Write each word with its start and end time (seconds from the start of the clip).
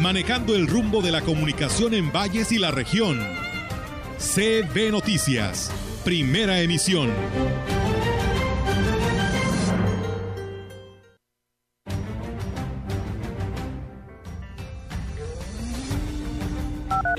manejando 0.00 0.54
el 0.54 0.66
rumbo 0.66 1.02
de 1.02 1.10
la 1.10 1.22
comunicación 1.22 1.94
en 1.94 2.12
valles 2.12 2.52
y 2.52 2.58
la 2.58 2.70
región. 2.70 3.18
CB 4.18 4.90
Noticias, 4.90 5.70
primera 6.04 6.60
emisión. 6.60 7.12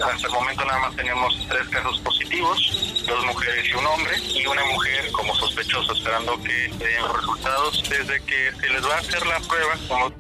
Hasta 0.04 0.28
el 0.28 0.34
momento 0.34 0.66
nada 0.66 0.80
más 0.80 0.96
tenemos 0.96 1.48
tres 1.50 1.68
casos 1.70 2.00
positivos, 2.00 3.06
dos 3.08 3.26
mujeres 3.26 3.66
y 3.68 3.74
un 3.74 3.86
hombre, 3.86 4.18
y 4.20 4.46
una 4.46 4.66
mujer 4.66 5.12
como 5.12 5.36
sospechosa 5.36 5.94
esperando 5.94 6.42
que 6.44 6.70
den 6.78 7.14
resultados. 7.16 7.84
Desde 7.90 8.22
que 8.24 8.52
se 8.60 8.70
les 8.70 8.84
va 8.84 8.96
a 8.96 9.00
hacer 9.00 9.26
la 9.26 9.40
prueba, 9.40 9.74
como 9.88 10.12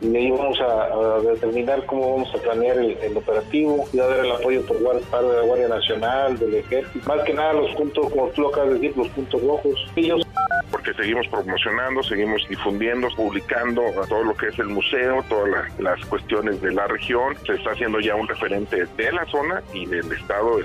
y 0.00 0.08
de 0.08 0.18
ahí 0.18 0.30
vamos 0.30 0.60
a, 0.60 0.84
a, 0.84 1.20
determinar 1.20 1.84
cómo 1.86 2.14
vamos 2.14 2.34
a 2.34 2.38
planear 2.38 2.78
el, 2.78 2.96
el 2.98 3.16
operativo, 3.16 3.88
y 3.92 3.98
a 3.98 4.06
dar 4.06 4.24
el 4.24 4.32
apoyo 4.32 4.64
por 4.66 5.00
parte 5.02 5.26
de 5.26 5.36
la 5.36 5.42
Guardia 5.42 5.68
Nacional, 5.68 6.38
del 6.38 6.54
Ejército, 6.54 7.08
más 7.08 7.24
que 7.24 7.34
nada 7.34 7.52
los 7.54 7.74
puntos, 7.74 8.10
como 8.10 8.28
tú 8.28 8.42
lo 8.42 8.48
acabas 8.48 8.70
de 8.70 8.74
decir, 8.74 8.96
los 8.96 9.08
puntos 9.08 9.42
rojos. 9.42 9.86
Ellos 9.96 10.22
porque 10.70 10.92
seguimos 10.94 11.26
promocionando, 11.28 12.02
seguimos 12.02 12.46
difundiendo, 12.48 13.08
publicando 13.16 13.82
a 13.86 14.06
todo 14.06 14.24
lo 14.24 14.36
que 14.36 14.48
es 14.48 14.58
el 14.58 14.68
museo, 14.68 15.24
todas 15.28 15.48
la, 15.48 15.90
las 15.90 16.04
cuestiones 16.06 16.60
de 16.60 16.72
la 16.72 16.86
región. 16.86 17.34
Se 17.46 17.54
está 17.54 17.70
haciendo 17.70 18.00
ya 18.00 18.14
un 18.14 18.28
referente 18.28 18.86
de 18.96 19.12
la 19.12 19.24
zona 19.26 19.62
y 19.72 19.86
del 19.86 20.12
estado. 20.12 20.60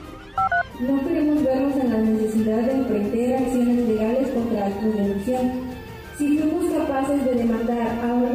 No 0.80 1.08
queremos 1.08 1.43
vernos 1.43 1.77
en 1.77 1.89
la 1.89 1.97
necesidad 1.97 2.58
de 2.58 2.71
emprender 2.71 3.36
acciones 3.36 3.88
legales 3.88 4.27
contra 4.30 4.69
la 4.69 4.75
corrupción. 4.75 5.73
Si 6.17 6.38
fuimos 6.38 6.73
capaces 6.73 7.25
de 7.25 7.36
demandar 7.36 7.88
a 8.03 8.13
un 8.13 8.33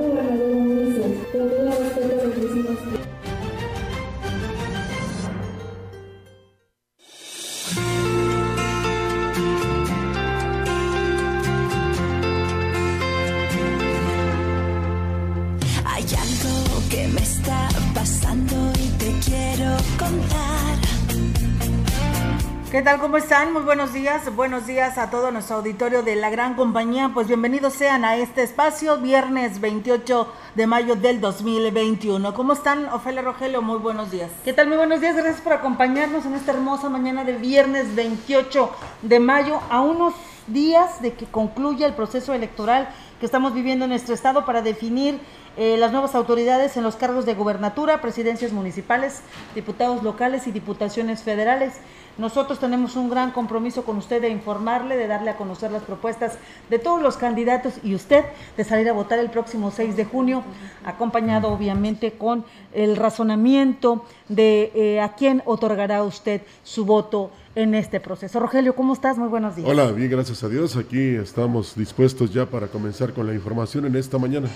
¿Qué 22.71 22.83
tal? 22.83 23.01
¿Cómo 23.01 23.17
están? 23.17 23.53
Muy 23.55 23.63
buenos 23.63 23.95
días. 23.95 24.35
Buenos 24.37 24.67
días 24.67 24.99
a 24.99 25.11
todo 25.11 25.31
nuestro 25.31 25.57
auditorio 25.57 26.03
de 26.03 26.17
la 26.17 26.29
gran 26.29 26.55
compañía. 26.55 27.11
Pues 27.15 27.27
bienvenidos 27.27 27.73
sean 27.73 28.05
a 28.05 28.17
este 28.17 28.43
espacio, 28.43 28.99
viernes 28.99 29.61
28 29.61 30.29
de 30.55 30.67
mayo 30.67 30.95
del 30.95 31.21
2021. 31.21 32.35
¿Cómo 32.35 32.53
están, 32.53 32.87
Ofelia 32.91 33.23
Rogelio? 33.23 33.63
Muy 33.63 33.79
buenos 33.79 34.11
días. 34.11 34.31
¿Qué 34.45 34.53
tal? 34.53 34.69
Muy 34.69 34.77
buenos 34.77 35.01
días. 35.01 35.17
Gracias 35.17 35.41
por 35.41 35.55
acompañarnos 35.55 36.27
en 36.27 36.35
esta 36.35 36.53
hermosa 36.53 36.91
mañana 36.91 37.25
del 37.25 37.39
viernes 37.39 37.95
28 37.95 38.71
de 39.01 39.19
mayo, 39.19 39.61
a 39.71 39.81
unos 39.81 40.13
días 40.47 41.01
de 41.01 41.15
que 41.15 41.27
concluya 41.27 41.87
el 41.87 41.95
proceso 41.95 42.35
electoral 42.35 42.89
que 43.19 43.27
estamos 43.27 43.55
viviendo 43.55 43.87
en 43.87 43.91
nuestro 43.91 44.15
estado 44.15 44.45
para 44.45 44.63
definir 44.63 45.21
eh, 45.59 45.77
las 45.77 45.91
nuevas 45.91 46.15
autoridades 46.15 46.77
en 46.77 46.85
los 46.85 46.95
cargos 46.95 47.27
de 47.27 47.35
gubernatura, 47.35 48.01
presidencias 48.01 48.53
municipales, 48.53 49.23
diputados 49.57 50.05
locales 50.05 50.47
y 50.47 50.53
diputaciones 50.53 51.25
federales. 51.25 51.75
Nosotros 52.17 52.61
tenemos 52.61 52.95
un 52.95 53.11
gran 53.11 53.33
compromiso 53.33 53.85
con 53.85 53.97
usted 53.97 54.23
de 54.23 54.29
informarle, 54.29 54.97
de 54.97 55.09
darle 55.09 55.31
a 55.31 55.37
conocer 55.37 55.73
las 55.73 55.83
propuestas 55.83 56.39
de 56.71 56.79
todos 56.79 57.03
los 57.03 57.17
candidatos 57.17 57.75
y 57.83 57.97
usted 57.97 58.25
de 58.57 58.63
salir 58.63 58.89
a 58.89 58.93
votar 58.93 59.19
el 59.19 59.31
próximo 59.31 59.73
6 59.73 59.97
de 59.97 60.05
junio, 60.05 60.45
acompañado 60.85 61.49
obviamente 61.49 62.13
con 62.13 62.45
el 62.73 62.95
razonamiento 62.95 64.05
de 64.29 64.71
eh, 64.77 65.01
a 65.01 65.17
quién 65.17 65.43
otorgará 65.45 66.05
usted 66.05 66.43
su 66.63 66.85
voto 66.85 67.33
en 67.57 67.75
este 67.75 67.99
proceso. 67.99 68.39
Rogelio, 68.39 68.77
¿cómo 68.77 68.93
estás? 68.93 69.19
Muy 69.19 69.29
buenos 69.29 69.57
días. 69.57 69.69
Hola, 69.69 69.91
bien, 69.91 70.09
gracias 70.09 70.45
a 70.45 70.49
Dios. 70.49 70.77
Aquí 70.77 71.17
estamos 71.17 71.75
dispuestos 71.75 72.33
ya 72.33 72.47
para 72.47 72.69
comenzar 72.69 73.13
con 73.13 73.27
la 73.27 73.35
información 73.35 73.87
en 73.87 73.97
esta 73.97 74.19
mañana. 74.19 74.49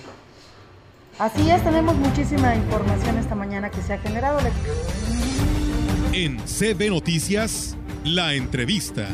Así 1.23 1.49
es, 1.49 1.63
tenemos 1.63 1.95
muchísima 1.99 2.57
información 2.57 3.17
esta 3.17 3.37
mañana 3.37 3.71
que 3.71 3.81
se 3.81 3.93
ha 3.93 3.99
generado. 3.99 4.41
En 6.13 6.39
CB 6.39 6.91
Noticias, 6.91 7.77
la 8.05 8.35
entrevista. 8.35 9.07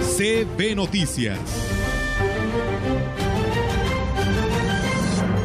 CB 0.00 0.74
Noticias. 0.74 1.38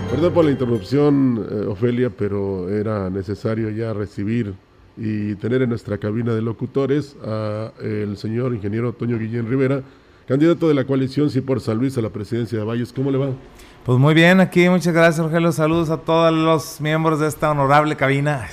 Perdón 0.10 0.34
por 0.34 0.46
la 0.46 0.50
interrupción, 0.50 1.48
eh, 1.52 1.68
Ofelia, 1.68 2.10
pero 2.10 2.68
era 2.68 3.12
necesario 3.12 3.70
ya 3.70 3.94
recibir 3.94 4.56
y 4.98 5.36
tener 5.36 5.62
en 5.62 5.70
nuestra 5.70 6.00
cabina 6.00 6.34
de 6.34 6.42
locutores 6.42 7.16
a 7.24 7.74
el 7.80 8.18
señor 8.18 8.56
ingeniero 8.56 8.92
Toño 8.94 9.20
Guillén 9.20 9.48
Rivera, 9.48 9.84
candidato 10.28 10.68
de 10.68 10.74
la 10.74 10.86
coalición 10.86 11.30
Sí 11.30 11.42
por 11.42 11.62
San 11.62 11.78
Luis 11.78 11.96
a 12.00 12.02
la 12.02 12.10
presidencia 12.10 12.58
de 12.58 12.66
Valles. 12.66 12.92
¿Cómo 12.92 13.12
le 13.12 13.20
va? 13.20 13.30
Pues 13.86 14.00
muy 14.00 14.14
bien, 14.14 14.40
aquí 14.40 14.70
muchas 14.70 14.94
gracias, 14.94 15.26
Rogelio. 15.26 15.52
Saludos 15.52 15.90
a 15.90 15.98
todos 15.98 16.32
los 16.32 16.80
miembros 16.80 17.20
de 17.20 17.28
esta 17.28 17.52
honorable 17.52 17.98
cabina. 17.98 18.48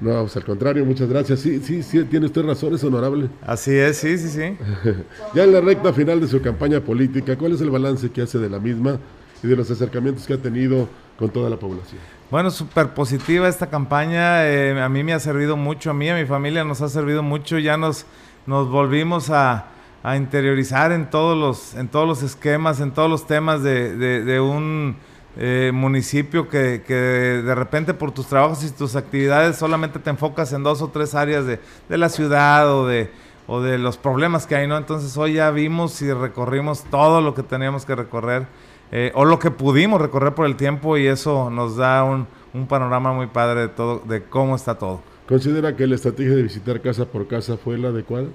No, 0.00 0.20
pues 0.20 0.36
al 0.36 0.44
contrario, 0.44 0.84
muchas 0.84 1.08
gracias. 1.08 1.40
Sí, 1.40 1.58
sí, 1.58 1.82
sí, 1.82 2.04
tiene 2.04 2.26
usted 2.26 2.44
razón, 2.44 2.72
es 2.72 2.84
honorable. 2.84 3.28
Así 3.44 3.74
es, 3.74 3.96
sí, 3.96 4.16
sí, 4.16 4.28
sí. 4.28 4.56
ya 5.34 5.42
en 5.42 5.52
la 5.52 5.60
recta 5.60 5.92
final 5.92 6.20
de 6.20 6.28
su 6.28 6.40
campaña 6.40 6.80
política, 6.80 7.36
¿cuál 7.36 7.54
es 7.54 7.60
el 7.62 7.70
balance 7.70 8.08
que 8.12 8.22
hace 8.22 8.38
de 8.38 8.48
la 8.48 8.60
misma 8.60 9.00
y 9.42 9.48
de 9.48 9.56
los 9.56 9.68
acercamientos 9.68 10.24
que 10.24 10.34
ha 10.34 10.38
tenido 10.38 10.88
con 11.18 11.30
toda 11.30 11.50
la 11.50 11.56
población? 11.56 12.00
Bueno, 12.30 12.52
súper 12.52 12.94
positiva 12.94 13.48
esta 13.48 13.66
campaña. 13.66 14.46
Eh, 14.46 14.80
a 14.80 14.88
mí 14.88 15.02
me 15.02 15.14
ha 15.14 15.18
servido 15.18 15.56
mucho, 15.56 15.90
a 15.90 15.94
mí, 15.94 16.08
a 16.08 16.14
mi 16.14 16.26
familia 16.26 16.62
nos 16.62 16.80
ha 16.80 16.88
servido 16.88 17.24
mucho. 17.24 17.58
Ya 17.58 17.76
nos, 17.76 18.06
nos 18.46 18.70
volvimos 18.70 19.30
a, 19.30 19.66
a 20.06 20.16
interiorizar 20.16 20.92
en 20.92 21.10
todos 21.10 21.36
los, 21.36 21.74
en 21.74 21.88
todos 21.88 22.06
los 22.06 22.22
esquemas, 22.22 22.78
en 22.78 22.92
todos 22.92 23.10
los 23.10 23.26
temas 23.26 23.64
de, 23.64 23.96
de, 23.96 24.40
un 24.40 24.94
eh, 25.36 25.72
municipio 25.74 26.48
que, 26.48 26.84
que, 26.86 26.94
de 26.94 27.54
repente 27.56 27.92
por 27.92 28.12
tus 28.12 28.28
trabajos 28.28 28.62
y 28.62 28.70
tus 28.70 28.94
actividades 28.94 29.56
solamente 29.56 29.98
te 29.98 30.08
enfocas 30.08 30.52
en 30.52 30.62
dos 30.62 30.80
o 30.80 30.90
tres 30.90 31.16
áreas 31.16 31.44
de, 31.44 31.58
de 31.88 31.98
la 31.98 32.08
ciudad 32.08 32.72
o 32.72 32.86
de, 32.86 33.10
o 33.48 33.60
de 33.60 33.78
los 33.78 33.96
problemas 33.96 34.46
que 34.46 34.54
hay, 34.54 34.68
¿no? 34.68 34.76
Entonces 34.76 35.16
hoy 35.16 35.32
ya 35.32 35.50
vimos 35.50 36.00
y 36.02 36.12
recorrimos 36.12 36.84
todo 36.84 37.20
lo 37.20 37.34
que 37.34 37.42
teníamos 37.42 37.84
que 37.84 37.96
recorrer 37.96 38.46
eh, 38.92 39.10
o 39.16 39.24
lo 39.24 39.40
que 39.40 39.50
pudimos 39.50 40.00
recorrer 40.00 40.36
por 40.36 40.46
el 40.46 40.54
tiempo 40.54 40.96
y 40.96 41.08
eso 41.08 41.50
nos 41.50 41.76
da 41.76 42.04
un, 42.04 42.28
un 42.54 42.68
panorama 42.68 43.12
muy 43.12 43.26
padre 43.26 43.62
de 43.62 43.68
todo, 43.70 44.02
de 44.06 44.22
cómo 44.22 44.54
está 44.54 44.76
todo. 44.76 45.02
¿Considera 45.26 45.74
que 45.74 45.84
la 45.88 45.96
estrategia 45.96 46.36
de 46.36 46.44
visitar 46.44 46.80
casa 46.80 47.06
por 47.06 47.26
casa 47.26 47.56
fue 47.56 47.76
la 47.76 47.88
adecuada? 47.88 48.28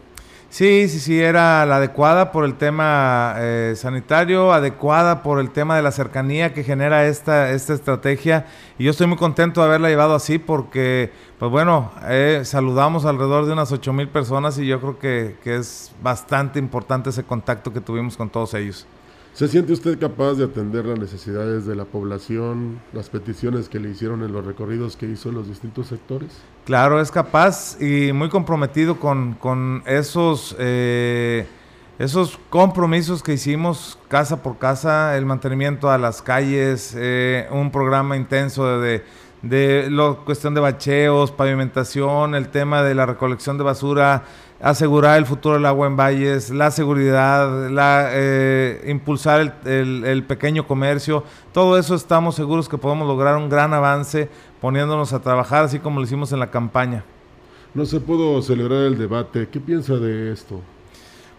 Sí, 0.52 0.90
sí, 0.90 1.00
sí, 1.00 1.18
era 1.18 1.66
la 1.66 1.78
adecuada 1.78 2.34
por 2.34 2.44
el 2.44 2.56
tema 2.56 3.36
eh, 3.38 3.74
sanitario, 3.78 4.52
adecuada 4.52 5.24
por 5.24 5.40
el 5.40 5.50
tema 5.52 5.78
de 5.78 5.82
la 5.82 5.94
cercanía 5.94 6.54
que 6.54 6.66
genera 6.66 7.08
esta, 7.08 7.52
esta 7.52 7.74
estrategia. 7.74 8.48
Y 8.78 8.84
yo 8.84 8.92
estoy 8.92 9.08
muy 9.08 9.16
contento 9.18 9.62
de 9.62 9.68
haberla 9.68 9.88
llevado 9.88 10.14
así 10.14 10.40
porque, 10.40 11.14
pues 11.40 11.50
bueno, 11.50 11.94
eh, 12.04 12.42
saludamos 12.44 13.06
alrededor 13.06 13.46
de 13.46 13.54
unas 13.54 13.72
8 13.72 13.94
mil 13.94 14.10
personas 14.10 14.58
y 14.58 14.68
yo 14.68 14.82
creo 14.82 15.00
que, 15.00 15.38
que 15.42 15.56
es 15.56 15.94
bastante 16.04 16.60
importante 16.60 17.12
ese 17.12 17.24
contacto 17.24 17.72
que 17.72 17.80
tuvimos 17.80 18.18
con 18.18 18.30
todos 18.30 18.54
ellos. 18.54 18.86
¿Se 19.34 19.48
siente 19.48 19.72
usted 19.72 19.98
capaz 19.98 20.34
de 20.34 20.44
atender 20.44 20.86
las 20.86 21.00
necesidades 21.00 21.66
de 21.66 21.74
la 21.74 21.86
población, 21.86 22.82
las 22.92 23.10
peticiones 23.10 23.70
que 23.70 23.80
le 23.80 23.90
hicieron 23.90 24.24
en 24.24 24.34
los 24.34 24.46
recorridos 24.46 24.98
que 24.98 25.06
hizo 25.06 25.30
en 25.30 25.36
los 25.36 25.48
distintos 25.48 25.88
sectores? 25.88 26.30
Claro, 26.66 27.00
es 27.00 27.12
capaz 27.12 27.82
y 27.82 28.12
muy 28.12 28.28
comprometido 28.28 29.00
con, 29.00 29.34
con 29.36 29.84
esos, 29.86 30.54
eh, 30.60 31.48
esos 31.98 32.38
compromisos 32.50 33.24
que 33.24 33.34
hicimos 33.34 33.98
casa 34.10 34.44
por 34.44 34.58
casa, 34.58 35.18
el 35.18 35.26
mantenimiento 35.26 35.90
a 35.90 35.98
las 35.98 36.22
calles, 36.22 36.94
eh, 36.98 37.48
un 37.52 37.72
programa 37.72 38.18
intenso 38.18 38.82
de, 38.82 38.90
de 38.90 39.04
la 39.44 40.18
cuestión 40.24 40.54
de 40.54 40.62
bacheos, 40.62 41.32
pavimentación, 41.32 42.36
el 42.36 42.50
tema 42.50 42.84
de 42.84 42.94
la 42.94 43.06
recolección 43.06 43.58
de 43.58 43.64
basura, 43.64 44.24
asegurar 44.62 45.18
el 45.18 45.26
futuro 45.26 45.56
del 45.56 45.66
agua 45.66 45.88
en 45.88 45.98
valles, 45.98 46.52
la 46.52 46.70
seguridad, 46.70 47.70
la, 47.70 48.10
eh, 48.12 48.84
impulsar 48.88 49.42
el, 49.42 49.54
el, 49.66 50.04
el, 50.06 50.24
pequeño 50.24 50.68
comercio, 50.68 51.24
todo 51.52 51.78
eso 51.80 51.96
estamos 51.96 52.36
seguros 52.36 52.70
que 52.70 52.78
podemos 52.78 53.08
lograr 53.08 53.36
un 53.38 53.50
gran 53.50 53.74
avance 53.74 54.30
poniéndonos 54.60 55.14
a 55.14 55.22
trabajar 55.22 55.64
así 55.64 55.80
como 55.80 56.00
lo 56.00 56.06
hicimos 56.06 56.32
en 56.32 56.40
la 56.40 56.52
campaña. 56.52 57.04
No 57.74 57.86
se 57.86 58.00
pudo 58.00 58.42
celebrar 58.42 58.84
el 58.84 58.98
debate. 58.98 59.48
¿Qué 59.50 59.60
piensa 59.60 59.96
de 59.96 60.32
esto? 60.32 60.62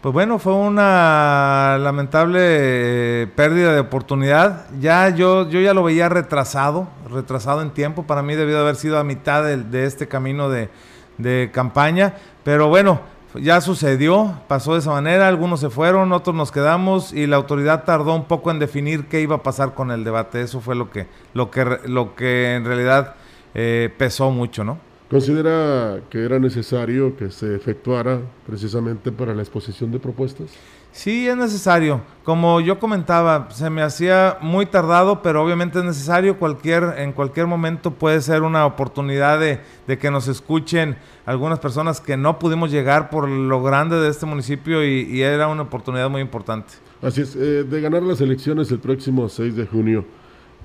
Pues 0.02 0.12
bueno, 0.12 0.40
fue 0.40 0.52
una 0.52 1.78
lamentable 1.78 2.40
eh, 2.42 3.26
pérdida 3.36 3.72
de 3.72 3.78
oportunidad. 3.78 4.66
Ya 4.80 5.08
yo, 5.10 5.48
yo 5.48 5.60
ya 5.60 5.74
lo 5.74 5.84
veía 5.84 6.08
retrasado, 6.08 6.88
retrasado 7.08 7.62
en 7.62 7.70
tiempo. 7.70 8.02
Para 8.02 8.20
mí 8.20 8.34
debió 8.34 8.58
haber 8.58 8.74
sido 8.74 8.98
a 8.98 9.04
mitad 9.04 9.44
de, 9.44 9.86
este 9.86 10.08
camino 10.08 10.50
de, 10.50 11.50
campaña. 11.52 12.16
Pero 12.42 12.66
bueno, 12.66 13.00
ya 13.36 13.60
sucedió, 13.60 14.40
pasó 14.48 14.72
de 14.72 14.80
esa 14.80 14.90
manera. 14.90 15.28
Algunos 15.28 15.60
se 15.60 15.70
fueron, 15.70 16.12
otros 16.12 16.34
nos 16.34 16.50
quedamos 16.50 17.12
y 17.12 17.28
la 17.28 17.36
autoridad 17.36 17.84
tardó 17.84 18.12
un 18.16 18.24
poco 18.24 18.50
en 18.50 18.58
definir 18.58 19.06
qué 19.06 19.20
iba 19.20 19.36
a 19.36 19.42
pasar 19.44 19.72
con 19.72 19.92
el 19.92 20.02
debate. 20.02 20.40
Eso 20.40 20.60
fue 20.60 20.74
lo 20.74 20.90
que, 20.90 21.06
lo 21.32 21.48
que, 21.48 21.78
lo 21.86 22.16
que 22.16 22.56
en 22.56 22.64
realidad 22.64 23.14
eh, 23.54 23.88
pesó 23.96 24.32
mucho, 24.32 24.64
¿no? 24.64 24.78
¿Considera 25.12 26.00
que 26.08 26.24
era 26.24 26.38
necesario 26.38 27.14
que 27.14 27.30
se 27.30 27.54
efectuara 27.54 28.22
precisamente 28.46 29.12
para 29.12 29.34
la 29.34 29.42
exposición 29.42 29.92
de 29.92 29.98
propuestas? 29.98 30.52
Sí, 30.90 31.28
es 31.28 31.36
necesario. 31.36 32.00
Como 32.24 32.62
yo 32.62 32.78
comentaba, 32.78 33.50
se 33.50 33.68
me 33.68 33.82
hacía 33.82 34.38
muy 34.40 34.64
tardado, 34.64 35.20
pero 35.20 35.44
obviamente 35.44 35.80
es 35.80 35.84
necesario. 35.84 36.38
Cualquier, 36.38 36.94
en 36.96 37.12
cualquier 37.12 37.46
momento 37.46 37.90
puede 37.90 38.22
ser 38.22 38.40
una 38.40 38.64
oportunidad 38.64 39.38
de, 39.38 39.60
que 39.98 40.10
nos 40.10 40.28
escuchen 40.28 40.96
algunas 41.26 41.58
personas 41.58 42.00
que 42.00 42.16
no 42.16 42.38
pudimos 42.38 42.70
llegar 42.70 43.10
por 43.10 43.28
lo 43.28 43.62
grande 43.62 43.96
de 43.96 44.08
este 44.08 44.24
municipio 44.24 44.82
y, 44.82 45.20
era 45.20 45.46
una 45.48 45.62
oportunidad 45.62 46.08
muy 46.08 46.22
importante. 46.22 46.72
Así 47.02 47.20
es, 47.20 47.36
eh, 47.36 47.64
de 47.64 47.80
ganar 47.82 48.02
las 48.02 48.22
elecciones 48.22 48.70
el 48.70 48.78
próximo 48.78 49.28
6 49.28 49.56
de 49.56 49.66
junio, 49.66 50.06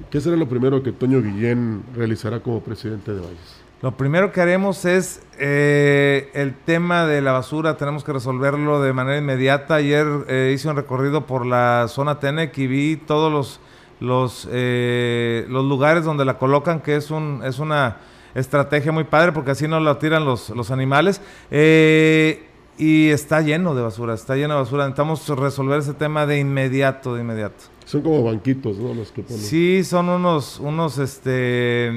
¿qué 0.10 0.22
será 0.22 0.38
lo 0.38 0.48
primero 0.48 0.82
que 0.82 0.94
Toño 0.94 1.22
Guillén 1.22 1.84
realizará 1.94 2.40
como 2.40 2.62
presidente 2.62 3.12
de 3.12 3.20
Valles? 3.20 3.57
Lo 3.82 3.96
primero 3.96 4.32
que 4.32 4.42
haremos 4.42 4.86
es 4.86 5.22
eh, 5.38 6.32
el 6.34 6.56
tema 6.56 7.06
de 7.06 7.22
la 7.22 7.32
basura, 7.32 7.78
tenemos 7.78 8.04
que 8.04 8.12
resolverlo 8.12 8.82
de 8.82 8.92
manera 8.92 9.20
inmediata. 9.20 9.76
Ayer 9.76 10.08
eh, 10.28 10.52
hice 10.56 10.68
un 10.68 10.76
recorrido 10.76 11.28
por 11.28 11.46
la 11.46 11.86
zona 11.88 12.20
Tenec 12.20 12.58
y 12.58 12.66
vi 12.66 12.96
todos 12.98 13.32
los, 13.32 13.60
los, 14.00 14.50
eh, 14.52 15.46
los 15.48 15.64
lugares 15.64 16.06
donde 16.06 16.26
la 16.26 16.40
colocan, 16.40 16.80
que 16.80 16.96
es, 16.96 17.12
un, 17.12 17.42
es 17.46 17.60
una 17.60 17.98
estrategia 18.34 18.92
muy 18.92 19.04
padre 19.04 19.32
porque 19.32 19.52
así 19.52 19.68
no 19.68 19.80
la 19.80 20.00
tiran 20.00 20.26
los, 20.26 20.50
los 20.50 20.72
animales. 20.72 21.22
y 21.52 23.10
está 23.10 23.42
lleno 23.42 23.76
de 23.76 23.84
basura, 23.84 24.16
está 24.16 24.36
lleno 24.36 24.56
de 24.56 24.62
basura. 24.62 24.86
Necesitamos 24.86 25.30
resolver 25.30 25.82
ese 25.82 25.94
tema 25.94 26.26
de 26.26 26.40
inmediato, 26.40 27.14
de 27.14 27.22
inmediato. 27.22 27.66
Son 27.86 28.02
como 28.02 28.24
banquitos, 28.24 28.80
¿no? 28.80 28.96
Los 28.96 29.12
que 29.12 29.22
ponen. 29.22 29.38
Sí, 29.38 29.84
son 29.84 30.10
unos, 30.10 30.60
unos, 30.60 30.98
este 30.98 31.94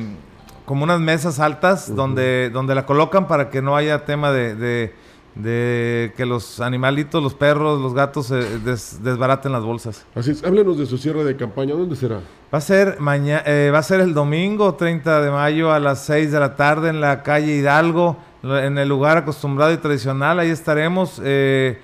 como 0.70 0.84
unas 0.84 1.00
mesas 1.00 1.40
altas 1.40 1.96
donde, 1.96 2.48
donde 2.48 2.76
la 2.76 2.86
colocan 2.86 3.26
para 3.26 3.50
que 3.50 3.60
no 3.60 3.74
haya 3.74 4.04
tema 4.04 4.30
de, 4.30 4.94
que 5.34 6.24
los 6.24 6.60
animalitos, 6.60 7.20
los 7.20 7.34
perros, 7.34 7.80
los 7.80 7.92
gatos 7.92 8.28
desbaraten 8.28 9.50
las 9.50 9.64
bolsas. 9.64 10.06
Así 10.14 10.30
es, 10.30 10.44
háblenos 10.44 10.78
de 10.78 10.86
su 10.86 10.96
cierre 10.96 11.24
de 11.24 11.34
campaña, 11.34 11.74
¿dónde 11.74 11.96
será? 11.96 12.20
Va 12.54 12.58
a 12.58 12.60
ser 12.60 13.00
mañana, 13.00 13.42
eh, 13.46 13.72
va 13.74 13.80
a 13.80 13.82
ser 13.82 13.98
el 13.98 14.14
domingo 14.14 14.76
30 14.76 15.22
de 15.22 15.32
mayo 15.32 15.72
a 15.72 15.80
las 15.80 16.04
6 16.04 16.30
de 16.30 16.38
la 16.38 16.54
tarde 16.54 16.90
en 16.90 17.00
la 17.00 17.24
calle 17.24 17.56
Hidalgo, 17.56 18.18
en 18.44 18.78
el 18.78 18.88
lugar 18.88 19.16
acostumbrado 19.16 19.72
y 19.72 19.78
tradicional, 19.78 20.38
ahí 20.38 20.50
estaremos. 20.50 21.20
Eh, 21.24 21.80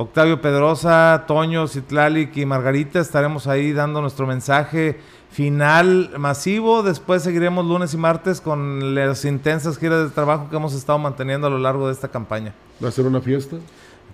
Octavio 0.00 0.40
Pedrosa, 0.40 1.24
Toño, 1.26 1.68
Citlalic 1.68 2.34
y 2.38 2.46
Margarita 2.46 3.00
estaremos 3.00 3.46
ahí 3.46 3.74
dando 3.74 4.00
nuestro 4.00 4.26
mensaje 4.26 4.98
final 5.30 6.12
masivo. 6.16 6.82
Después 6.82 7.22
seguiremos 7.22 7.66
lunes 7.66 7.92
y 7.92 7.98
martes 7.98 8.40
con 8.40 8.94
las 8.94 9.26
intensas 9.26 9.76
giras 9.76 10.02
de 10.02 10.08
trabajo 10.08 10.48
que 10.48 10.56
hemos 10.56 10.72
estado 10.72 10.98
manteniendo 10.98 11.48
a 11.48 11.50
lo 11.50 11.58
largo 11.58 11.86
de 11.86 11.92
esta 11.92 12.08
campaña. 12.08 12.54
¿Va 12.82 12.88
a 12.88 12.92
ser 12.92 13.04
una 13.04 13.20
fiesta? 13.20 13.56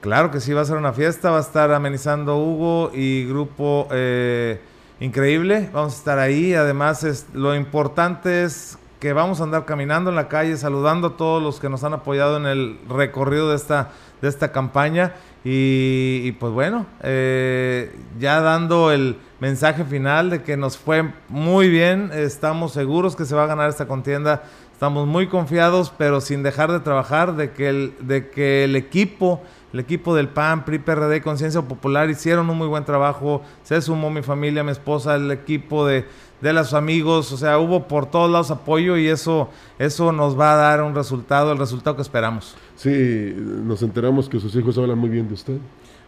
Claro 0.00 0.33
que 0.33 0.41
sí, 0.41 0.53
va 0.53 0.62
a 0.62 0.65
ser 0.65 0.77
una 0.77 0.93
fiesta. 0.93 1.31
Va 1.31 1.38
a 1.38 1.43
estar 1.43 1.71
amenizando 1.71 2.37
Hugo 2.37 2.91
y 2.93 3.25
grupo 3.27 3.87
eh, 3.93 4.61
increíble. 4.99 5.71
Vamos 5.73 5.94
a 5.94 5.97
estar 5.99 6.19
ahí. 6.19 6.53
Además, 6.55 7.05
es, 7.05 7.27
lo 7.33 7.55
importante 7.55 8.43
es 8.43 8.77
que 8.99 9.12
vamos 9.12 9.41
a 9.41 9.44
andar 9.44 9.67
caminando 9.67 10.11
en 10.11 10.17
la 10.17 10.27
calle, 10.27 10.56
saludando 10.56 11.06
a 11.06 11.17
todos 11.17 11.41
los 11.41 11.61
que 11.61 11.69
nos 11.69 11.85
han 11.85 11.94
apoyado 11.94 12.38
en 12.38 12.47
el 12.47 12.81
recorrido 12.88 13.50
de 13.50 13.55
esta, 13.56 13.91
de 14.21 14.29
esta 14.29 14.50
campaña. 14.50 15.15
Y, 15.48 16.32
pues 16.40 16.52
bueno, 16.52 16.87
eh, 17.04 17.94
ya 18.19 18.40
dando 18.40 18.90
el 18.90 19.16
mensaje 19.38 19.84
final 19.84 20.28
de 20.28 20.43
que 20.43 20.56
nos 20.56 20.76
fue 20.76 21.12
muy 21.28 21.69
bien, 21.69 22.10
estamos 22.12 22.72
seguros 22.72 23.14
que 23.14 23.25
se 23.25 23.37
va 23.37 23.44
a 23.44 23.46
ganar 23.46 23.70
esta 23.70 23.87
contienda, 23.87 24.43
estamos 24.72 25.06
muy 25.06 25.28
confiados, 25.28 25.93
pero 25.96 26.20
sin 26.20 26.43
dejar 26.43 26.72
de 26.72 26.81
trabajar, 26.81 27.37
de 27.37 27.52
que 27.52 27.69
el, 27.69 27.94
de 28.00 28.28
que 28.28 28.64
el 28.64 28.75
equipo, 28.75 29.40
el 29.72 29.78
equipo 29.78 30.16
del 30.16 30.28
PAN, 30.28 30.64
PRI, 30.64 30.81
PRD, 30.81 31.22
Conciencia 31.22 31.62
Popular 31.62 32.10
hicieron 32.10 32.50
un 32.50 32.58
muy 32.58 32.66
buen 32.66 32.84
trabajo, 32.84 33.40
se 33.62 33.81
sumó 33.81 34.10
mi 34.10 34.22
familia, 34.22 34.64
mi 34.64 34.72
esposa, 34.72 35.14
el 35.14 35.31
equipo 35.31 35.87
de, 35.87 36.06
de 36.40 36.52
los 36.52 36.75
amigos, 36.75 37.31
o 37.31 37.37
sea, 37.37 37.60
hubo 37.60 37.87
por 37.87 38.06
todos 38.06 38.28
lados 38.28 38.50
apoyo 38.50 38.96
y 38.96 39.06
eso, 39.06 39.49
eso 39.78 40.10
nos 40.10 40.37
va 40.37 40.54
a 40.54 40.56
dar 40.56 40.82
un 40.82 40.96
resultado, 40.96 41.52
el 41.52 41.58
resultado 41.58 41.94
que 41.94 42.02
esperamos. 42.02 42.56
Sí, 42.76 43.34
nos 43.37 43.82
enteramos 43.82 44.28
que 44.28 44.38
sus 44.38 44.55
hijos 44.55 44.76
hablan 44.78 44.99
muy 44.99 45.08
bien 45.08 45.26
de 45.26 45.34
usted. 45.34 45.58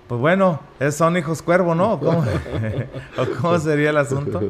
Pues 0.06 0.20
bueno, 0.20 0.60
son 0.90 1.16
hijos 1.16 1.42
cuervo, 1.42 1.74
¿no? 1.74 1.98
¿Cómo, 1.98 2.24
cómo 3.40 3.58
sería 3.58 3.90
el 3.90 3.96
asunto? 3.96 4.40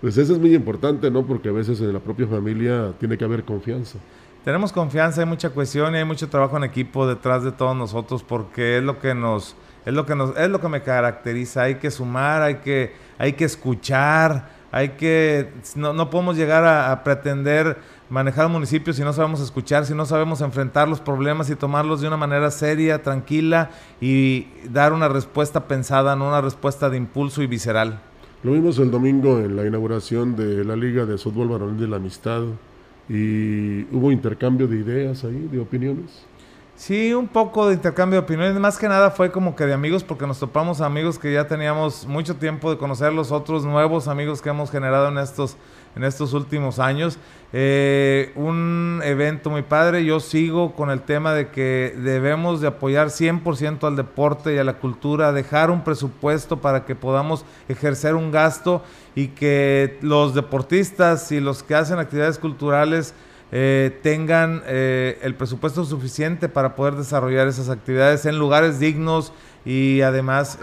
Pues 0.00 0.16
eso 0.16 0.32
es 0.32 0.38
muy 0.38 0.54
importante, 0.54 1.10
¿no? 1.10 1.24
Porque 1.24 1.48
a 1.48 1.52
veces 1.52 1.80
en 1.80 1.92
la 1.92 2.00
propia 2.00 2.26
familia 2.26 2.92
tiene 2.98 3.16
que 3.16 3.24
haber 3.24 3.44
confianza. 3.44 3.98
Tenemos 4.44 4.72
confianza, 4.72 5.20
hay 5.20 5.26
mucha 5.26 5.50
cohesión 5.50 5.94
y 5.94 5.98
hay 5.98 6.04
mucho 6.04 6.28
trabajo 6.28 6.56
en 6.56 6.64
equipo 6.64 7.06
detrás 7.06 7.44
de 7.44 7.52
todos 7.52 7.76
nosotros 7.76 8.24
porque 8.24 8.78
es 8.78 8.82
lo 8.82 8.98
que 8.98 9.14
nos 9.14 9.54
es 9.86 9.94
lo 9.94 10.04
que 10.04 10.16
nos 10.16 10.36
es 10.36 10.48
lo 10.48 10.60
que 10.60 10.68
me 10.68 10.82
caracteriza, 10.82 11.62
hay 11.62 11.76
que 11.76 11.92
sumar, 11.92 12.42
hay 12.42 12.56
que 12.56 12.92
hay 13.18 13.34
que 13.34 13.44
escuchar, 13.44 14.48
hay 14.72 14.90
que, 14.90 15.52
no, 15.76 15.92
no 15.92 16.08
podemos 16.08 16.36
llegar 16.36 16.64
a, 16.64 17.04
pretender 17.04 17.76
manejar 18.12 18.44
un 18.44 18.52
municipio 18.52 18.92
si 18.92 19.02
no 19.02 19.12
sabemos 19.14 19.40
escuchar, 19.40 19.86
si 19.86 19.94
no 19.94 20.04
sabemos 20.04 20.42
enfrentar 20.42 20.86
los 20.86 21.00
problemas 21.00 21.48
y 21.48 21.56
tomarlos 21.56 22.02
de 22.02 22.08
una 22.08 22.18
manera 22.18 22.50
seria, 22.50 23.02
tranquila 23.02 23.70
y 24.02 24.48
dar 24.68 24.92
una 24.92 25.08
respuesta 25.08 25.66
pensada, 25.66 26.14
no 26.14 26.28
una 26.28 26.42
respuesta 26.42 26.90
de 26.90 26.98
impulso 26.98 27.42
y 27.42 27.46
visceral. 27.46 28.02
Lo 28.42 28.52
vimos 28.52 28.78
el 28.78 28.90
domingo 28.90 29.38
en 29.38 29.56
la 29.56 29.66
inauguración 29.66 30.36
de 30.36 30.62
la 30.62 30.76
Liga 30.76 31.06
de 31.06 31.16
Fútbol 31.16 31.48
Varonil 31.48 31.80
de 31.80 31.88
la 31.88 31.96
Amistad 31.96 32.42
y 33.08 33.84
hubo 33.84 34.12
intercambio 34.12 34.68
de 34.68 34.76
ideas 34.76 35.24
ahí, 35.24 35.48
de 35.50 35.58
opiniones. 35.58 36.26
Sí, 36.82 37.14
un 37.14 37.28
poco 37.28 37.68
de 37.68 37.74
intercambio 37.74 38.20
de 38.20 38.24
opiniones. 38.24 38.58
Más 38.58 38.76
que 38.76 38.88
nada 38.88 39.10
fue 39.10 39.30
como 39.30 39.54
que 39.54 39.66
de 39.66 39.72
amigos, 39.72 40.02
porque 40.02 40.26
nos 40.26 40.38
topamos 40.38 40.80
amigos 40.80 41.18
que 41.18 41.32
ya 41.32 41.46
teníamos 41.46 42.06
mucho 42.06 42.36
tiempo 42.36 42.70
de 42.70 42.78
conocer, 42.78 43.12
los 43.12 43.30
otros 43.30 43.64
nuevos 43.64 44.08
amigos 44.08 44.42
que 44.42 44.48
hemos 44.48 44.70
generado 44.70 45.08
en 45.08 45.18
estos, 45.18 45.56
en 45.96 46.04
estos 46.04 46.32
últimos 46.32 46.78
años. 46.78 47.18
Eh, 47.52 48.32
un 48.34 49.00
evento 49.04 49.50
muy 49.50 49.62
padre. 49.62 50.04
Yo 50.04 50.20
sigo 50.20 50.74
con 50.74 50.90
el 50.90 51.02
tema 51.02 51.34
de 51.34 51.48
que 51.50 51.94
debemos 51.98 52.60
de 52.60 52.68
apoyar 52.68 53.08
100% 53.08 53.86
al 53.86 53.96
deporte 53.96 54.54
y 54.54 54.58
a 54.58 54.64
la 54.64 54.78
cultura, 54.78 55.32
dejar 55.32 55.70
un 55.70 55.84
presupuesto 55.84 56.60
para 56.60 56.84
que 56.86 56.94
podamos 56.94 57.44
ejercer 57.68 58.14
un 58.14 58.30
gasto 58.30 58.82
y 59.14 59.28
que 59.28 59.98
los 60.00 60.34
deportistas 60.34 61.30
y 61.30 61.40
los 61.40 61.62
que 61.62 61.74
hacen 61.74 61.98
actividades 61.98 62.38
culturales 62.38 63.12
eh, 63.54 63.98
tengan 64.02 64.62
eh, 64.66 65.18
el 65.22 65.34
presupuesto 65.34 65.84
suficiente 65.84 66.48
para 66.48 66.74
poder 66.74 66.94
desarrollar 66.94 67.48
esas 67.48 67.68
actividades 67.68 68.24
en 68.24 68.38
lugares 68.38 68.80
dignos 68.80 69.30
y 69.66 70.00
además 70.00 70.58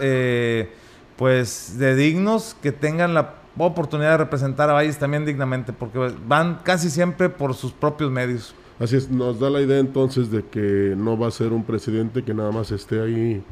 pues 1.16 1.78
de 1.78 1.94
dignos 1.94 2.56
que 2.62 2.72
tengan 2.72 3.14
la 3.14 3.39
oportunidad 3.56 4.12
de 4.12 4.16
representar 4.18 4.70
a 4.70 4.74
Valles 4.74 4.98
también 4.98 5.24
dignamente 5.24 5.72
porque 5.72 6.12
van 6.26 6.60
casi 6.62 6.90
siempre 6.90 7.28
por 7.28 7.54
sus 7.54 7.72
propios 7.72 8.10
medios. 8.10 8.54
Así 8.78 8.96
es, 8.96 9.10
nos 9.10 9.38
da 9.38 9.50
la 9.50 9.60
idea 9.60 9.78
entonces 9.78 10.30
de 10.30 10.44
que 10.46 10.94
no 10.96 11.18
va 11.18 11.28
a 11.28 11.30
ser 11.30 11.52
un 11.52 11.64
presidente 11.64 12.22
que 12.22 12.32
nada 12.32 12.50
más 12.50 12.70
esté 12.70 13.00
ahí 13.00 13.42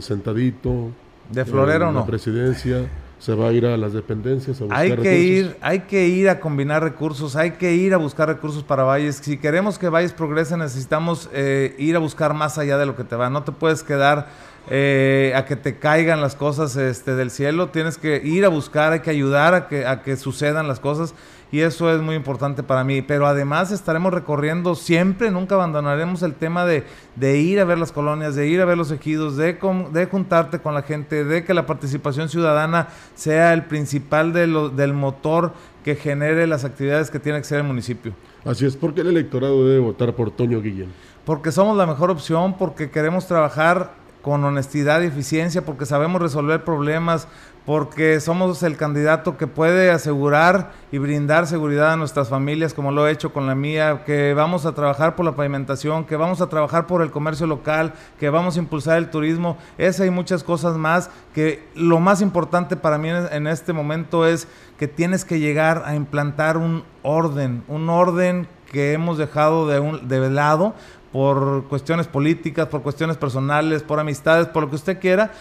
sentadito. 0.00 0.90
De 1.30 1.44
florero 1.44 1.88
en 1.88 1.94
no. 1.94 2.00
La 2.00 2.06
presidencia 2.06 2.88
se 3.20 3.34
va 3.34 3.48
a 3.48 3.52
ir 3.52 3.66
a 3.66 3.76
las 3.76 3.92
dependencias 3.92 4.60
a 4.60 4.64
buscar 4.64 4.80
hay 4.80 4.96
que 4.96 5.18
ir 5.18 5.56
hay 5.60 5.80
que 5.80 6.08
ir 6.08 6.30
a 6.30 6.40
combinar 6.40 6.82
recursos 6.82 7.36
hay 7.36 7.52
que 7.52 7.74
ir 7.74 7.92
a 7.92 7.98
buscar 7.98 8.28
recursos 8.28 8.64
para 8.64 8.82
Valles 8.82 9.16
si 9.16 9.36
queremos 9.36 9.78
que 9.78 9.90
Valles 9.90 10.14
progrese 10.14 10.56
necesitamos 10.56 11.28
eh, 11.34 11.74
ir 11.78 11.96
a 11.96 11.98
buscar 11.98 12.32
más 12.32 12.56
allá 12.56 12.78
de 12.78 12.86
lo 12.86 12.96
que 12.96 13.04
te 13.04 13.16
va 13.16 13.28
no 13.28 13.42
te 13.42 13.52
puedes 13.52 13.82
quedar 13.82 14.28
eh, 14.68 15.32
a 15.34 15.44
que 15.46 15.56
te 15.56 15.78
caigan 15.78 16.20
las 16.20 16.34
cosas 16.34 16.76
este, 16.76 17.14
del 17.14 17.30
cielo, 17.30 17.68
tienes 17.70 17.98
que 17.98 18.20
ir 18.24 18.44
a 18.44 18.48
buscar, 18.48 18.92
hay 18.92 19.00
que 19.00 19.10
ayudar 19.10 19.54
a 19.54 19.68
que, 19.68 19.86
a 19.86 20.02
que 20.02 20.16
sucedan 20.16 20.68
las 20.68 20.80
cosas 20.80 21.14
y 21.52 21.60
eso 21.60 21.92
es 21.92 22.00
muy 22.00 22.14
importante 22.14 22.62
para 22.62 22.84
mí. 22.84 23.02
Pero 23.02 23.26
además 23.26 23.72
estaremos 23.72 24.12
recorriendo 24.12 24.74
siempre, 24.74 25.30
nunca 25.30 25.56
abandonaremos 25.56 26.22
el 26.22 26.34
tema 26.34 26.64
de, 26.64 26.84
de 27.16 27.38
ir 27.38 27.60
a 27.60 27.64
ver 27.64 27.78
las 27.78 27.92
colonias, 27.92 28.34
de 28.34 28.46
ir 28.48 28.60
a 28.60 28.64
ver 28.64 28.78
los 28.78 28.90
ejidos, 28.90 29.36
de, 29.36 29.58
de 29.92 30.06
juntarte 30.06 30.60
con 30.60 30.74
la 30.74 30.82
gente, 30.82 31.24
de 31.24 31.44
que 31.44 31.54
la 31.54 31.66
participación 31.66 32.28
ciudadana 32.28 32.88
sea 33.14 33.52
el 33.52 33.64
principal 33.64 34.32
de 34.32 34.46
lo, 34.46 34.68
del 34.68 34.92
motor 34.92 35.52
que 35.84 35.96
genere 35.96 36.46
las 36.46 36.64
actividades 36.64 37.10
que 37.10 37.18
tiene 37.18 37.38
que 37.38 37.44
ser 37.44 37.58
el 37.58 37.66
municipio. 37.66 38.12
Así 38.44 38.64
es, 38.66 38.76
porque 38.76 39.00
el 39.02 39.08
electorado 39.08 39.66
debe 39.66 39.80
votar 39.80 40.14
por 40.14 40.30
Toño 40.30 40.62
Guillén. 40.62 40.92
Porque 41.24 41.52
somos 41.52 41.76
la 41.76 41.86
mejor 41.86 42.10
opción, 42.10 42.56
porque 42.56 42.90
queremos 42.90 43.26
trabajar 43.26 43.92
con 44.22 44.44
honestidad 44.44 45.00
y 45.02 45.06
eficiencia, 45.06 45.64
porque 45.64 45.86
sabemos 45.86 46.20
resolver 46.20 46.64
problemas, 46.64 47.26
porque 47.66 48.20
somos 48.20 48.62
el 48.62 48.76
candidato 48.76 49.36
que 49.36 49.46
puede 49.46 49.90
asegurar 49.90 50.72
y 50.90 50.98
brindar 50.98 51.46
seguridad 51.46 51.92
a 51.92 51.96
nuestras 51.96 52.28
familias, 52.28 52.74
como 52.74 52.90
lo 52.90 53.06
he 53.06 53.12
hecho 53.12 53.32
con 53.32 53.46
la 53.46 53.54
mía, 53.54 54.02
que 54.04 54.34
vamos 54.34 54.66
a 54.66 54.74
trabajar 54.74 55.14
por 55.14 55.24
la 55.24 55.36
pavimentación, 55.36 56.04
que 56.04 56.16
vamos 56.16 56.40
a 56.40 56.48
trabajar 56.48 56.86
por 56.86 57.02
el 57.02 57.10
comercio 57.10 57.46
local, 57.46 57.92
que 58.18 58.30
vamos 58.30 58.56
a 58.56 58.60
impulsar 58.60 58.98
el 58.98 59.10
turismo. 59.10 59.56
Esa 59.78 60.06
y 60.06 60.10
muchas 60.10 60.42
cosas 60.42 60.76
más, 60.76 61.10
que 61.34 61.68
lo 61.74 62.00
más 62.00 62.22
importante 62.22 62.76
para 62.76 62.98
mí 62.98 63.08
en 63.08 63.46
este 63.46 63.72
momento 63.72 64.26
es 64.26 64.48
que 64.78 64.88
tienes 64.88 65.24
que 65.24 65.38
llegar 65.38 65.82
a 65.84 65.94
implantar 65.94 66.56
un 66.56 66.84
orden, 67.02 67.62
un 67.68 67.88
orden 67.88 68.48
que 68.70 68.92
hemos 68.92 69.18
dejado 69.18 69.66
de, 69.66 69.80
un, 69.80 70.08
de 70.08 70.30
lado 70.30 70.74
por 71.12 71.64
cuestiones 71.68 72.06
políticas, 72.06 72.68
por 72.68 72.82
cuestiones 72.82 73.16
personales, 73.16 73.82
por 73.82 73.98
amistades, 73.98 74.46
por 74.46 74.64
lo 74.64 74.70
que 74.70 74.76
usted 74.76 74.98
quiera 74.98 75.32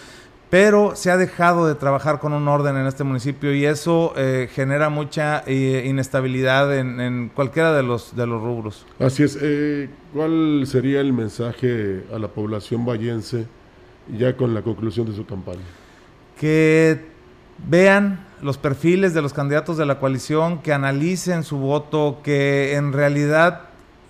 pero 0.49 0.95
se 0.95 1.11
ha 1.11 1.17
dejado 1.17 1.67
de 1.67 1.75
trabajar 1.75 2.19
con 2.19 2.33
un 2.33 2.47
orden 2.47 2.75
en 2.75 2.87
este 2.87 3.03
municipio 3.03 3.53
y 3.53 3.65
eso 3.65 4.13
eh, 4.17 4.49
genera 4.51 4.89
mucha 4.89 5.43
eh, 5.45 5.83
inestabilidad 5.85 6.75
en, 6.75 7.29
cualquiera 7.35 7.73
de 7.73 7.83
los, 7.83 8.15
de 8.15 8.25
los 8.25 8.41
rubros. 8.41 8.85
Así 8.97 9.23
es. 9.23 9.37
Eh, 9.39 9.89
¿Cuál 10.13 10.63
sería 10.65 11.01
el 11.01 11.13
mensaje 11.13 12.03
a 12.13 12.17
la 12.17 12.29
población 12.29 12.85
vallense 12.85 13.45
ya 14.17 14.35
con 14.35 14.55
la 14.55 14.63
conclusión 14.63 15.05
de 15.05 15.15
su 15.15 15.25
campaña? 15.25 15.61
Que 16.39 16.99
vean 17.67 18.25
los 18.41 18.57
perfiles 18.57 19.13
de 19.13 19.21
los 19.21 19.33
candidatos 19.33 19.77
de 19.77 19.85
la 19.85 19.99
coalición, 19.99 20.63
que 20.63 20.73
analicen 20.73 21.43
su 21.43 21.57
voto, 21.57 22.21
que 22.23 22.73
en 22.73 22.91
realidad 22.91 23.68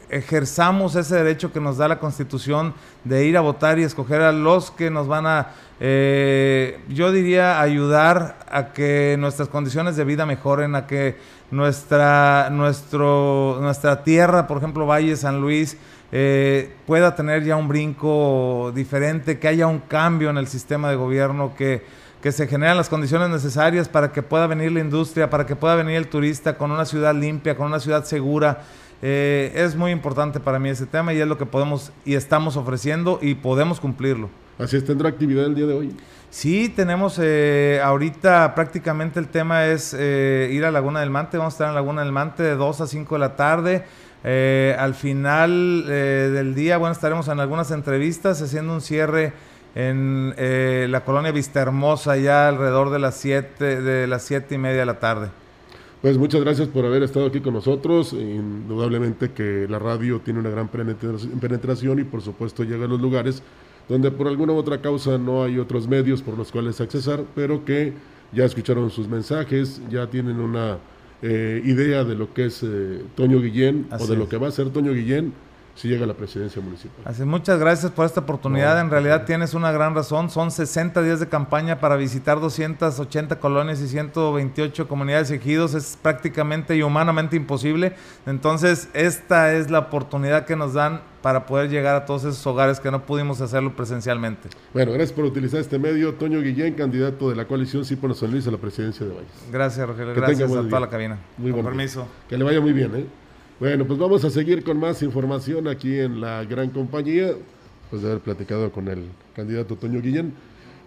ejerzamos 0.09 0.95
ese 0.95 1.15
derecho 1.15 1.51
que 1.51 1.59
nos 1.59 1.77
da 1.77 1.87
la 1.87 1.99
Constitución 1.99 2.73
de 3.03 3.25
ir 3.25 3.37
a 3.37 3.41
votar 3.41 3.79
y 3.79 3.83
escoger 3.83 4.21
a 4.21 4.31
los 4.31 4.71
que 4.71 4.89
nos 4.89 5.07
van 5.07 5.25
a, 5.27 5.49
eh, 5.79 6.79
yo 6.89 7.11
diría, 7.11 7.61
ayudar 7.61 8.39
a 8.51 8.73
que 8.73 9.15
nuestras 9.19 9.47
condiciones 9.47 9.95
de 9.95 10.03
vida 10.03 10.25
mejoren, 10.25 10.75
a 10.75 10.87
que 10.87 11.17
nuestra, 11.51 12.49
nuestro, 12.51 13.59
nuestra 13.61 14.03
tierra, 14.03 14.47
por 14.47 14.57
ejemplo, 14.57 14.85
Valle 14.85 15.15
San 15.15 15.41
Luis, 15.41 15.77
eh, 16.11 16.73
pueda 16.87 17.15
tener 17.15 17.43
ya 17.43 17.55
un 17.55 17.67
brinco 17.67 18.71
diferente, 18.73 19.37
que 19.37 19.47
haya 19.47 19.67
un 19.67 19.79
cambio 19.79 20.31
en 20.31 20.37
el 20.37 20.47
sistema 20.47 20.89
de 20.89 20.95
gobierno, 20.95 21.53
que, 21.55 21.83
que 22.21 22.31
se 22.31 22.47
generen 22.47 22.77
las 22.77 22.89
condiciones 22.89 23.29
necesarias 23.29 23.87
para 23.87 24.11
que 24.11 24.23
pueda 24.23 24.47
venir 24.47 24.71
la 24.71 24.79
industria, 24.79 25.29
para 25.29 25.45
que 25.45 25.55
pueda 25.55 25.75
venir 25.75 25.95
el 25.95 26.07
turista 26.07 26.57
con 26.57 26.71
una 26.71 26.85
ciudad 26.85 27.13
limpia, 27.13 27.55
con 27.55 27.67
una 27.67 27.79
ciudad 27.79 28.03
segura. 28.05 28.63
Eh, 29.01 29.51
es 29.55 29.75
muy 29.75 29.91
importante 29.91 30.39
para 30.39 30.59
mí 30.59 30.69
ese 30.69 30.85
tema 30.85 31.13
y 31.13 31.19
es 31.19 31.27
lo 31.27 31.37
que 31.37 31.45
podemos 31.45 31.91
y 32.03 32.15
estamos 32.15 32.57
ofreciendo 32.57 33.19
y 33.21 33.35
podemos 33.35 33.79
cumplirlo. 33.79 34.29
Así 34.57 34.75
es, 34.75 34.85
¿tendrá 34.85 35.07
actividad 35.07 35.45
el 35.45 35.55
día 35.55 35.65
de 35.65 35.73
hoy? 35.73 35.95
Sí, 36.29 36.69
tenemos 36.69 37.17
eh, 37.21 37.81
ahorita 37.83 38.53
prácticamente 38.55 39.19
el 39.19 39.29
tema 39.29 39.67
es 39.67 39.95
eh, 39.97 40.49
ir 40.51 40.65
a 40.65 40.71
Laguna 40.71 40.99
del 40.99 41.09
Mante, 41.09 41.37
vamos 41.37 41.53
a 41.53 41.55
estar 41.55 41.69
en 41.69 41.75
Laguna 41.75 42.03
del 42.03 42.11
Mante 42.11 42.43
de 42.43 42.55
2 42.55 42.81
a 42.81 42.87
5 42.87 43.15
de 43.15 43.19
la 43.19 43.35
tarde. 43.35 43.85
al 44.77 44.95
final 44.95 45.85
del 45.87 46.53
día, 46.53 46.77
bueno, 46.77 46.91
estaremos 46.91 47.29
en 47.29 47.39
algunas 47.39 47.71
entrevistas 47.71 48.41
haciendo 48.41 48.73
un 48.73 48.81
cierre 48.81 49.31
en 49.75 50.35
la 50.91 51.05
colonia 51.05 51.31
Vista 51.31 51.61
Hermosa 51.61 52.17
ya 52.17 52.49
alrededor 52.49 52.89
de 52.89 52.99
las 52.99 53.15
7 53.15 53.81
de 53.81 54.07
las 54.07 54.23
siete 54.23 54.55
y 54.55 54.57
media 54.57 54.81
de 54.81 54.85
la 54.85 54.99
tarde. 54.99 55.29
Pues 56.01 56.17
muchas 56.17 56.39
gracias 56.41 56.69
por 56.69 56.85
haber 56.85 57.03
estado 57.03 57.25
aquí 57.25 57.41
con 57.41 57.53
nosotros. 57.53 58.13
Indudablemente 58.13 59.31
que 59.31 59.67
la 59.69 59.79
radio 59.79 60.21
tiene 60.21 60.39
una 60.39 60.49
gran 60.49 60.69
penetración 60.69 61.99
y 61.99 62.03
por 62.05 62.21
supuesto 62.21 62.63
llega 62.63 62.85
a 62.85 62.87
los 62.87 63.01
lugares 63.01 63.43
donde 63.89 64.09
por 64.11 64.27
alguna 64.27 64.53
u 64.53 64.55
otra 64.55 64.79
causa 64.79 65.17
no 65.17 65.43
hay 65.43 65.57
otros 65.57 65.87
medios 65.87 66.21
por 66.21 66.37
los 66.37 66.51
cuales 66.51 66.79
accesar, 66.79 67.25
pero 67.35 67.65
que 67.65 67.93
ya 68.31 68.45
escucharon 68.45 68.91
sus 68.91 69.09
mensajes, 69.09 69.81
ya 69.89 70.07
tienen 70.07 70.39
una 70.39 70.77
eh, 71.21 71.61
idea 71.65 72.05
de 72.05 72.15
lo 72.15 72.33
que 72.33 72.45
es 72.45 72.63
eh, 72.63 73.01
Toño 73.15 73.41
Guillén 73.41 73.87
o 73.99 74.07
de 74.07 74.15
lo 74.15 74.29
que 74.29 74.37
va 74.37 74.47
a 74.47 74.51
ser 74.51 74.69
Toño 74.69 74.93
Guillén 74.93 75.33
si 75.79 75.87
llega 75.87 76.03
a 76.03 76.07
la 76.07 76.13
presidencia 76.13 76.61
municipal. 76.61 77.05
Así, 77.05 77.23
muchas 77.23 77.57
gracias 77.57 77.89
por 77.93 78.05
esta 78.05 78.19
oportunidad. 78.19 78.81
en 78.81 78.89
realidad 78.89 79.23
tienes 79.25 79.53
una 79.53 79.71
gran 79.71 79.95
razón. 79.95 80.29
Son 80.29 80.51
60 80.51 81.01
días 81.01 81.21
de 81.21 81.29
campaña 81.29 81.79
para 81.79 81.95
visitar 81.95 82.41
280 82.41 83.39
colonias 83.39 83.79
y 83.79 83.87
128 83.87 84.89
comunidades 84.89 85.31
ejidos. 85.31 85.75
Es 85.75 85.97
prácticamente 86.01 86.75
y 86.75 86.81
humanamente 86.81 87.37
imposible. 87.37 87.93
Entonces, 88.25 88.89
esta 88.93 89.53
es 89.53 89.71
la 89.71 89.79
oportunidad 89.79 90.45
que 90.45 90.57
nos 90.57 90.73
dan 90.73 90.99
para 91.21 91.45
poder 91.45 91.69
llegar 91.69 91.95
a 91.95 92.05
todos 92.05 92.25
esos 92.25 92.45
hogares 92.45 92.81
que 92.81 92.91
no 92.91 93.05
pudimos 93.05 93.39
hacerlo 93.39 93.73
presencialmente. 93.73 94.49
Bueno, 94.73 94.91
gracias 94.91 95.13
por 95.13 95.23
utilizar 95.23 95.61
este 95.61 95.79
medio. 95.79 96.13
Toño 96.15 96.41
Guillén, 96.41 96.73
candidato 96.73 97.29
de 97.29 97.37
la 97.37 97.45
coalición 97.45 97.85
Sí 97.85 97.95
por 97.95 98.13
San 98.15 98.31
Luis 98.31 98.45
a 98.47 98.51
la 98.51 98.57
presidencia 98.57 99.05
de 99.05 99.13
Valles. 99.13 99.31
Gracias, 99.49 99.87
Rogelio. 99.87 100.13
gracias 100.13 100.51
a 100.51 100.61
toda 100.61 100.79
la 100.81 100.89
cabina. 100.89 101.19
Muy 101.37 101.53
Con 101.53 101.63
permiso. 101.63 102.05
Que 102.27 102.37
le 102.37 102.43
vaya 102.43 102.59
muy 102.59 102.73
bien, 102.73 102.93
¿eh? 102.95 103.05
Bueno, 103.59 103.85
pues 103.85 103.99
vamos 103.99 104.23
a 104.23 104.29
seguir 104.29 104.63
con 104.63 104.79
más 104.79 105.03
información 105.03 105.67
aquí 105.67 105.99
en 105.99 106.21
la 106.21 106.45
gran 106.45 106.69
compañía, 106.69 107.33
después 107.81 108.01
de 108.01 108.07
haber 108.07 108.21
platicado 108.21 108.71
con 108.71 108.87
el 108.87 109.03
candidato 109.35 109.75
Toño 109.75 110.01
Guillén. 110.01 110.31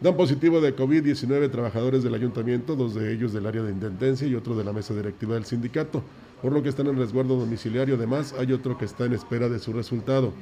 Dan 0.00 0.16
positivo 0.16 0.58
de 0.62 0.74
COVID-19 0.74 1.50
trabajadores 1.50 2.02
del 2.02 2.14
ayuntamiento, 2.14 2.74
dos 2.74 2.94
de 2.94 3.12
ellos 3.12 3.34
del 3.34 3.46
área 3.46 3.62
de 3.62 3.72
intendencia 3.72 4.26
y 4.26 4.34
otro 4.34 4.56
de 4.56 4.64
la 4.64 4.72
mesa 4.72 4.94
directiva 4.94 5.34
del 5.34 5.44
sindicato, 5.44 6.02
por 6.40 6.52
lo 6.52 6.62
que 6.62 6.70
están 6.70 6.86
en 6.86 6.96
resguardo 6.96 7.36
domiciliario. 7.36 7.96
Además, 7.96 8.34
hay 8.38 8.54
otro 8.54 8.78
que 8.78 8.86
está 8.86 9.04
en 9.04 9.12
espera 9.12 9.50
de 9.50 9.58
su 9.58 9.74
resultado. 9.74 10.32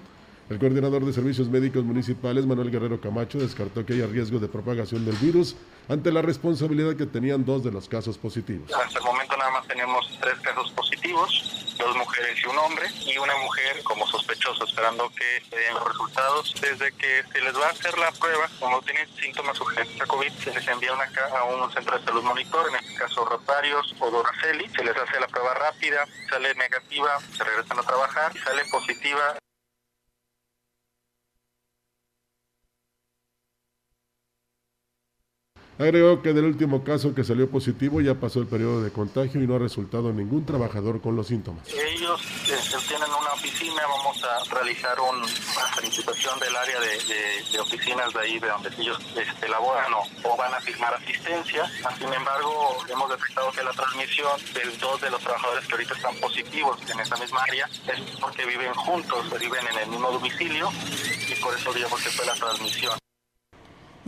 El 0.51 0.59
coordinador 0.59 1.05
de 1.05 1.13
servicios 1.13 1.49
médicos 1.49 1.85
municipales, 1.85 2.45
Manuel 2.45 2.73
Guerrero 2.73 3.01
Camacho, 3.01 3.39
descartó 3.39 3.87
que 3.87 3.93
haya 3.93 4.09
riesgo 4.09 4.41
de 4.41 4.49
propagación 4.49 5.05
del 5.05 5.15
virus 5.19 5.55
ante 5.89 6.11
la 6.11 6.23
responsabilidad 6.23 6.97
que 6.97 7.07
tenían 7.07 7.45
dos 7.45 7.63
de 7.63 7.71
los 7.71 7.89
casos 7.89 8.19
positivos. 8.19 8.69
Hasta 8.73 8.99
el 8.99 9.05
momento 9.05 9.37
nada 9.37 9.53
más 9.53 9.69
tenemos 9.69 10.19
tres 10.21 10.35
casos 10.41 10.73
positivos, 10.73 11.77
dos 11.79 11.97
mujeres 11.97 12.37
y 12.43 12.49
un 12.49 12.59
hombre, 12.59 12.85
y 13.07 13.17
una 13.17 13.37
mujer 13.37 13.81
como 13.85 14.05
sospechosa 14.09 14.65
esperando 14.65 15.09
que 15.11 15.57
den 15.57 15.73
los 15.73 15.87
resultados. 15.87 16.53
Desde 16.61 16.91
que 16.99 17.23
se 17.33 17.41
les 17.43 17.55
va 17.55 17.69
a 17.69 17.71
hacer 17.71 17.97
la 17.97 18.11
prueba, 18.11 18.51
como 18.59 18.83
tienen 18.83 19.07
síntomas 19.23 19.61
urgentes 19.61 20.03
a 20.03 20.07
COVID, 20.07 20.33
se 20.33 20.53
les 20.53 20.67
envía 20.67 20.91
a 20.91 21.45
un 21.45 21.71
centro 21.71 21.97
de 21.97 22.05
salud 22.05 22.25
monitor, 22.25 22.69
en 22.71 22.75
este 22.75 22.95
caso 22.99 23.25
Rotarios 23.25 23.95
o 24.01 24.11
Doraceli, 24.11 24.69
se 24.69 24.83
les 24.83 24.97
hace 24.97 25.21
la 25.21 25.29
prueba 25.29 25.55
rápida, 25.55 26.05
sale 26.29 26.53
negativa, 26.57 27.21
se 27.37 27.45
regresan 27.45 27.79
a 27.79 27.83
trabajar, 27.83 28.33
sale 28.45 28.63
positiva 28.73 29.37
Agregó 35.81 36.21
que 36.21 36.35
del 36.35 36.45
último 36.45 36.85
caso 36.85 37.15
que 37.15 37.25
salió 37.25 37.51
positivo 37.51 38.03
ya 38.03 38.15
pasó 38.15 38.41
el 38.41 38.47
periodo 38.47 38.83
de 38.83 38.91
contagio 38.91 39.43
y 39.43 39.47
no 39.47 39.57
ha 39.57 39.59
resultado 39.59 40.13
ningún 40.13 40.45
trabajador 40.45 41.01
con 41.01 41.17
los 41.17 41.29
síntomas. 41.29 41.67
Ellos 41.73 42.21
eh, 42.51 42.77
tienen 42.87 43.09
una 43.09 43.33
oficina, 43.33 43.81
vamos 43.89 44.23
a 44.23 44.55
realizar 44.55 45.01
una 45.01 45.27
felicitación 45.75 46.39
del 46.39 46.55
área 46.55 46.79
de, 46.81 47.61
oficinas 47.61 48.13
de 48.13 48.21
ahí 48.21 48.39
de 48.39 48.49
donde 48.49 48.69
ellos 48.79 48.99
este, 49.17 49.49
laboran 49.49 49.91
o, 50.23 50.37
van 50.37 50.53
a 50.53 50.61
firmar 50.61 50.93
asistencia. 50.93 51.65
Sin 51.97 52.13
embargo, 52.13 52.77
hemos 52.87 53.09
detectado 53.09 53.51
que 53.53 53.63
la 53.65 53.73
transmisión 53.73 54.33
de 54.53 54.61
dos 54.79 55.01
de 55.01 55.11
los 55.11 55.21
trabajadores 55.23 55.67
que 55.67 55.73
ahorita 55.73 55.95
están 55.95 56.15
positivos 56.17 56.79
en 56.91 57.01
esa 57.01 57.17
misma 57.17 57.43
área 57.45 57.67
es 57.87 58.01
porque 58.21 58.45
viven 58.45 58.75
juntos, 58.75 59.31
viven 59.41 59.67
en 59.73 59.79
el 59.79 59.89
mismo 59.89 60.11
domicilio 60.11 60.69
y 61.27 61.35
por 61.41 61.57
eso 61.57 61.73
digamos 61.73 62.03
que 62.03 62.11
fue 62.11 62.27
la 62.27 62.35
transmisión. 62.35 63.01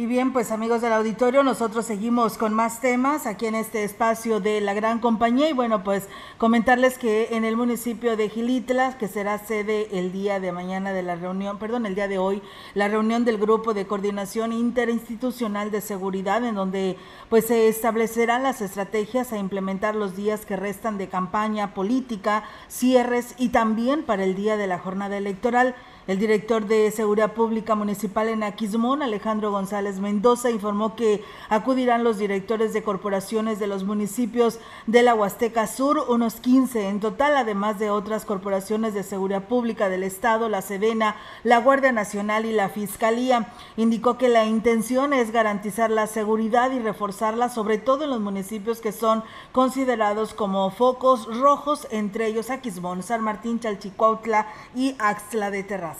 Y 0.03 0.07
bien, 0.07 0.33
pues 0.33 0.51
amigos 0.51 0.81
del 0.83 0.95
auditorio, 0.95 1.45
nosotros 1.45 1.87
seguimos 1.87 2.37
con 2.37 2.53
más 2.53 2.81
temas 2.81 3.25
aquí 3.25 3.47
en 3.47 3.55
este 3.55 3.85
espacio 3.85 4.41
de 4.41 4.61
la 4.61 4.75
gran 4.75 4.99
compañía 4.99 5.49
y 5.49 5.53
bueno, 5.53 5.85
pues 5.85 6.09
comentarles 6.39 6.99
que 6.99 7.29
en 7.37 7.45
el 7.45 7.57
municipio 7.57 8.17
de 8.17 8.29
Gilitla, 8.29 8.99
que 8.99 9.07
será 9.07 9.39
sede 9.39 9.97
el 9.97 10.11
día 10.11 10.41
de 10.41 10.51
mañana 10.51 10.93
de 10.93 11.05
la 11.05 11.15
reunión, 11.15 11.61
perdón, 11.61 11.87
el 11.87 11.95
día 11.95 12.09
de 12.09 12.19
hoy, 12.19 12.43
la 12.75 12.89
reunión 12.89 13.25
del 13.25 13.39
grupo 13.39 13.75
de 13.75 13.87
coordinación 13.87 14.53
interinstitucional 14.53 15.71
de 15.71 15.81
seguridad 15.81 16.45
en 16.45 16.57
donde 16.57 16.99
pues 17.29 17.47
se 17.47 17.69
establecerán 17.69 18.43
las 18.43 18.61
estrategias 18.61 19.33
a 19.33 19.39
implementar 19.39 19.95
los 19.95 20.17
días 20.17 20.45
que 20.45 20.57
restan 20.57 20.99
de 20.99 21.09
campaña 21.09 21.75
política, 21.75 22.43
cierres 22.67 23.37
y 23.39 23.51
también 23.51 24.03
para 24.03 24.25
el 24.25 24.35
día 24.35 24.57
de 24.57 24.67
la 24.67 24.81
jornada 24.81 25.17
electoral. 25.17 25.77
El 26.09 26.19
director 26.19 26.67
de 26.67 26.91
Seguridad 26.91 27.33
Pública 27.33 27.77
Municipal 27.77 28.29
en 28.29 28.43
Aquismón, 28.43 29.03
Alejandro 29.03 29.53
González 29.53 30.01
Mendoza, 30.01 30.51
informó 30.51 30.97
que 30.97 31.23
acudirán 31.49 32.03
los 32.03 32.19
directores 32.19 32.73
de 32.73 32.83
corporaciones 32.83 33.61
de 33.61 33.69
los 33.69 33.85
municipios 33.85 34.59
de 34.89 35.05
la 35.05 35.15
Huasteca 35.15 35.69
Sur, 35.69 36.05
unos 36.09 36.35
15 36.35 36.89
en 36.89 36.99
total, 36.99 37.37
además 37.37 37.79
de 37.79 37.91
otras 37.91 38.25
corporaciones 38.25 38.95
de 38.95 39.05
seguridad 39.05 39.45
pública 39.45 39.89
del 39.89 40.03
Estado, 40.03 40.49
la 40.49 40.61
Sedena, 40.61 41.15
la 41.45 41.59
Guardia 41.59 41.93
Nacional 41.93 42.47
y 42.47 42.53
la 42.53 42.69
Fiscalía. 42.69 43.53
Indicó 43.77 44.19
que 44.19 44.29
la 44.29 44.45
intención 44.45 45.13
es 45.13 45.31
garantizar 45.31 45.89
la 45.89 46.09
seguridad 46.09 46.73
y 46.73 46.81
reforzarla, 46.81 47.49
sobre 47.49 47.79
todo 47.79 48.03
en 48.03 48.11
los 48.11 48.21
municipios 48.21 48.81
que 48.81 48.91
son 48.91 49.23
considerados 49.53 50.35
como 50.35 50.69
focos 50.73 51.29
rojos, 51.39 51.87
entre 51.93 52.27
ellos 52.27 52.51
Aquismón, 52.51 53.05
San 53.05 53.23
Martín, 53.23 53.61
Chalchicuautla 53.61 54.49
y 54.75 54.97
Axtla 54.99 55.53
de 55.53 55.63
Terra 55.63 55.92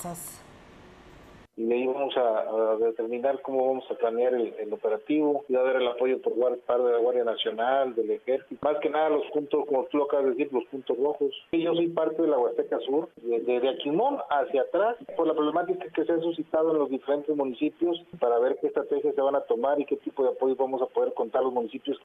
y 1.55 1.67
de 1.67 1.75
ahí 1.75 1.87
vamos 1.87 2.15
a, 2.17 2.77
determinar 2.79 3.43
cómo 3.43 3.67
vamos 3.67 3.85
a 3.91 3.95
planear 3.95 4.35
el, 4.35 4.73
operativo. 4.73 5.45
Y 5.49 5.55
a 5.55 5.63
dar 5.63 5.77
el 5.77 5.87
apoyo 5.87 6.21
por 6.23 6.35
parte 6.61 6.85
de 6.85 6.93
la 6.93 6.99
Guardia 6.99 7.25
Nacional, 7.25 7.95
del 7.95 8.11
Ejército, 8.11 8.57
más 8.63 8.79
que 8.81 8.89
nada 8.89 9.11
los 9.11 9.27
puntos, 9.33 9.67
como 9.67 9.85
tú 9.85 9.99
lo 9.99 10.05
acabas 10.05 10.27
de 10.27 10.31
decir, 10.31 10.53
los 10.53 10.65
puntos 10.67 10.97
rojos. 10.97 11.31
Y 11.53 11.63
yo 11.63 11.75
soy 11.75 11.89
parte 11.89 12.23
de 12.23 12.29
la 12.29 12.39
Huasteca 12.39 12.79
Sur, 12.81 13.11
desde 13.17 13.61
de 13.61 13.69
Aquimón 13.69 14.19
hacia 14.31 14.63
atrás, 14.63 14.97
por 15.17 15.27
la 15.27 15.35
problemática 15.35 15.87
que 15.95 16.05
se 16.05 16.13
ha 16.13 16.21
suscitado 16.21 16.73
en 16.73 16.79
los 16.79 16.91
diferentes 16.91 17.37
municipios, 17.37 18.03
para 18.19 18.39
ver 18.39 18.57
qué 18.61 18.69
estrategias 18.69 19.15
se 19.15 19.21
van 19.21 19.37
a 19.37 19.43
tomar 19.43 19.79
y 19.79 19.85
qué 19.85 19.97
tipo 19.97 20.23
de 20.23 20.31
apoyo 20.31 20.57
vamos 20.57 20.81
a 20.81 20.87
poder 20.87 21.13
contar 21.13 21.43
los 21.43 21.53
municipios 21.53 21.99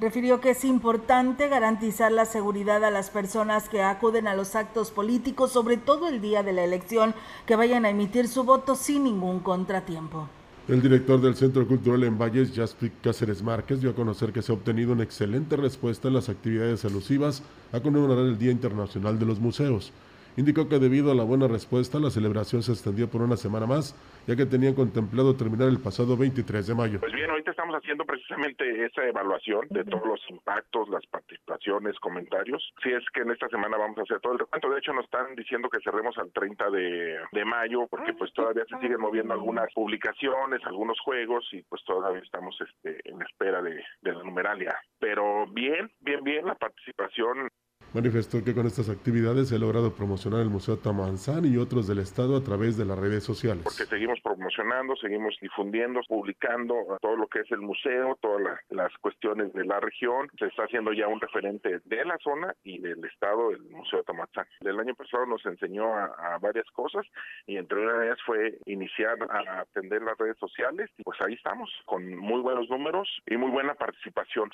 refirió 0.00 0.40
que 0.40 0.50
es 0.50 0.64
importante 0.64 1.48
garantizar 1.48 2.10
la 2.12 2.24
seguridad 2.24 2.84
a 2.84 2.90
las 2.90 3.10
personas 3.10 3.68
que 3.68 3.82
acuden 3.82 4.26
a 4.26 4.34
los 4.34 4.54
actos 4.54 4.90
políticos, 4.90 5.52
sobre 5.52 5.76
todo 5.76 6.08
el 6.08 6.20
día 6.20 6.42
de 6.42 6.52
la 6.52 6.64
elección, 6.64 7.14
que 7.46 7.56
vayan 7.56 7.84
a 7.84 7.90
emitir 7.90 8.28
su 8.28 8.44
voto 8.44 8.74
sin 8.74 9.04
ningún 9.04 9.40
contratiempo. 9.40 10.28
El 10.68 10.80
director 10.80 11.20
del 11.20 11.34
Centro 11.34 11.66
Cultural 11.66 12.04
en 12.04 12.16
Valles, 12.16 12.52
Jaspic 12.54 12.92
Cáceres 13.02 13.42
Márquez, 13.42 13.80
dio 13.80 13.90
a 13.90 13.94
conocer 13.94 14.32
que 14.32 14.42
se 14.42 14.52
ha 14.52 14.54
obtenido 14.54 14.92
una 14.92 15.02
excelente 15.02 15.56
respuesta 15.56 16.06
en 16.06 16.14
las 16.14 16.28
actividades 16.28 16.84
alusivas 16.84 17.42
a 17.72 17.80
conmemorar 17.80 18.18
el 18.18 18.38
Día 18.38 18.52
Internacional 18.52 19.18
de 19.18 19.26
los 19.26 19.40
Museos. 19.40 19.92
Indicó 20.36 20.66
que 20.66 20.78
debido 20.78 21.12
a 21.12 21.14
la 21.14 21.24
buena 21.24 21.46
respuesta, 21.46 21.98
la 21.98 22.08
celebración 22.08 22.62
se 22.62 22.72
extendió 22.72 23.10
por 23.10 23.20
una 23.20 23.36
semana 23.36 23.66
más, 23.66 23.94
ya 24.26 24.34
que 24.34 24.46
tenían 24.46 24.74
contemplado 24.74 25.36
terminar 25.36 25.68
el 25.68 25.78
pasado 25.78 26.16
23 26.16 26.66
de 26.66 26.74
mayo. 26.74 27.00
Pues 27.00 27.12
bien, 27.12 27.28
ahorita 27.28 27.50
estamos 27.50 27.76
haciendo 27.76 28.06
precisamente 28.06 28.86
esa 28.86 29.06
evaluación 29.06 29.66
de 29.68 29.84
todos 29.84 30.06
los 30.06 30.20
impactos, 30.30 30.88
las 30.88 31.04
participaciones, 31.06 31.98
comentarios. 32.00 32.72
Si 32.82 32.90
es 32.90 33.04
que 33.12 33.20
en 33.20 33.30
esta 33.30 33.48
semana 33.48 33.76
vamos 33.76 33.98
a 33.98 34.02
hacer 34.02 34.20
todo 34.20 34.32
el 34.32 34.38
recuento. 34.38 34.70
De 34.70 34.78
hecho, 34.78 34.94
nos 34.94 35.04
están 35.04 35.34
diciendo 35.34 35.68
que 35.68 35.80
cerremos 35.84 36.16
al 36.16 36.32
30 36.32 36.70
de, 36.70 37.44
mayo, 37.44 37.86
porque 37.90 38.14
pues 38.14 38.32
todavía 38.32 38.64
se 38.70 38.78
siguen 38.78 39.00
moviendo 39.00 39.34
algunas 39.34 39.66
publicaciones, 39.74 40.64
algunos 40.64 40.98
juegos, 41.00 41.46
y 41.52 41.62
pues 41.64 41.82
todavía 41.84 42.22
estamos 42.22 42.56
este, 42.60 43.00
en 43.04 43.20
espera 43.20 43.60
de, 43.60 43.84
de 44.00 44.12
la 44.12 44.22
numeralia. 44.22 44.74
Pero 44.98 45.46
bien, 45.48 45.90
bien, 46.00 46.24
bien, 46.24 46.46
la 46.46 46.54
participación 46.54 47.50
Manifestó 47.94 48.42
que 48.42 48.54
con 48.54 48.66
estas 48.66 48.88
actividades 48.88 49.50
se 49.50 49.56
ha 49.56 49.58
logrado 49.58 49.94
promocionar 49.94 50.40
el 50.40 50.48
Museo 50.48 50.78
Tamanzán 50.78 51.44
y 51.44 51.58
otros 51.58 51.86
del 51.86 51.98
Estado 51.98 52.38
a 52.38 52.42
través 52.42 52.78
de 52.78 52.86
las 52.86 52.98
redes 52.98 53.22
sociales. 53.22 53.64
Porque 53.64 53.84
seguimos 53.84 54.18
promocionando, 54.22 54.96
seguimos 54.96 55.36
difundiendo, 55.42 56.00
publicando 56.08 56.74
todo 57.02 57.16
lo 57.16 57.26
que 57.26 57.40
es 57.40 57.52
el 57.52 57.60
museo, 57.60 58.16
todas 58.22 58.58
las 58.70 58.96
cuestiones 59.02 59.52
de 59.52 59.66
la 59.66 59.78
región. 59.78 60.30
Se 60.38 60.46
está 60.46 60.64
haciendo 60.64 60.94
ya 60.94 61.06
un 61.06 61.20
referente 61.20 61.80
de 61.84 62.04
la 62.06 62.16
zona 62.24 62.54
y 62.64 62.78
del 62.78 63.04
Estado, 63.04 63.50
el 63.50 63.62
Museo 63.64 64.02
Tamanzán. 64.04 64.46
El 64.60 64.80
año 64.80 64.94
pasado 64.94 65.26
nos 65.26 65.44
enseñó 65.44 65.94
a, 65.94 66.06
a 66.06 66.38
varias 66.38 66.70
cosas 66.72 67.04
y 67.46 67.58
entre 67.58 67.78
una 67.78 67.98
de 67.98 68.06
ellas 68.06 68.18
fue 68.24 68.58
iniciar 68.64 69.18
a 69.30 69.60
atender 69.60 70.00
las 70.00 70.16
redes 70.16 70.38
sociales 70.38 70.88
y 70.96 71.02
pues 71.02 71.20
ahí 71.20 71.34
estamos, 71.34 71.70
con 71.84 72.16
muy 72.16 72.40
buenos 72.40 72.70
números 72.70 73.06
y 73.26 73.36
muy 73.36 73.50
buena 73.50 73.74
participación. 73.74 74.50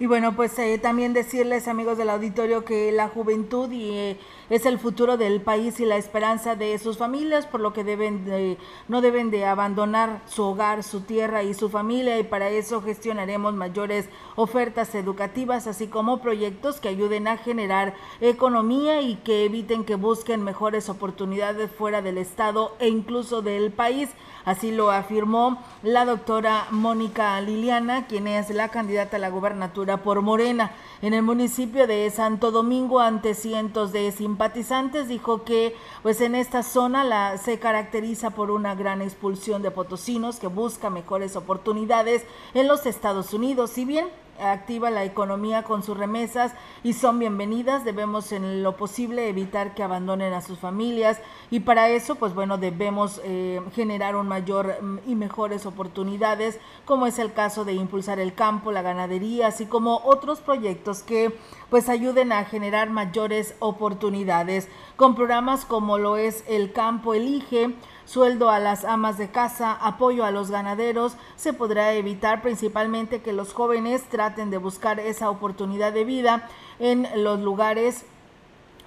Y 0.00 0.06
bueno, 0.06 0.34
pues 0.34 0.58
eh, 0.58 0.78
también 0.78 1.12
decirles, 1.12 1.68
amigos 1.68 1.98
del 1.98 2.08
auditorio, 2.08 2.64
que 2.64 2.90
la 2.90 3.08
juventud 3.08 3.70
y, 3.70 3.90
eh, 3.90 4.16
es 4.48 4.64
el 4.64 4.78
futuro 4.78 5.18
del 5.18 5.42
país 5.42 5.78
y 5.78 5.84
la 5.84 5.98
esperanza 5.98 6.56
de 6.56 6.78
sus 6.78 6.96
familias, 6.96 7.44
por 7.44 7.60
lo 7.60 7.74
que 7.74 7.84
deben 7.84 8.24
de, 8.24 8.56
no 8.88 9.02
deben 9.02 9.30
de 9.30 9.44
abandonar 9.44 10.22
su 10.24 10.42
hogar, 10.42 10.84
su 10.84 11.02
tierra 11.02 11.42
y 11.42 11.52
su 11.52 11.68
familia, 11.68 12.18
y 12.18 12.22
para 12.22 12.48
eso 12.48 12.80
gestionaremos 12.80 13.52
mayores 13.52 14.08
ofertas 14.36 14.94
educativas, 14.94 15.66
así 15.66 15.86
como 15.86 16.22
proyectos 16.22 16.80
que 16.80 16.88
ayuden 16.88 17.28
a 17.28 17.36
generar 17.36 17.92
economía 18.22 19.02
y 19.02 19.16
que 19.16 19.44
eviten 19.44 19.84
que 19.84 19.96
busquen 19.96 20.42
mejores 20.42 20.88
oportunidades 20.88 21.70
fuera 21.70 22.00
del 22.00 22.16
Estado 22.16 22.74
e 22.78 22.88
incluso 22.88 23.42
del 23.42 23.70
país. 23.70 24.08
Así 24.44 24.70
lo 24.70 24.90
afirmó 24.90 25.62
la 25.82 26.04
doctora 26.04 26.66
Mónica 26.70 27.40
Liliana, 27.40 28.06
quien 28.06 28.26
es 28.26 28.50
la 28.50 28.68
candidata 28.68 29.16
a 29.16 29.20
la 29.20 29.28
gubernatura 29.28 29.98
por 29.98 30.22
Morena. 30.22 30.72
En 31.02 31.14
el 31.14 31.22
municipio 31.22 31.86
de 31.86 32.10
Santo 32.10 32.50
Domingo, 32.50 33.00
ante 33.00 33.34
cientos 33.34 33.92
de 33.92 34.10
simpatizantes, 34.12 35.08
dijo 35.08 35.44
que 35.44 35.76
pues 36.02 36.20
en 36.20 36.34
esta 36.34 36.62
zona 36.62 37.04
la, 37.04 37.38
se 37.38 37.58
caracteriza 37.58 38.30
por 38.30 38.50
una 38.50 38.74
gran 38.74 39.02
expulsión 39.02 39.62
de 39.62 39.70
potosinos 39.70 40.38
que 40.38 40.46
busca 40.46 40.90
mejores 40.90 41.36
oportunidades 41.36 42.24
en 42.54 42.68
los 42.68 42.86
Estados 42.86 43.32
Unidos. 43.34 43.70
Si 43.70 43.84
bien 43.84 44.08
activa 44.40 44.90
la 44.90 45.04
economía 45.04 45.62
con 45.62 45.82
sus 45.82 45.96
remesas 45.96 46.52
y 46.82 46.94
son 46.94 47.18
bienvenidas. 47.18 47.84
Debemos 47.84 48.32
en 48.32 48.62
lo 48.62 48.76
posible 48.76 49.28
evitar 49.28 49.74
que 49.74 49.82
abandonen 49.82 50.32
a 50.32 50.40
sus 50.40 50.58
familias 50.58 51.20
y 51.50 51.60
para 51.60 51.88
eso, 51.88 52.14
pues 52.16 52.34
bueno, 52.34 52.58
debemos 52.58 53.20
eh, 53.24 53.60
generar 53.74 54.16
un 54.16 54.28
mayor 54.28 54.82
mm, 54.82 54.98
y 55.06 55.14
mejores 55.14 55.66
oportunidades, 55.66 56.58
como 56.84 57.06
es 57.06 57.18
el 57.18 57.32
caso 57.32 57.64
de 57.64 57.74
impulsar 57.74 58.18
el 58.18 58.34
campo, 58.34 58.72
la 58.72 58.82
ganadería, 58.82 59.48
así 59.48 59.66
como 59.66 60.00
otros 60.04 60.40
proyectos 60.40 61.02
que 61.02 61.36
pues 61.68 61.88
ayuden 61.88 62.32
a 62.32 62.44
generar 62.44 62.90
mayores 62.90 63.54
oportunidades 63.60 64.68
con 64.96 65.14
programas 65.14 65.64
como 65.64 65.98
lo 65.98 66.16
es 66.16 66.44
el 66.48 66.72
campo 66.72 67.14
elige 67.14 67.74
sueldo 68.10 68.50
a 68.50 68.58
las 68.58 68.84
amas 68.84 69.18
de 69.18 69.28
casa, 69.28 69.72
apoyo 69.72 70.24
a 70.24 70.32
los 70.32 70.50
ganaderos, 70.50 71.14
se 71.36 71.52
podrá 71.52 71.92
evitar 71.92 72.42
principalmente 72.42 73.22
que 73.22 73.32
los 73.32 73.52
jóvenes 73.52 74.02
traten 74.08 74.50
de 74.50 74.58
buscar 74.58 74.98
esa 74.98 75.30
oportunidad 75.30 75.92
de 75.92 76.02
vida 76.02 76.48
en 76.80 77.06
los 77.22 77.38
lugares 77.38 78.04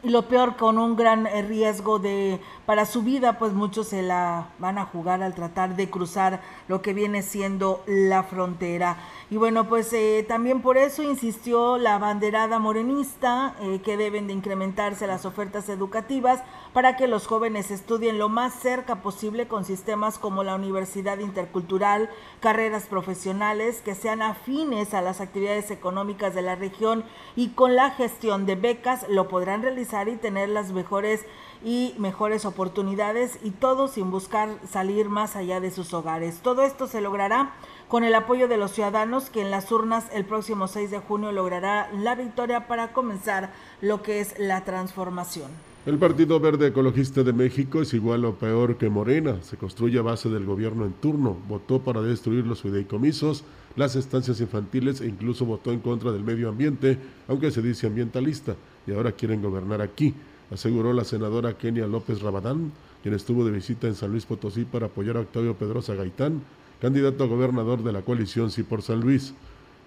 lo 0.04 0.28
peor 0.28 0.58
con 0.58 0.78
un 0.78 0.98
gran 0.98 1.26
riesgo 1.48 1.98
de 1.98 2.42
para 2.66 2.86
su 2.86 3.04
vida, 3.04 3.40
pues 3.40 3.54
muchos 3.54 3.88
se 3.88 4.02
la 4.02 4.50
van 4.60 4.78
a 4.78 4.86
jugar 4.86 5.24
al 5.24 5.34
tratar 5.34 5.78
de 5.78 5.90
cruzar 5.90 6.42
lo 6.68 6.82
que 6.82 6.94
viene 6.94 7.22
siendo 7.22 7.82
la 7.88 8.24
frontera. 8.24 8.98
Y 9.34 9.38
bueno, 9.38 9.68
pues 9.68 9.92
eh, 9.94 10.24
también 10.28 10.62
por 10.62 10.78
eso 10.78 11.02
insistió 11.02 11.80
la 11.80 11.98
banderada 11.98 12.60
morenista 12.60 13.56
eh, 13.62 13.82
que 13.84 13.98
deben 13.98 14.28
de 14.28 14.34
incrementarse 14.34 15.08
las 15.08 15.26
ofertas 15.26 15.70
educativas 15.70 16.44
para 16.72 16.96
que 16.98 17.08
los 17.08 17.26
jóvenes 17.26 17.72
estudien 17.72 18.20
lo 18.20 18.30
más 18.30 18.54
cerca 18.54 19.02
posible 19.02 19.48
con 19.48 19.66
sistemas 19.66 20.20
como 20.20 20.44
la 20.44 20.54
Universidad 20.54 21.18
Intercultural, 21.18 22.12
carreras 22.42 22.84
profesionales 22.84 23.82
que 23.82 23.96
sean 23.96 24.22
afines 24.22 24.94
a 24.94 25.02
las 25.02 25.20
actividades 25.20 25.72
económicas 25.72 26.36
de 26.36 26.44
la 26.44 26.54
región 26.54 27.04
y 27.36 27.50
con 27.50 27.76
la 27.76 27.90
gestión 27.90 28.46
de 28.46 28.54
becas 28.54 29.10
lo 29.10 29.30
podrán 29.30 29.64
realizar 29.64 30.10
y 30.10 30.16
tener 30.16 30.50
las 30.50 30.74
mejores 30.74 31.26
y 31.64 31.96
mejores 31.98 32.46
oportunidades 32.46 33.40
y 33.42 33.50
todo 33.50 33.88
sin 33.88 34.12
buscar 34.12 34.50
salir 34.70 35.10
más 35.10 35.36
allá 35.36 35.60
de 35.60 35.72
sus 35.72 35.92
hogares. 35.96 36.42
Todo 36.44 36.62
esto 36.62 36.86
se 36.86 37.02
logrará 37.02 37.54
con 37.94 38.04
el 38.04 38.16
apoyo 38.16 38.48
de 38.48 38.58
los 38.58 38.72
ciudadanos 38.72 39.30
que 39.30 39.40
en 39.40 39.52
las 39.52 39.72
urnas 39.72 40.08
el 40.16 40.26
próximo 40.26 40.68
6 40.68 40.90
de 40.90 40.98
junio 40.98 41.32
logrará 41.32 41.92
la 41.94 42.16
victoria 42.16 42.68
para 42.68 42.92
comenzar 42.92 43.54
lo 43.82 44.02
que 44.02 44.20
es 44.20 44.34
la 44.40 44.66
transformación. 44.66 45.52
El 45.86 46.00
Partido 46.00 46.40
Verde 46.40 46.70
Ecologista 46.70 47.22
de 47.22 47.34
México 47.34 47.84
es 47.84 47.94
igual 47.94 48.26
o 48.26 48.34
peor 48.34 48.78
que 48.78 48.90
Morena. 48.90 49.44
Se 49.44 49.58
construye 49.58 50.00
a 50.00 50.02
base 50.02 50.28
del 50.30 50.44
gobierno 50.44 50.86
en 50.86 50.94
turno. 50.94 51.38
Votó 51.48 51.84
para 51.84 52.02
destruir 52.02 52.48
los 52.48 52.64
fideicomisos, 52.64 53.44
las 53.76 53.96
estancias 53.96 54.42
infantiles 54.42 55.00
e 55.00 55.06
incluso 55.06 55.46
votó 55.46 55.72
en 55.72 55.80
contra 55.80 56.12
del 56.12 56.24
medio 56.24 56.50
ambiente, 56.50 56.98
aunque 57.28 57.52
se 57.52 57.62
dice 57.62 57.86
ambientalista. 57.86 58.56
Y 58.88 58.94
ahora 58.94 59.12
quieren 59.12 59.44
gobernar 59.44 59.84
aquí 59.84 60.16
aseguró 60.54 60.94
la 60.94 61.04
senadora 61.04 61.58
Kenia 61.58 61.88
López 61.88 62.22
Rabadán, 62.22 62.72
quien 63.02 63.16
estuvo 63.16 63.44
de 63.44 63.52
visita 63.52 63.88
en 63.88 63.96
San 63.96 64.12
Luis 64.12 64.26
Potosí 64.26 64.66
para 64.66 64.86
apoyar 64.86 65.18
a 65.18 65.22
Octavio 65.22 65.56
Pedrosa 65.56 65.96
Gaitán, 65.96 66.42
candidato 66.84 67.24
a 67.24 67.28
gobernador 67.28 67.82
de 67.82 67.94
la 67.94 68.02
coalición 68.02 68.52
Sí 68.52 68.62
por 68.62 68.82
San 68.82 69.00
Luis. 69.00 69.34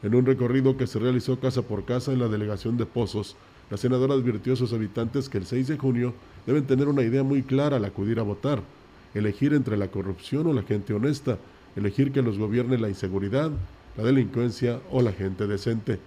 En 0.02 0.14
un 0.14 0.24
recorrido 0.24 0.78
que 0.78 0.86
se 0.86 0.98
realizó 0.98 1.38
casa 1.38 1.60
por 1.60 1.84
casa 1.84 2.10
en 2.10 2.20
la 2.20 2.28
delegación 2.28 2.78
de 2.78 2.86
Pozos, 2.86 3.36
la 3.68 3.76
senadora 3.76 4.14
advirtió 4.14 4.54
a 4.54 4.56
sus 4.56 4.72
habitantes 4.72 5.28
que 5.28 5.36
el 5.36 5.44
6 5.44 5.68
de 5.68 5.76
junio 5.76 6.14
deben 6.46 6.64
tener 6.64 6.88
una 6.88 7.02
idea 7.02 7.22
muy 7.22 7.42
clara 7.42 7.76
al 7.76 7.84
acudir 7.84 8.18
a 8.18 8.22
votar, 8.22 8.62
elegir 9.12 9.52
entre 9.52 9.76
la 9.76 9.88
corrupción 9.88 10.46
o 10.46 10.54
la 10.54 10.62
gente 10.62 10.94
honesta, 10.94 11.36
elegir 11.76 12.12
que 12.12 12.22
los 12.22 12.38
gobierne 12.38 12.78
la 12.78 12.88
inseguridad, 12.88 13.50
la 13.98 14.02
delincuencia 14.02 14.80
o 14.90 15.02
la 15.02 15.12
gente 15.12 15.46
decente. 15.46 15.98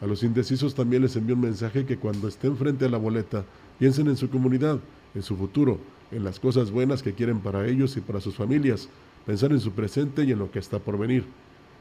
A 0.00 0.06
los 0.06 0.24
indecisos 0.24 0.74
también 0.74 1.02
les 1.02 1.14
envió 1.14 1.36
un 1.36 1.42
mensaje 1.42 1.86
que 1.86 1.98
cuando 1.98 2.26
estén 2.26 2.56
frente 2.56 2.86
a 2.86 2.88
la 2.88 2.98
boleta 2.98 3.44
piensen 3.78 4.08
en 4.08 4.16
su 4.16 4.28
comunidad 4.28 4.80
en 5.14 5.22
su 5.22 5.36
futuro, 5.36 5.78
en 6.10 6.24
las 6.24 6.40
cosas 6.40 6.70
buenas 6.70 7.02
que 7.02 7.14
quieren 7.14 7.40
para 7.40 7.66
ellos 7.66 7.96
y 7.96 8.00
para 8.00 8.20
sus 8.20 8.34
familias, 8.34 8.88
pensar 9.26 9.52
en 9.52 9.60
su 9.60 9.72
presente 9.72 10.24
y 10.24 10.32
en 10.32 10.38
lo 10.38 10.50
que 10.50 10.58
está 10.58 10.78
por 10.78 10.98
venir. 10.98 11.24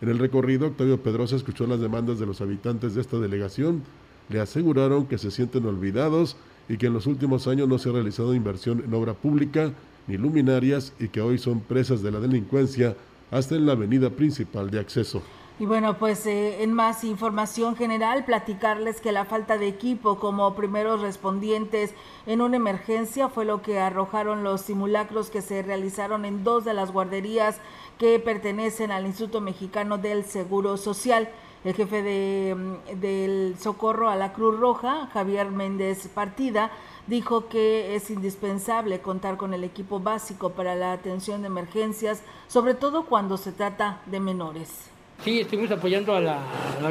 En 0.01 0.10
el 0.10 0.19
recorrido, 0.19 0.67
Octavio 0.67 1.01
Pedrosa 1.01 1.36
escuchó 1.36 1.67
las 1.67 1.80
demandas 1.80 2.19
de 2.19 2.25
los 2.25 2.41
habitantes 2.41 2.95
de 2.95 3.01
esta 3.01 3.19
delegación, 3.19 3.84
le 4.30 4.39
aseguraron 4.39 5.08
que 5.08 5.17
se 5.17 5.32
sienten 5.32 5.65
olvidados 5.65 6.38
y 6.69 6.77
que 6.77 6.88
en 6.88 6.93
los 6.93 7.08
últimos 7.08 7.47
años 7.47 7.67
no 7.67 7.77
se 7.77 7.89
ha 7.89 7.93
realizado 7.93 8.34
inversión 8.34 8.82
en 8.86 8.93
obra 8.93 9.13
pública 9.13 9.73
ni 10.08 10.17
luminarias 10.17 10.93
y 10.99 11.10
que 11.10 11.21
hoy 11.21 11.38
son 11.38 11.60
presas 11.60 12.01
de 12.01 12.12
la 12.12 12.19
delincuencia 12.19 12.95
hasta 13.30 13.56
en 13.56 13.65
la 13.65 13.73
avenida 13.73 14.10
principal 14.10 14.69
de 14.71 14.80
acceso. 14.80 15.21
Y 15.62 15.67
bueno, 15.67 16.00
pues 16.00 16.26
eh, 16.26 16.63
en 16.63 16.74
más 16.74 17.04
información 17.04 17.76
general, 17.76 18.26
platicarles 18.26 19.00
que 19.00 19.12
la 19.12 19.26
falta 19.26 19.60
de 19.60 19.67
equipo 19.67 20.17
como 20.17 20.56
primeros 20.56 21.02
respondientes 21.02 21.93
en 22.26 22.41
una 22.41 22.58
emergencia 22.58 23.30
fue 23.30 23.45
lo 23.45 23.62
que 23.62 23.80
arrojaron 23.80 24.43
los 24.43 24.62
simulacros 24.62 25.30
que 25.30 25.43
se 25.43 25.62
realizaron 25.62 26.26
en 26.26 26.43
dos 26.43 26.65
de 26.65 26.74
las 26.74 26.91
guarderías 26.91 27.60
que 28.00 28.17
pertenecen 28.17 28.91
al 28.91 29.06
Instituto 29.06 29.39
Mexicano 29.39 30.00
del 30.00 30.26
Seguro 30.26 30.78
Social. 30.78 31.30
El 31.63 31.76
jefe 31.76 32.02
de, 32.02 32.56
mm, 32.56 33.00
del 33.00 33.56
Socorro 33.60 34.10
a 34.10 34.15
la 34.15 34.34
Cruz 34.34 34.60
Roja, 34.60 35.12
Javier 35.13 35.52
Méndez 35.52 36.08
Partida, 36.08 36.71
dijo 37.06 37.50
que 37.50 37.93
es 37.93 38.10
indispensable 38.10 39.02
contar 39.02 39.38
con 39.38 39.54
el 39.54 39.63
equipo 39.63 40.00
básico 40.00 40.54
para 40.54 40.74
la 40.74 40.91
atención 40.91 41.41
de 41.41 41.47
emergencias, 41.50 42.24
sobre 42.47 42.74
todo 42.74 43.06
cuando 43.06 43.38
se 43.38 43.52
trata 43.52 44.02
de 44.08 44.19
menores. 44.19 44.90
Sí, 45.24 45.40
estuvimos 45.40 45.70
apoyando 45.70 46.16
a 46.16 46.20
la, 46.20 46.40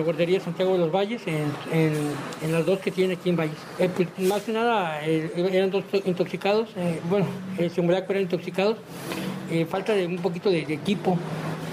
guardería 0.05 0.38
Santiago 0.38 0.75
de 0.75 0.79
los 0.79 0.93
Valles 0.93 1.21
en, 1.27 2.53
las 2.53 2.64
dos 2.64 2.79
que 2.79 2.93
tiene 2.93 3.14
aquí 3.14 3.31
en 3.31 3.37
Valles. 3.37 3.57
Eh, 3.81 3.90
pues, 3.95 4.09
más 4.21 4.43
que 4.43 4.53
nada 4.53 5.05
eh, 5.05 5.33
eran 5.53 5.71
dos 5.73 5.83
intoxicados, 6.05 6.69
eh, 6.77 7.01
bueno, 7.09 7.27
el 7.59 7.71
simulacro 7.71 8.12
eran 8.12 8.23
intoxicados, 8.23 8.79
falta 9.69 9.95
de 9.95 10.07
un 10.07 10.19
poquito 10.19 10.49
de, 10.49 10.61
equipo, 10.61 11.19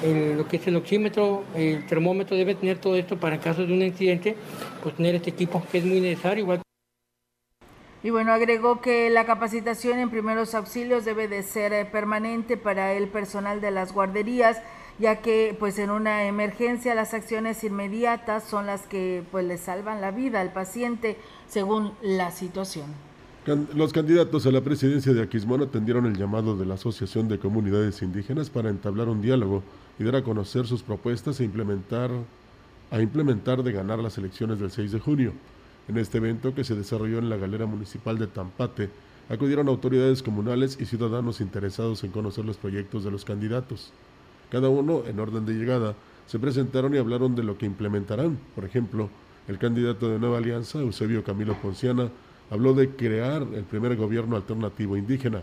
lo 0.03 0.47
que 0.47 0.57
es 0.57 0.65
el 0.65 0.77
oxímetro, 0.77 1.43
el 1.53 1.85
termómetro 1.85 2.35
debe 2.35 2.55
tener 2.55 2.79
todo 2.79 2.95
esto 2.95 3.17
para 3.17 3.35
en 3.35 3.41
caso 3.41 3.63
de 3.63 3.71
un 3.71 3.83
incidente, 3.83 4.35
pues 4.81 4.95
tener 4.95 5.13
este 5.13 5.29
equipo 5.29 5.61
que 5.71 5.77
es 5.77 5.85
muy 5.85 6.01
necesario. 6.01 6.43
Igual. 6.43 6.61
Y 8.01 8.09
bueno, 8.09 8.33
agregó 8.33 8.81
que 8.81 9.11
la 9.11 9.25
capacitación 9.25 9.99
en 9.99 10.09
primeros 10.09 10.55
auxilios 10.55 11.05
debe 11.05 11.27
de 11.27 11.43
ser 11.43 11.91
permanente 11.91 12.57
para 12.57 12.93
el 12.93 13.09
personal 13.09 13.61
de 13.61 13.69
las 13.69 13.93
guarderías 13.93 14.59
ya 14.99 15.21
que 15.21 15.55
pues 15.59 15.77
en 15.79 15.89
una 15.89 16.25
emergencia 16.25 16.95
las 16.95 17.13
acciones 17.13 17.63
inmediatas 17.63 18.43
son 18.43 18.65
las 18.65 18.87
que 18.87 19.23
pues 19.31 19.45
le 19.45 19.57
salvan 19.57 20.01
la 20.01 20.11
vida 20.11 20.41
al 20.41 20.53
paciente 20.53 21.17
según 21.47 21.91
la 22.01 22.31
situación. 22.31 22.85
Los 23.73 23.93
candidatos 23.93 24.45
a 24.45 24.51
la 24.51 24.59
presidencia 24.59 25.13
de 25.13 25.21
Aquismón 25.21 25.61
atendieron 25.61 26.05
el 26.05 26.17
llamado 26.17 26.57
de 26.57 26.65
la 26.65 26.73
Asociación 26.73 27.29
de 27.29 27.39
Comunidades 27.39 28.01
Indígenas 28.01 28.49
para 28.49 28.69
entablar 28.69 29.07
un 29.07 29.21
diálogo 29.21 29.63
y 29.97 30.03
dar 30.03 30.17
a 30.17 30.23
conocer 30.23 30.67
sus 30.67 30.83
propuestas 30.83 31.39
e 31.39 31.45
implementar, 31.45 32.11
a 32.91 33.01
implementar 33.01 33.63
de 33.63 33.71
ganar 33.71 33.99
las 33.99 34.17
elecciones 34.17 34.59
del 34.59 34.69
6 34.69 34.91
de 34.91 34.99
junio. 34.99 35.31
En 35.87 35.97
este 35.97 36.17
evento 36.17 36.53
que 36.53 36.65
se 36.65 36.75
desarrolló 36.75 37.19
en 37.19 37.29
la 37.29 37.37
Galera 37.37 37.65
Municipal 37.65 38.17
de 38.17 38.27
Tampate, 38.27 38.89
acudieron 39.29 39.69
autoridades 39.69 40.21
comunales 40.21 40.77
y 40.81 40.85
ciudadanos 40.85 41.39
interesados 41.39 42.03
en 42.03 42.11
conocer 42.11 42.43
los 42.43 42.57
proyectos 42.57 43.05
de 43.05 43.11
los 43.11 43.23
candidatos. 43.23 43.93
Cada 44.49 44.69
uno, 44.69 45.03
en 45.07 45.19
orden 45.19 45.45
de 45.45 45.53
llegada, 45.53 45.95
se 46.25 46.39
presentaron 46.39 46.93
y 46.93 46.97
hablaron 46.97 47.35
de 47.35 47.43
lo 47.43 47.57
que 47.57 47.65
implementarán. 47.65 48.37
Por 48.55 48.65
ejemplo, 48.65 49.09
el 49.47 49.57
candidato 49.57 50.09
de 50.09 50.19
Nueva 50.19 50.37
Alianza, 50.37 50.79
Eusebio 50.79 51.23
Camilo 51.23 51.55
Ponciana, 51.61 52.09
habló 52.49 52.73
de 52.73 52.89
crear 52.89 53.45
el 53.53 53.63
primer 53.63 53.95
gobierno 53.95 54.35
alternativo 54.35 54.97
indígena. 54.97 55.41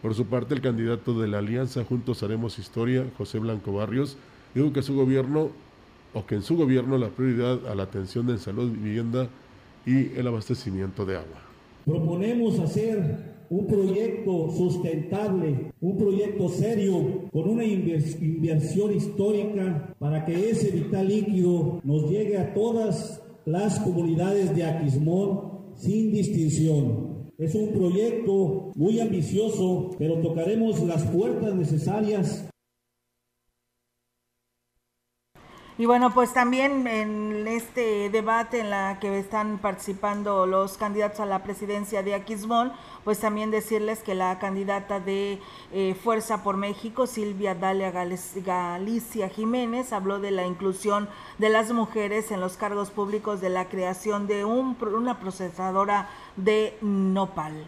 Por 0.00 0.14
su 0.14 0.26
parte, 0.26 0.54
el 0.54 0.60
candidato 0.60 1.18
de 1.18 1.28
la 1.28 1.38
Alianza 1.38 1.84
Juntos 1.84 2.22
Haremos 2.22 2.58
Historia, 2.58 3.06
José 3.16 3.38
Blanco 3.38 3.72
Barrios, 3.72 4.16
dijo 4.54 4.72
que 4.72 4.82
su 4.82 4.94
gobierno, 4.94 5.50
o 6.12 6.26
que 6.26 6.34
en 6.34 6.42
su 6.42 6.56
gobierno 6.56 6.98
la 6.98 7.08
prioridad 7.08 7.66
a 7.66 7.74
la 7.74 7.84
atención 7.84 8.26
de 8.26 8.38
salud, 8.38 8.70
vivienda 8.70 9.28
y 9.86 10.14
el 10.14 10.26
abastecimiento 10.26 11.06
de 11.06 11.16
agua. 11.16 11.40
Proponemos 11.84 12.58
hacer 12.58 13.31
un 13.52 13.66
proyecto 13.66 14.50
sustentable, 14.56 15.72
un 15.82 15.96
proyecto 15.98 16.48
serio, 16.48 17.28
con 17.30 17.50
una 17.50 17.64
inversión 17.66 18.94
histórica 18.96 19.94
para 19.98 20.24
que 20.24 20.48
ese 20.48 20.70
vital 20.70 21.06
líquido 21.06 21.78
nos 21.84 22.10
llegue 22.10 22.38
a 22.38 22.54
todas 22.54 23.22
las 23.44 23.78
comunidades 23.80 24.56
de 24.56 24.64
Aquismón 24.64 25.74
sin 25.76 26.12
distinción. 26.12 27.30
Es 27.36 27.54
un 27.54 27.72
proyecto 27.72 28.70
muy 28.74 28.98
ambicioso, 29.00 29.90
pero 29.98 30.22
tocaremos 30.22 30.82
las 30.84 31.04
puertas 31.08 31.54
necesarias 31.54 32.48
Y 35.78 35.86
bueno, 35.86 36.12
pues 36.12 36.34
también 36.34 36.86
en 36.86 37.48
este 37.48 38.10
debate 38.10 38.60
en 38.60 38.68
la 38.68 38.98
que 39.00 39.18
están 39.18 39.56
participando 39.56 40.46
los 40.46 40.76
candidatos 40.76 41.20
a 41.20 41.26
la 41.26 41.42
presidencia 41.42 42.02
de 42.02 42.14
Aquismón, 42.14 42.72
pues 43.04 43.20
también 43.20 43.50
decirles 43.50 44.00
que 44.00 44.14
la 44.14 44.38
candidata 44.38 45.00
de 45.00 45.40
eh, 45.72 45.94
Fuerza 45.94 46.42
por 46.42 46.58
México, 46.58 47.06
Silvia 47.06 47.54
Dalia 47.54 47.90
Galicia 47.90 49.30
Jiménez, 49.30 49.94
habló 49.94 50.18
de 50.18 50.30
la 50.30 50.46
inclusión 50.46 51.08
de 51.38 51.48
las 51.48 51.72
mujeres 51.72 52.30
en 52.32 52.40
los 52.40 52.58
cargos 52.58 52.90
públicos 52.90 53.40
de 53.40 53.48
la 53.48 53.70
creación 53.70 54.26
de 54.26 54.44
un, 54.44 54.76
una 54.94 55.20
procesadora 55.20 56.10
de 56.36 56.76
nopal. 56.82 57.66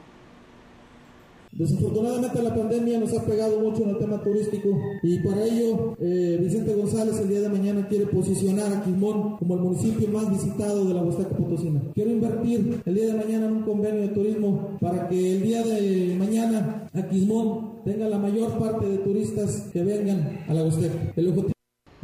Desafortunadamente 1.56 2.42
la 2.42 2.54
pandemia 2.54 2.98
nos 2.98 3.16
ha 3.16 3.24
pegado 3.24 3.60
mucho 3.60 3.84
en 3.84 3.90
el 3.90 3.98
tema 3.98 4.20
turístico 4.22 4.70
y 5.02 5.20
para 5.20 5.44
ello 5.44 5.96
eh, 6.00 6.38
Vicente 6.40 6.74
González 6.74 7.18
el 7.20 7.28
día 7.28 7.42
de 7.42 7.48
mañana 7.48 7.86
quiere 7.86 8.06
posicionar 8.06 8.72
a 8.72 8.82
Quimón 8.82 9.36
como 9.36 9.54
el 9.54 9.60
municipio 9.60 10.08
más 10.08 10.28
visitado 10.30 10.84
de 10.84 10.94
la 10.94 11.02
Huasteca 11.02 11.36
Potosina. 11.36 11.80
Quiero 11.94 12.10
invertir 12.10 12.82
el 12.84 12.94
día 12.94 13.06
de 13.06 13.14
mañana 13.14 13.46
en 13.46 13.52
un 13.52 13.62
convenio 13.62 14.02
de 14.02 14.08
turismo 14.08 14.78
para 14.80 15.08
que 15.08 15.36
el 15.36 15.42
día 15.42 15.62
de 15.62 16.16
mañana 16.18 16.88
a 16.92 17.02
Quismón 17.08 17.82
tenga 17.84 18.08
la 18.08 18.18
mayor 18.18 18.58
parte 18.58 18.88
de 18.88 18.98
turistas 18.98 19.68
que 19.72 19.84
vengan 19.84 20.40
a 20.48 20.54
la 20.54 20.64
Huasteca. 20.64 21.12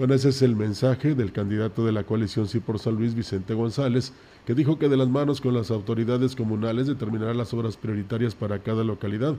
Bueno, 0.00 0.14
ese 0.14 0.30
es 0.30 0.40
el 0.40 0.56
mensaje 0.56 1.14
del 1.14 1.30
candidato 1.30 1.84
de 1.84 1.92
la 1.92 2.04
coalición 2.04 2.48
Sí 2.48 2.58
por 2.58 2.78
San 2.78 2.94
Luis, 2.94 3.14
Vicente 3.14 3.52
González, 3.52 4.14
que 4.46 4.54
dijo 4.54 4.78
que 4.78 4.88
de 4.88 4.96
las 4.96 5.10
manos 5.10 5.42
con 5.42 5.52
las 5.52 5.70
autoridades 5.70 6.34
comunales 6.34 6.86
determinará 6.86 7.34
las 7.34 7.52
obras 7.52 7.76
prioritarias 7.76 8.34
para 8.34 8.60
cada 8.60 8.82
localidad, 8.82 9.34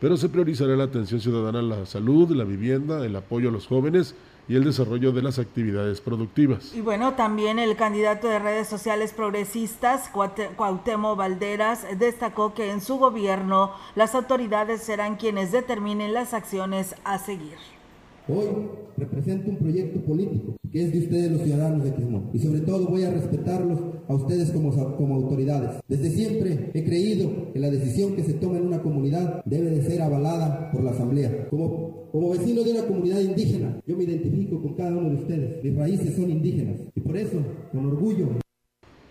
pero 0.00 0.16
se 0.16 0.30
priorizará 0.30 0.74
la 0.74 0.84
atención 0.84 1.20
ciudadana 1.20 1.58
a 1.58 1.80
la 1.80 1.84
salud, 1.84 2.30
la 2.30 2.44
vivienda, 2.44 3.04
el 3.04 3.14
apoyo 3.14 3.50
a 3.50 3.52
los 3.52 3.66
jóvenes 3.66 4.14
y 4.48 4.56
el 4.56 4.64
desarrollo 4.64 5.12
de 5.12 5.20
las 5.20 5.38
actividades 5.38 6.00
productivas. 6.00 6.74
Y 6.74 6.80
bueno, 6.80 7.12
también 7.12 7.58
el 7.58 7.76
candidato 7.76 8.26
de 8.26 8.38
redes 8.38 8.68
sociales 8.68 9.12
progresistas, 9.12 10.08
Cuauhtémoc 10.08 11.18
Valderas, 11.18 11.86
destacó 11.98 12.54
que 12.54 12.70
en 12.70 12.80
su 12.80 12.96
gobierno 12.96 13.72
las 13.94 14.14
autoridades 14.14 14.80
serán 14.82 15.16
quienes 15.16 15.52
determinen 15.52 16.14
las 16.14 16.32
acciones 16.32 16.94
a 17.04 17.18
seguir. 17.18 17.75
Hoy 18.28 18.46
represento 18.96 19.50
un 19.50 19.56
proyecto 19.56 20.00
político 20.00 20.56
que 20.72 20.82
es 20.82 20.92
de 20.92 20.98
ustedes 20.98 21.30
los 21.30 21.42
ciudadanos 21.42 21.84
de 21.84 21.94
Quismón 21.94 22.30
y 22.32 22.40
sobre 22.40 22.60
todo 22.60 22.88
voy 22.88 23.04
a 23.04 23.12
respetarlos 23.12 23.78
a 24.08 24.14
ustedes 24.14 24.50
como, 24.50 24.96
como 24.96 25.14
autoridades. 25.14 25.80
Desde 25.86 26.10
siempre 26.10 26.72
he 26.74 26.84
creído 26.84 27.52
que 27.52 27.60
la 27.60 27.70
decisión 27.70 28.16
que 28.16 28.24
se 28.24 28.34
toma 28.34 28.56
en 28.58 28.66
una 28.66 28.82
comunidad 28.82 29.44
debe 29.44 29.70
de 29.70 29.82
ser 29.82 30.02
avalada 30.02 30.72
por 30.72 30.82
la 30.82 30.90
Asamblea. 30.90 31.48
Como, 31.50 32.08
como 32.10 32.30
vecino 32.30 32.64
de 32.64 32.72
una 32.72 32.82
comunidad 32.82 33.20
indígena, 33.20 33.80
yo 33.86 33.96
me 33.96 34.02
identifico 34.02 34.60
con 34.60 34.74
cada 34.74 34.96
uno 34.96 35.10
de 35.10 35.16
ustedes. 35.16 35.62
Mis 35.62 35.76
raíces 35.76 36.16
son 36.16 36.28
indígenas 36.28 36.80
y 36.96 37.00
por 37.00 37.16
eso, 37.16 37.38
con 37.70 37.86
orgullo, 37.86 38.28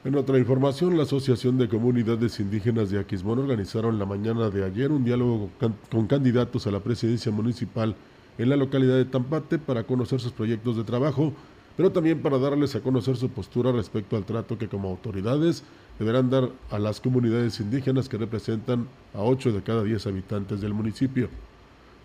en 0.03 0.13
otra 0.13 0.37
información, 0.37 0.97
la 0.97 1.03
Asociación 1.03 1.57
de 1.57 1.67
Comunidades 1.67 2.39
Indígenas 2.39 2.91
de 2.91 2.99
Aquismón 2.99 3.39
organizaron 3.39 3.97
la 3.97 4.05
mañana 4.05 4.51
de 4.51 4.63
ayer 4.63 4.91
un 4.91 5.03
diálogo 5.03 5.49
con 5.89 6.05
candidatos 6.05 6.67
a 6.67 6.71
la 6.71 6.79
presidencia 6.79 7.31
municipal 7.31 7.95
en 8.37 8.49
la 8.49 8.55
localidad 8.55 8.95
de 8.95 9.05
Tampate 9.05 9.59
para 9.59 9.83
conocer 9.83 10.19
sus 10.19 10.31
proyectos 10.31 10.77
de 10.77 10.83
trabajo, 10.83 11.33
pero 11.77 11.91
también 11.91 12.21
para 12.21 12.37
darles 12.37 12.75
a 12.75 12.81
conocer 12.81 13.17
su 13.17 13.29
postura 13.29 13.71
respecto 13.71 14.15
al 14.15 14.25
trato 14.25 14.57
que 14.57 14.67
como 14.67 14.89
autoridades 14.89 15.63
deberán 15.99 16.29
dar 16.29 16.49
a 16.69 16.79
las 16.79 17.01
comunidades 17.01 17.59
indígenas 17.59 18.09
que 18.09 18.17
representan 18.17 18.87
a 19.13 19.21
8 19.21 19.51
de 19.51 19.61
cada 19.61 19.83
10 19.83 20.07
habitantes 20.07 20.61
del 20.61 20.73
municipio. 20.73 21.29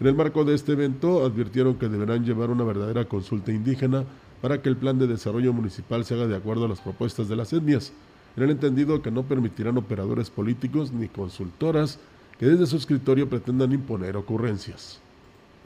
En 0.00 0.06
el 0.06 0.14
marco 0.14 0.44
de 0.44 0.54
este 0.54 0.72
evento 0.72 1.24
advirtieron 1.24 1.74
que 1.74 1.88
deberán 1.88 2.24
llevar 2.24 2.50
una 2.50 2.64
verdadera 2.64 3.04
consulta 3.04 3.52
indígena 3.52 4.04
para 4.40 4.62
que 4.62 4.68
el 4.68 4.76
plan 4.76 4.98
de 4.98 5.06
desarrollo 5.06 5.52
municipal 5.52 6.04
se 6.04 6.14
haga 6.14 6.26
de 6.26 6.36
acuerdo 6.36 6.64
a 6.64 6.68
las 6.68 6.80
propuestas 6.80 7.28
de 7.28 7.36
las 7.36 7.52
etnias, 7.52 7.92
en 8.36 8.44
el 8.44 8.50
entendido 8.50 9.02
que 9.02 9.10
no 9.10 9.24
permitirán 9.24 9.76
operadores 9.76 10.30
políticos 10.30 10.92
ni 10.92 11.08
consultoras 11.08 11.98
que 12.38 12.46
desde 12.46 12.66
su 12.66 12.76
escritorio 12.76 13.28
pretendan 13.28 13.72
imponer 13.72 14.16
ocurrencias. 14.16 15.00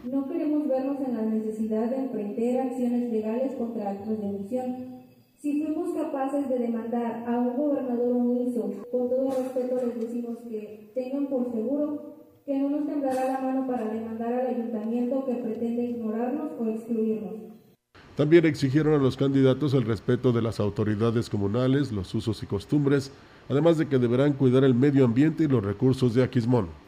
No 0.05 0.27
la 0.37 0.44
de 1.69 1.97
emprender 1.97 2.61
acciones 2.61 3.11
legales 3.11 3.55
contra 3.55 3.91
actos 3.91 4.21
de 4.21 4.27
omisión. 4.27 4.77
Si 5.41 5.63
fuimos 5.63 5.95
capaces 5.95 6.49
de 6.49 6.59
demandar 6.59 7.25
a 7.27 7.39
un 7.39 7.57
gobernador 7.57 8.17
omiso, 8.17 8.71
con 8.91 9.09
todo 9.09 9.31
respeto 9.31 9.87
les 9.87 10.01
decimos 10.01 10.39
que 10.49 10.91
tengan 10.95 11.27
por 11.27 11.51
seguro 11.53 12.15
que 12.45 12.59
no 12.59 12.71
nos 12.71 12.87
temblará 12.87 13.33
la 13.33 13.41
mano 13.41 13.67
para 13.67 13.93
demandar 13.93 14.33
al 14.33 14.47
ayuntamiento 14.49 15.25
que 15.25 15.35
pretende 15.35 15.85
ignorarnos 15.85 16.53
o 16.59 16.67
excluirnos. 16.69 17.35
También 18.17 18.45
exigieron 18.45 18.95
a 18.95 19.03
los 19.03 19.17
candidatos 19.17 19.75
el 19.75 19.85
respeto 19.85 20.33
de 20.33 20.43
las 20.43 20.61
autoridades 20.61 21.31
comunales, 21.31 21.91
los 21.91 22.15
usos 22.15 22.43
y 22.43 22.47
costumbres, 22.47 23.11
además 23.49 23.79
de 23.79 23.89
que 23.89 23.99
deberán 23.99 24.35
cuidar 24.35 24.65
el 24.65 24.75
medio 24.75 25.05
ambiente 25.05 25.45
y 25.45 25.49
los 25.49 25.65
recursos 25.65 26.15
de 26.15 26.23
Aquismón. 26.23 26.84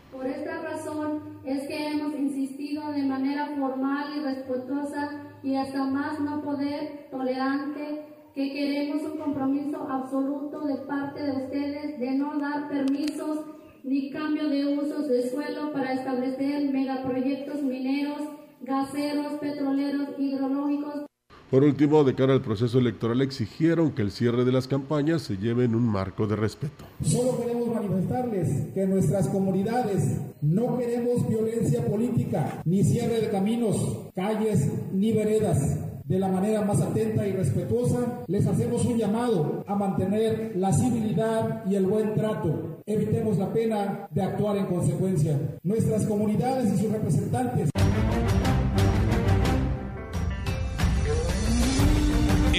Y 5.47 5.55
hasta 5.55 5.85
más 5.85 6.19
no 6.19 6.43
poder 6.43 7.07
tolerante 7.09 8.05
que 8.35 8.53
queremos 8.53 9.01
un 9.03 9.17
compromiso 9.17 9.87
absoluto 9.89 10.67
de 10.67 10.75
parte 10.79 11.23
de 11.23 11.45
ustedes 11.45 12.01
de 12.01 12.11
no 12.19 12.37
dar 12.41 12.69
permisos 12.69 13.47
ni 13.85 14.11
cambio 14.11 14.49
de 14.49 14.77
usos 14.77 15.07
de 15.07 15.31
suelo 15.31 15.73
para 15.73 15.93
establecer 15.93 16.73
megaproyectos 16.73 17.63
mineros, 17.63 18.23
gaseros, 18.63 19.35
petroleros, 19.35 20.09
hidrológicos. 20.19 21.07
Por 21.51 21.63
último, 21.63 22.03
de 22.03 22.17
cara 22.17 22.33
al 22.33 22.43
proceso 22.43 22.81
electoral, 22.81 23.21
exigieron 23.21 23.93
que 23.93 24.03
el 24.03 24.11
cierre 24.11 24.45
de 24.45 24.51
las 24.51 24.67
campañas 24.67 25.23
se 25.23 25.37
lleve 25.37 25.65
en 25.65 25.77
un 25.77 25.85
marco 25.85 26.27
de 26.27 26.35
respeto. 26.35 26.85
Solo 27.05 27.39
queremos 27.39 27.69
manifestarles 27.73 28.73
que 28.75 28.85
nuestras 28.85 29.29
comunidades 29.29 30.03
no 30.43 30.77
queremos 30.77 31.29
violencia 31.29 31.87
política, 31.87 32.63
ni 32.65 32.83
cierre 32.83 33.21
de 33.21 33.31
caminos, 33.31 33.77
calles, 34.17 34.59
ni 34.93 35.13
veredas. 35.13 35.59
De 36.05 36.19
la 36.19 36.29
manera 36.29 36.63
más 36.63 36.81
atenta 36.81 37.27
y 37.27 37.33
respetuosa, 37.33 38.23
les 38.27 38.45
hacemos 38.47 38.85
un 38.85 38.97
llamado 38.97 39.65
a 39.69 39.75
mantener 39.77 40.53
la 40.57 40.73
civilidad 40.73 41.65
y 41.67 41.77
el 41.77 41.87
buen 41.87 42.15
trato. 42.15 42.81
Evitemos 42.87 43.39
la 43.39 43.53
pena 43.53 44.09
de 44.11 44.23
actuar 44.23 44.57
en 44.57 44.67
consecuencia. 44.67 45.39
Nuestras 45.63 46.07
comunidades 46.07 46.75
y 46.75 46.79
sus 46.79 46.93
representantes. 46.93 47.71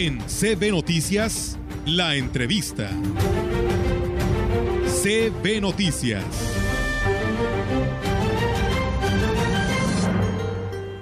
En 0.08 0.20
CB 0.20 0.72
Noticias, 0.72 1.60
la 1.86 2.16
entrevista. 2.16 2.90
CB 4.86 5.60
Noticias. 5.60 6.24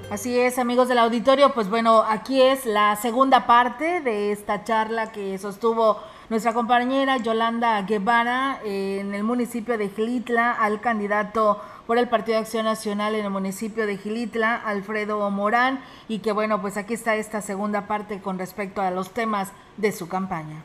Así 0.10 0.40
es, 0.40 0.58
amigos 0.58 0.88
del 0.88 0.98
auditorio, 0.98 1.54
pues 1.54 1.70
bueno, 1.70 2.04
aquí 2.10 2.42
es 2.42 2.66
la 2.66 2.96
segunda 2.96 3.46
parte 3.46 4.02
de 4.02 4.32
esta 4.32 4.64
charla 4.64 5.12
que 5.12 5.38
sostuvo 5.38 6.00
nuestra 6.30 6.56
compañera 6.56 7.18
Yolanda 7.18 7.80
Guevara 7.84 8.60
en 8.66 9.14
el 9.14 9.24
municipio 9.24 9.78
de 9.78 9.90
Gilitla 9.90 10.52
al 10.52 10.82
candidato 10.82 11.62
por 11.88 11.98
el 11.98 12.08
Partido 12.08 12.38
de 12.38 12.42
Acción 12.42 12.66
Nacional 12.66 13.16
en 13.16 13.26
el 13.26 13.32
municipio 13.32 13.86
de 13.86 13.98
Gilitla, 13.98 14.56
Alfredo 14.56 15.30
Morán, 15.30 15.80
y 16.08 16.20
que 16.20 16.32
bueno, 16.32 16.62
pues 16.62 16.78
aquí 16.78 16.94
está 16.94 17.16
esta 17.16 17.42
segunda 17.42 17.88
parte 17.88 18.20
con 18.20 18.40
respecto 18.40 18.82
a 18.82 18.92
los 18.92 19.12
temas 19.14 19.52
de 19.78 19.92
su 19.92 20.08
campaña. 20.08 20.64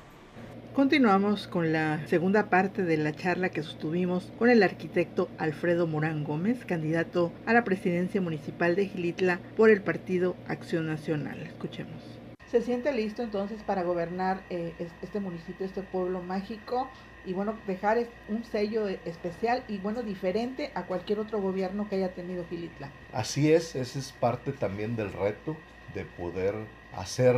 Continuamos 0.74 1.48
con 1.48 1.72
la 1.72 2.06
segunda 2.06 2.48
parte 2.48 2.84
de 2.84 2.96
la 2.96 3.12
charla 3.12 3.48
que 3.48 3.62
sostuvimos 3.62 4.32
con 4.38 4.50
el 4.50 4.62
arquitecto 4.62 5.28
Alfredo 5.36 5.86
Morán 5.88 6.22
Gómez, 6.22 6.64
candidato 6.64 7.32
a 7.44 7.52
la 7.52 7.64
presidencia 7.64 8.20
municipal 8.20 8.76
de 8.76 8.86
Gilitla 8.86 9.40
por 9.56 9.68
el 9.68 9.82
Partido 9.82 10.36
Acción 10.46 10.86
Nacional. 10.86 11.40
Escuchemos. 11.40 12.20
¿Se 12.50 12.62
siente 12.62 12.92
listo 12.92 13.22
entonces 13.22 13.62
para 13.62 13.82
gobernar 13.82 14.42
eh, 14.48 14.72
este 15.02 15.20
municipio, 15.20 15.66
este 15.66 15.82
pueblo 15.82 16.22
mágico? 16.22 16.88
Y 17.26 17.32
bueno, 17.32 17.56
dejar 17.66 17.98
un 18.28 18.44
sello 18.44 18.88
especial 18.88 19.64
y 19.68 19.78
bueno, 19.78 20.02
diferente 20.02 20.70
a 20.74 20.84
cualquier 20.84 21.18
otro 21.18 21.40
gobierno 21.40 21.88
que 21.88 21.96
haya 21.96 22.12
tenido 22.14 22.44
Gilitla. 22.48 22.90
Así 23.12 23.52
es, 23.52 23.74
ese 23.74 23.98
es 23.98 24.12
parte 24.12 24.52
también 24.52 24.96
del 24.96 25.12
reto 25.12 25.56
de 25.94 26.04
poder 26.04 26.54
hacer 26.96 27.36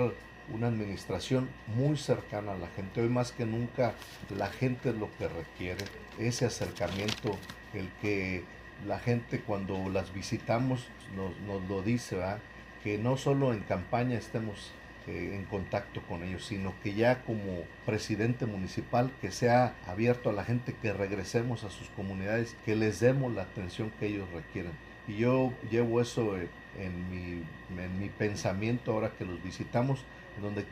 una 0.52 0.68
administración 0.68 1.48
muy 1.76 1.96
cercana 1.96 2.52
a 2.52 2.58
la 2.58 2.68
gente. 2.68 3.00
Hoy 3.00 3.08
más 3.08 3.32
que 3.32 3.46
nunca 3.46 3.94
la 4.36 4.48
gente 4.48 4.90
es 4.90 4.96
lo 4.96 5.08
que 5.18 5.28
requiere, 5.28 5.84
ese 6.18 6.44
acercamiento, 6.44 7.36
el 7.74 7.88
que 8.00 8.44
la 8.86 8.98
gente 8.98 9.40
cuando 9.40 9.88
las 9.88 10.12
visitamos 10.12 10.88
nos, 11.16 11.38
nos 11.40 11.68
lo 11.68 11.82
dice, 11.82 12.16
¿verdad? 12.16 12.40
que 12.82 12.98
no 12.98 13.16
solo 13.16 13.52
en 13.52 13.60
campaña 13.60 14.18
estemos 14.18 14.72
eh, 15.06 15.34
en 15.34 15.44
contacto 15.44 16.02
con 16.02 16.22
ellos, 16.22 16.44
sino 16.46 16.74
que 16.82 16.94
ya 16.94 17.22
como 17.22 17.62
presidente 17.86 18.46
municipal 18.46 19.10
que 19.20 19.30
sea 19.30 19.74
abierto 19.86 20.30
a 20.30 20.32
la 20.32 20.44
gente, 20.44 20.74
que 20.80 20.92
regresemos 20.92 21.64
a 21.64 21.70
sus 21.70 21.88
comunidades, 21.90 22.56
que 22.64 22.76
les 22.76 23.00
demos 23.00 23.32
la 23.32 23.42
atención 23.42 23.92
que 23.98 24.06
ellos 24.06 24.30
requieren. 24.32 24.72
Y 25.08 25.16
yo 25.16 25.52
llevo 25.70 26.00
eso 26.00 26.36
eh, 26.36 26.48
en 26.78 27.10
mi, 27.10 27.42
en 27.82 27.98
mi 27.98 28.08
pensamiento 28.08 28.92
ahora 28.92 29.12
que 29.18 29.24
los 29.24 29.42
visitamos, 29.42 30.04
en 30.36 30.42
donde 30.42 30.64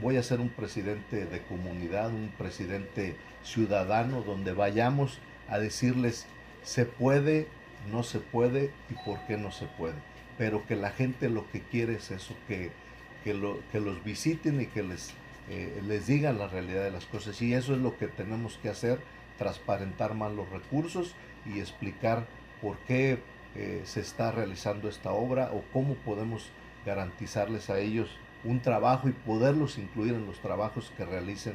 voy 0.00 0.16
a 0.16 0.22
ser 0.22 0.40
un 0.40 0.48
presidente 0.48 1.26
de 1.26 1.42
comunidad, 1.42 2.10
un 2.10 2.32
presidente 2.36 3.16
ciudadano, 3.42 4.22
donde 4.22 4.52
vayamos 4.52 5.18
a 5.48 5.58
decirles 5.58 6.26
se 6.62 6.84
puede, 6.84 7.46
no 7.92 8.02
se 8.02 8.18
puede 8.18 8.70
y 8.90 8.94
por 9.04 9.20
qué 9.26 9.36
no 9.36 9.52
se 9.52 9.66
puede. 9.66 9.94
Pero 10.36 10.66
que 10.66 10.76
la 10.76 10.90
gente 10.90 11.28
lo 11.30 11.48
que 11.50 11.60
quiere 11.60 11.94
es 11.94 12.10
eso, 12.10 12.34
que 12.48 12.70
que, 13.26 13.34
lo, 13.34 13.58
que 13.72 13.80
los 13.80 14.04
visiten 14.04 14.60
y 14.60 14.66
que 14.66 14.84
les, 14.84 15.10
eh, 15.50 15.82
les 15.84 16.06
digan 16.06 16.38
la 16.38 16.46
realidad 16.46 16.84
de 16.84 16.92
las 16.92 17.06
cosas. 17.06 17.42
Y 17.42 17.54
eso 17.54 17.74
es 17.74 17.80
lo 17.80 17.98
que 17.98 18.06
tenemos 18.06 18.56
que 18.62 18.68
hacer, 18.68 19.00
transparentar 19.36 20.14
más 20.14 20.32
los 20.32 20.48
recursos 20.48 21.16
y 21.44 21.58
explicar 21.58 22.28
por 22.62 22.78
qué 22.86 23.18
eh, 23.56 23.82
se 23.84 23.98
está 23.98 24.30
realizando 24.30 24.88
esta 24.88 25.10
obra 25.10 25.50
o 25.52 25.64
cómo 25.72 25.94
podemos 25.96 26.50
garantizarles 26.84 27.68
a 27.68 27.80
ellos 27.80 28.16
un 28.44 28.60
trabajo 28.60 29.08
y 29.08 29.12
poderlos 29.12 29.76
incluir 29.76 30.14
en 30.14 30.26
los 30.26 30.38
trabajos 30.38 30.92
que 30.96 31.04
realicen 31.04 31.54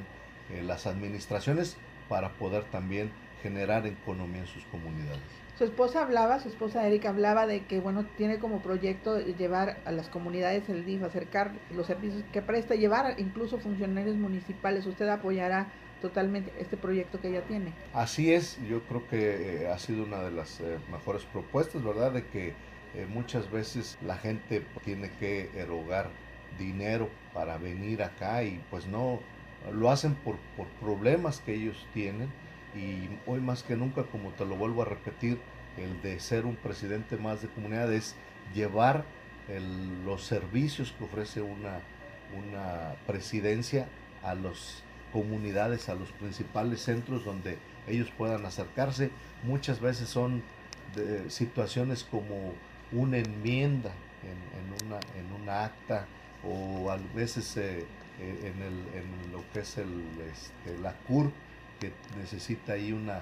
eh, 0.49 0.61
las 0.63 0.87
administraciones 0.87 1.77
para 2.09 2.33
poder 2.33 2.65
también 2.65 3.13
generar 3.41 3.85
economía 3.87 4.41
en 4.41 4.47
sus 4.47 4.63
comunidades. 4.65 5.19
Su 5.57 5.65
esposa 5.65 6.01
hablaba, 6.01 6.39
su 6.39 6.49
esposa 6.49 6.87
Erika 6.87 7.09
hablaba 7.09 7.45
de 7.45 7.65
que, 7.65 7.79
bueno, 7.79 8.05
tiene 8.17 8.39
como 8.39 8.63
proyecto 8.63 9.19
llevar 9.19 9.77
a 9.85 9.91
las 9.91 10.09
comunidades 10.09 10.67
el 10.69 10.85
DIF, 10.85 11.03
acercar 11.03 11.51
los 11.69 11.85
servicios 11.85 12.23
que 12.33 12.41
presta, 12.41 12.73
llevar 12.73 13.19
incluso 13.19 13.59
funcionarios 13.59 14.15
municipales. 14.15 14.87
¿Usted 14.87 15.07
apoyará 15.07 15.67
totalmente 16.01 16.51
este 16.59 16.77
proyecto 16.77 17.21
que 17.21 17.27
ella 17.27 17.43
tiene? 17.43 17.73
Así 17.93 18.33
es, 18.33 18.57
yo 18.67 18.81
creo 18.85 19.07
que 19.07 19.63
eh, 19.63 19.67
ha 19.67 19.77
sido 19.77 20.03
una 20.03 20.23
de 20.23 20.31
las 20.31 20.59
eh, 20.61 20.79
mejores 20.91 21.23
propuestas, 21.25 21.83
¿verdad? 21.83 22.11
De 22.11 22.25
que 22.25 22.55
eh, 22.95 23.05
muchas 23.07 23.51
veces 23.51 23.99
la 24.03 24.17
gente 24.17 24.65
tiene 24.83 25.11
que 25.19 25.51
erogar 25.55 26.09
dinero 26.57 27.07
para 27.33 27.57
venir 27.57 28.01
acá 28.01 28.43
y 28.43 28.61
pues 28.69 28.87
no, 28.87 29.19
lo 29.71 29.91
hacen 29.91 30.15
por, 30.15 30.37
por 30.57 30.65
problemas 30.79 31.39
que 31.39 31.53
ellos 31.53 31.87
tienen 31.93 32.29
y 32.75 33.09
hoy 33.25 33.39
más 33.39 33.63
que 33.63 33.75
nunca, 33.75 34.03
como 34.03 34.29
te 34.31 34.45
lo 34.45 34.55
vuelvo 34.55 34.81
a 34.81 34.85
repetir, 34.85 35.39
el 35.77 36.01
de 36.01 36.19
ser 36.19 36.45
un 36.45 36.55
presidente 36.55 37.17
más 37.17 37.41
de 37.41 37.47
comunidad 37.47 37.91
es 37.93 38.15
llevar 38.53 39.05
los 40.05 40.23
servicios 40.23 40.93
que 40.97 41.03
ofrece 41.03 41.41
una, 41.41 41.79
una 42.37 42.95
presidencia 43.05 43.87
a 44.23 44.35
las 44.35 44.83
comunidades, 45.11 45.89
a 45.89 45.95
los 45.95 46.11
principales 46.13 46.81
centros 46.81 47.25
donde 47.25 47.57
ellos 47.87 48.09
puedan 48.17 48.45
acercarse. 48.45 49.09
Muchas 49.43 49.81
veces 49.81 50.07
son 50.07 50.43
situaciones 51.27 52.03
como 52.03 52.53
una 52.91 53.17
enmienda 53.17 53.91
en, 54.23 54.87
una, 54.87 54.99
en 55.17 55.41
una 55.41 55.65
acta 55.65 56.05
o 56.43 56.89
a 56.91 56.97
veces 57.15 57.55
eh, 57.57 57.85
eh, 58.19 58.53
en, 58.53 58.61
el, 58.61 58.73
en, 58.95 59.31
lo 59.31 59.43
que 59.53 59.59
es 59.59 59.77
el, 59.77 60.03
este, 60.31 60.77
la 60.81 60.93
CUR 61.07 61.31
que 61.81 61.91
necesita 62.17 62.73
ahí 62.73 62.93
una, 62.93 63.21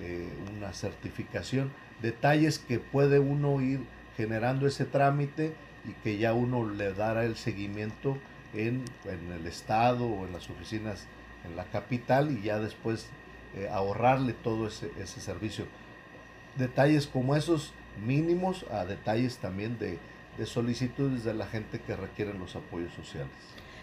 eh, 0.00 0.28
una 0.56 0.72
certificación, 0.72 1.70
detalles 2.02 2.58
que 2.58 2.80
puede 2.80 3.20
uno 3.20 3.60
ir 3.60 3.80
generando 4.16 4.66
ese 4.66 4.86
trámite 4.86 5.52
y 5.88 5.92
que 6.02 6.18
ya 6.18 6.32
uno 6.32 6.68
le 6.68 6.92
dará 6.94 7.24
el 7.24 7.36
seguimiento 7.36 8.18
en, 8.54 8.84
en 9.04 9.32
el 9.32 9.46
estado 9.46 10.06
o 10.06 10.26
en 10.26 10.32
las 10.32 10.48
oficinas 10.50 11.06
en 11.44 11.54
la 11.54 11.64
capital 11.64 12.32
y 12.32 12.42
ya 12.42 12.58
después 12.58 13.06
eh, 13.54 13.68
ahorrarle 13.70 14.32
todo 14.32 14.66
ese, 14.66 14.90
ese 14.98 15.20
servicio. 15.20 15.66
Detalles 16.56 17.06
como 17.06 17.36
esos 17.36 17.72
mínimos 18.04 18.64
a 18.72 18.84
detalles 18.84 19.36
también 19.36 19.78
de, 19.78 19.98
de 20.38 20.46
solicitudes 20.46 21.24
de 21.24 21.34
la 21.34 21.46
gente 21.46 21.80
que 21.80 21.94
requieren 21.94 22.38
los 22.38 22.56
apoyos 22.56 22.92
sociales. 22.94 23.30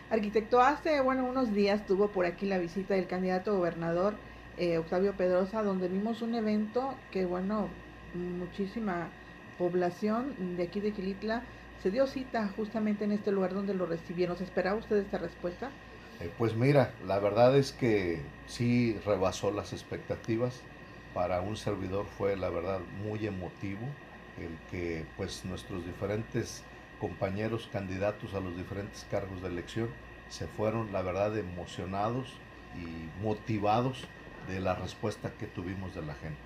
Arquitecto, 0.10 0.62
hace 0.62 1.02
bueno 1.02 1.26
unos 1.26 1.52
días 1.52 1.86
tuvo 1.88 2.10
por 2.10 2.28
aquí 2.28 2.46
la 2.46 2.60
visita 2.60 2.94
del 2.94 3.08
candidato 3.08 3.58
gobernador 3.58 4.14
eh, 4.58 4.78
Octavio 4.78 5.14
Pedrosa, 5.14 5.64
donde 5.64 5.88
vimos 5.88 6.22
un 6.22 6.36
evento 6.36 6.94
que 7.12 7.26
bueno, 7.26 7.70
muchísima 8.14 9.10
población 9.58 10.58
de 10.58 10.64
aquí 10.64 10.80
de 10.80 10.92
Quilitla 10.92 11.44
se 11.82 11.90
dio 11.90 12.06
cita 12.06 12.48
justamente 12.56 13.04
en 13.04 13.14
este 13.14 13.32
lugar 13.32 13.54
donde 13.54 13.74
lo 13.74 13.88
recibieron. 13.88 14.38
¿Se 14.38 14.44
esperaba 14.44 14.78
usted 14.78 14.98
esta 14.98 15.18
respuesta? 15.18 15.72
Eh, 16.22 16.32
pues 16.38 16.56
mira, 16.56 16.94
la 17.08 17.20
verdad 17.20 17.58
es 17.58 17.72
que 17.72 18.22
sí 18.48 18.98
rebasó 19.06 19.52
las 19.52 19.74
expectativas. 19.74 20.62
para 21.16 21.40
un 21.40 21.56
servidor 21.56 22.06
fue 22.18 22.36
la 22.36 22.50
verdad 22.50 22.80
muy 23.06 23.26
emotivo 23.26 23.88
el 24.38 24.58
que 24.70 25.06
pues 25.16 25.46
nuestros 25.46 25.86
diferentes 25.86 26.62
compañeros 27.00 27.70
candidatos 27.72 28.34
a 28.34 28.40
los 28.40 28.56
diferentes 28.56 29.06
cargos 29.10 29.42
de 29.42 29.50
elección 29.50 29.90
se 30.30 30.48
fueron 30.48 30.92
la 30.92 31.02
verdad 31.02 31.38
emocionados 31.38 32.34
y 32.76 33.24
motivados 33.24 34.06
de 34.48 34.60
la 34.60 34.76
respuesta 34.76 35.32
que 35.40 35.48
tuvimos 35.48 35.96
de 35.96 36.02
la 36.02 36.14
gente. 36.16 36.38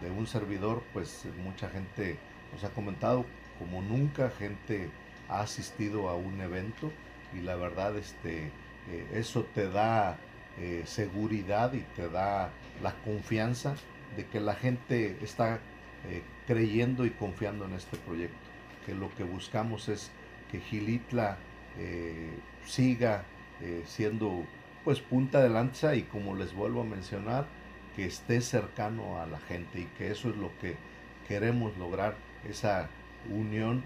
De 0.00 0.10
un 0.10 0.26
servidor 0.26 0.82
pues 0.92 1.26
mucha 1.42 1.68
gente 1.68 2.18
nos 2.52 2.64
ha 2.64 2.70
comentado 2.70 3.24
como 3.58 3.82
nunca 3.82 4.30
gente 4.30 4.90
ha 5.28 5.40
asistido 5.40 6.08
a 6.08 6.16
un 6.16 6.40
evento 6.40 6.92
y 7.34 7.40
la 7.40 7.56
verdad 7.56 7.96
este 7.96 8.50
eh, 8.88 9.06
eso 9.14 9.44
te 9.54 9.68
da 9.68 10.16
eh, 10.58 10.82
seguridad 10.86 11.72
y 11.72 11.80
te 11.96 12.08
da 12.08 12.50
la 12.82 12.94
confianza 13.04 13.74
de 14.16 14.26
que 14.26 14.40
la 14.40 14.54
gente 14.54 15.18
está 15.22 15.60
eh, 16.08 16.22
creyendo 16.46 17.04
y 17.04 17.10
confiando 17.10 17.64
en 17.64 17.74
este 17.74 17.96
proyecto, 17.96 18.45
que 18.86 18.94
lo 18.94 19.14
que 19.14 19.24
buscamos 19.24 19.88
es 19.88 20.10
que 20.50 20.60
Gilitla 20.60 21.36
siga 22.64 23.24
siendo 23.84 24.44
pues 24.84 25.00
punta 25.00 25.42
de 25.42 25.50
lanza 25.50 25.94
y 25.96 26.02
como 26.02 26.34
les 26.34 26.54
vuelvo 26.54 26.80
a 26.82 26.84
mencionar, 26.84 27.46
que 27.96 28.06
esté 28.06 28.40
cercano 28.40 29.20
a 29.20 29.26
la 29.26 29.40
gente 29.40 29.80
y 29.80 29.84
que 29.98 30.10
eso 30.10 30.30
es 30.30 30.36
lo 30.36 30.50
que 30.60 30.76
queremos 31.28 31.76
lograr, 31.76 32.14
esa 32.48 32.88
unión 33.28 33.82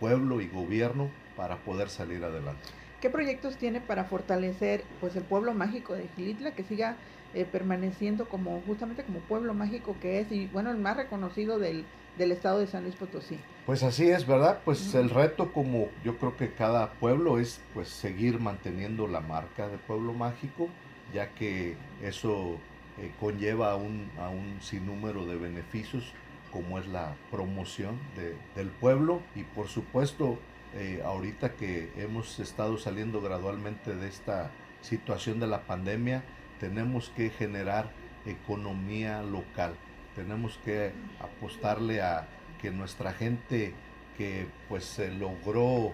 pueblo 0.00 0.40
y 0.40 0.48
gobierno 0.48 1.10
para 1.36 1.56
poder 1.58 1.88
salir 1.90 2.24
adelante. 2.24 2.62
¿Qué 3.00 3.08
proyectos 3.08 3.56
tiene 3.56 3.80
para 3.80 4.04
fortalecer 4.04 4.84
pues 5.00 5.16
el 5.16 5.22
pueblo 5.22 5.54
mágico 5.54 5.94
de 5.94 6.08
Gilitla 6.16 6.52
que 6.52 6.64
siga 6.64 6.96
eh, 7.32 7.46
permaneciendo 7.50 8.28
como 8.28 8.60
justamente 8.66 9.04
como 9.04 9.20
pueblo 9.20 9.54
mágico 9.54 9.96
que 10.00 10.20
es 10.20 10.30
y 10.32 10.48
bueno 10.48 10.70
el 10.70 10.76
más 10.76 10.96
reconocido 10.96 11.58
del, 11.58 11.84
del 12.18 12.32
estado 12.32 12.58
de 12.58 12.66
San 12.66 12.82
Luis 12.84 12.96
Potosí? 12.96 13.38
Pues 13.66 13.82
así 13.82 14.10
es, 14.10 14.26
¿verdad? 14.26 14.60
Pues 14.64 14.94
el 14.94 15.10
reto 15.10 15.52
como 15.52 15.88
yo 16.04 16.16
creo 16.18 16.36
que 16.36 16.52
cada 16.52 16.92
pueblo 16.94 17.38
es 17.38 17.60
pues 17.74 17.88
seguir 17.88 18.40
manteniendo 18.40 19.06
la 19.06 19.20
marca 19.20 19.68
de 19.68 19.78
pueblo 19.78 20.12
mágico, 20.12 20.68
ya 21.14 21.30
que 21.30 21.76
eso 22.02 22.58
eh, 22.98 23.12
conlleva 23.20 23.72
a 23.72 23.76
un, 23.76 24.10
a 24.18 24.28
un 24.28 24.60
sinnúmero 24.60 25.26
de 25.26 25.36
beneficios 25.36 26.12
como 26.52 26.78
es 26.78 26.86
la 26.88 27.14
promoción 27.30 27.98
de, 28.16 28.36
del 28.56 28.70
pueblo 28.70 29.20
y 29.34 29.44
por 29.44 29.68
supuesto 29.68 30.38
eh, 30.74 31.02
ahorita 31.04 31.54
que 31.54 31.92
hemos 31.96 32.38
estado 32.38 32.78
saliendo 32.78 33.20
gradualmente 33.20 33.94
de 33.94 34.08
esta 34.08 34.50
situación 34.82 35.40
de 35.40 35.48
la 35.48 35.62
pandemia, 35.62 36.22
tenemos 36.60 37.10
que 37.10 37.30
generar 37.30 37.90
economía 38.24 39.22
local. 39.22 39.74
Tenemos 40.14 40.58
que 40.64 40.92
apostarle 41.20 42.02
a 42.02 42.26
que 42.60 42.70
nuestra 42.70 43.12
gente 43.12 43.72
que 44.16 44.46
pues 44.68 44.84
se 44.84 45.10
logró 45.10 45.92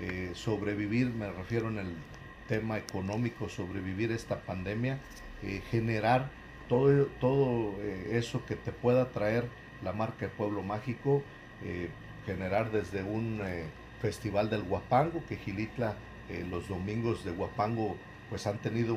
eh, 0.00 0.32
sobrevivir, 0.34 1.10
me 1.10 1.30
refiero 1.30 1.68
en 1.68 1.78
el 1.78 1.94
tema 2.48 2.78
económico, 2.78 3.48
sobrevivir 3.48 4.10
esta 4.10 4.40
pandemia, 4.40 4.98
eh, 5.42 5.62
generar 5.70 6.30
todo, 6.68 7.06
todo 7.20 7.74
eso 8.10 8.44
que 8.44 8.56
te 8.56 8.72
pueda 8.72 9.10
traer 9.10 9.48
la 9.82 9.92
marca 9.92 10.26
de 10.26 10.28
Pueblo 10.28 10.62
Mágico, 10.62 11.22
generar 12.26 12.70
desde 12.70 13.02
un 13.02 13.40
Festival 14.00 14.50
del 14.50 14.62
Guapango, 14.62 15.22
que 15.28 15.36
Gilitla 15.36 15.96
eh, 16.28 16.46
los 16.48 16.68
domingos 16.68 17.24
de 17.24 17.32
Guapango 17.32 17.96
pues 18.28 18.46
han 18.46 18.58
tenido 18.58 18.96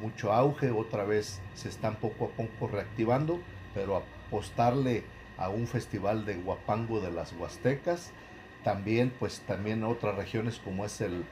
mucho 0.00 0.32
auge, 0.32 0.70
otra 0.70 1.04
vez 1.04 1.40
se 1.54 1.68
están 1.68 1.96
poco 1.96 2.26
a 2.26 2.28
poco 2.28 2.66
reactivando, 2.66 3.40
pero 3.74 3.96
apostarle 3.96 5.04
a 5.38 5.48
un 5.48 5.66
festival 5.66 6.24
de 6.24 6.36
Guapango 6.36 7.00
de 7.00 7.10
las 7.10 7.32
Huastecas, 7.32 8.12
también 8.64 9.12
pues 9.18 9.40
también 9.40 9.82
otras 9.84 10.14
regiones 10.16 10.58
como 10.58 10.84
es 10.84 11.00
el, 11.00 11.24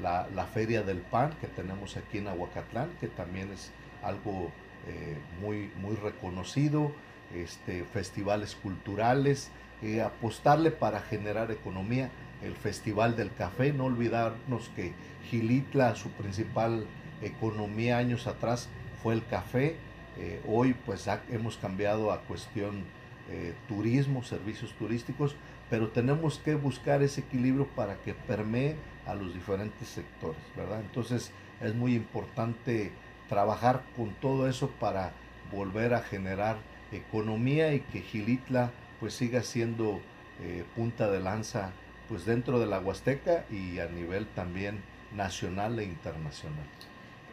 la, 0.00 0.46
Feria 0.52 0.82
del 0.82 0.98
Pan 0.98 1.34
que 1.40 1.46
tenemos 1.48 1.96
aquí 1.96 2.18
en 2.18 2.28
Aguacatlán, 2.28 2.90
que 3.00 3.08
también 3.08 3.50
es 3.52 3.70
algo 4.02 4.50
eh, 4.86 5.18
muy, 5.40 5.70
muy 5.80 5.96
reconocido, 5.96 6.92
este, 7.34 7.84
festivales 7.84 8.54
culturales, 8.54 9.50
eh, 9.82 10.00
apostarle 10.00 10.70
para 10.70 11.00
generar 11.00 11.50
economía 11.50 12.10
el 12.42 12.54
Festival 12.54 13.16
del 13.16 13.32
Café, 13.34 13.72
no 13.72 13.84
olvidarnos 13.84 14.70
que 14.74 14.92
Gilitla, 15.28 15.94
su 15.94 16.10
principal 16.10 16.86
economía 17.22 17.98
años 17.98 18.26
atrás 18.26 18.68
fue 19.02 19.14
el 19.14 19.26
café, 19.26 19.76
eh, 20.18 20.40
hoy 20.46 20.74
pues 20.86 21.08
hemos 21.30 21.56
cambiado 21.56 22.12
a 22.12 22.22
cuestión 22.22 22.84
eh, 23.30 23.54
turismo, 23.68 24.22
servicios 24.22 24.72
turísticos, 24.72 25.36
pero 25.70 25.88
tenemos 25.88 26.38
que 26.38 26.54
buscar 26.54 27.02
ese 27.02 27.20
equilibrio 27.20 27.66
para 27.68 27.96
que 27.96 28.14
permee 28.14 28.76
a 29.06 29.14
los 29.14 29.34
diferentes 29.34 29.88
sectores, 29.88 30.40
¿verdad? 30.56 30.80
Entonces 30.80 31.30
es 31.60 31.74
muy 31.74 31.94
importante 31.94 32.90
trabajar 33.28 33.82
con 33.96 34.14
todo 34.14 34.48
eso 34.48 34.70
para 34.80 35.12
volver 35.52 35.94
a 35.94 36.00
generar 36.00 36.56
economía 36.90 37.74
y 37.74 37.80
que 37.80 38.00
Gilitla 38.00 38.70
pues 39.00 39.14
siga 39.14 39.42
siendo 39.42 40.00
eh, 40.40 40.64
punta 40.74 41.10
de 41.10 41.20
lanza 41.20 41.72
pues 42.08 42.24
dentro 42.24 42.58
de 42.58 42.66
la 42.66 42.80
Huasteca 42.80 43.44
y 43.50 43.78
a 43.78 43.86
nivel 43.86 44.26
también 44.28 44.82
nacional 45.14 45.78
e 45.78 45.84
internacional. 45.84 46.66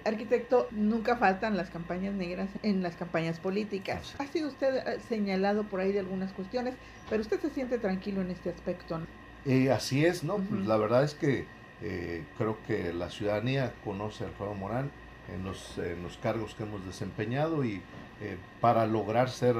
Arquitecto, 0.06 0.68
nunca 0.70 1.18
faltan 1.18 1.58
las 1.58 1.72
campañas 1.72 2.14
negras 2.14 2.48
en 2.62 2.84
las 2.84 2.96
campañas 2.96 3.40
políticas. 3.40 4.14
Ha 4.20 4.28
sido 4.28 4.50
usted 4.50 4.76
eh, 4.76 5.00
señalado 5.10 5.64
por 5.64 5.80
ahí 5.80 5.92
de 5.92 6.00
algunas 6.00 6.32
cuestiones, 6.32 6.76
pero 7.10 7.24
usted 7.24 7.40
se 7.40 7.50
siente 7.50 7.80
tranquilo 7.80 8.22
en 8.22 8.30
este 8.30 8.52
aspecto. 8.52 9.02
Eh, 9.48 9.72
así 9.72 10.06
es, 10.06 10.24
¿no? 10.24 10.38
Pues 10.38 10.68
la 10.68 10.78
verdad 10.78 11.04
es 11.04 11.16
que 11.16 11.48
eh, 11.82 12.24
creo 12.38 12.60
que 12.68 12.94
la 12.94 13.10
ciudadanía 13.10 13.74
conoce 13.84 14.24
a 14.24 14.28
Alfredo 14.28 14.54
Morán 14.54 14.92
en 15.34 15.44
los, 15.44 15.76
en 15.80 16.04
los 16.04 16.18
cargos 16.18 16.54
que 16.54 16.64
hemos 16.64 16.86
desempeñado 16.86 17.66
y 17.66 17.82
para 18.62 18.86
lograr 18.86 19.30
ser 19.30 19.56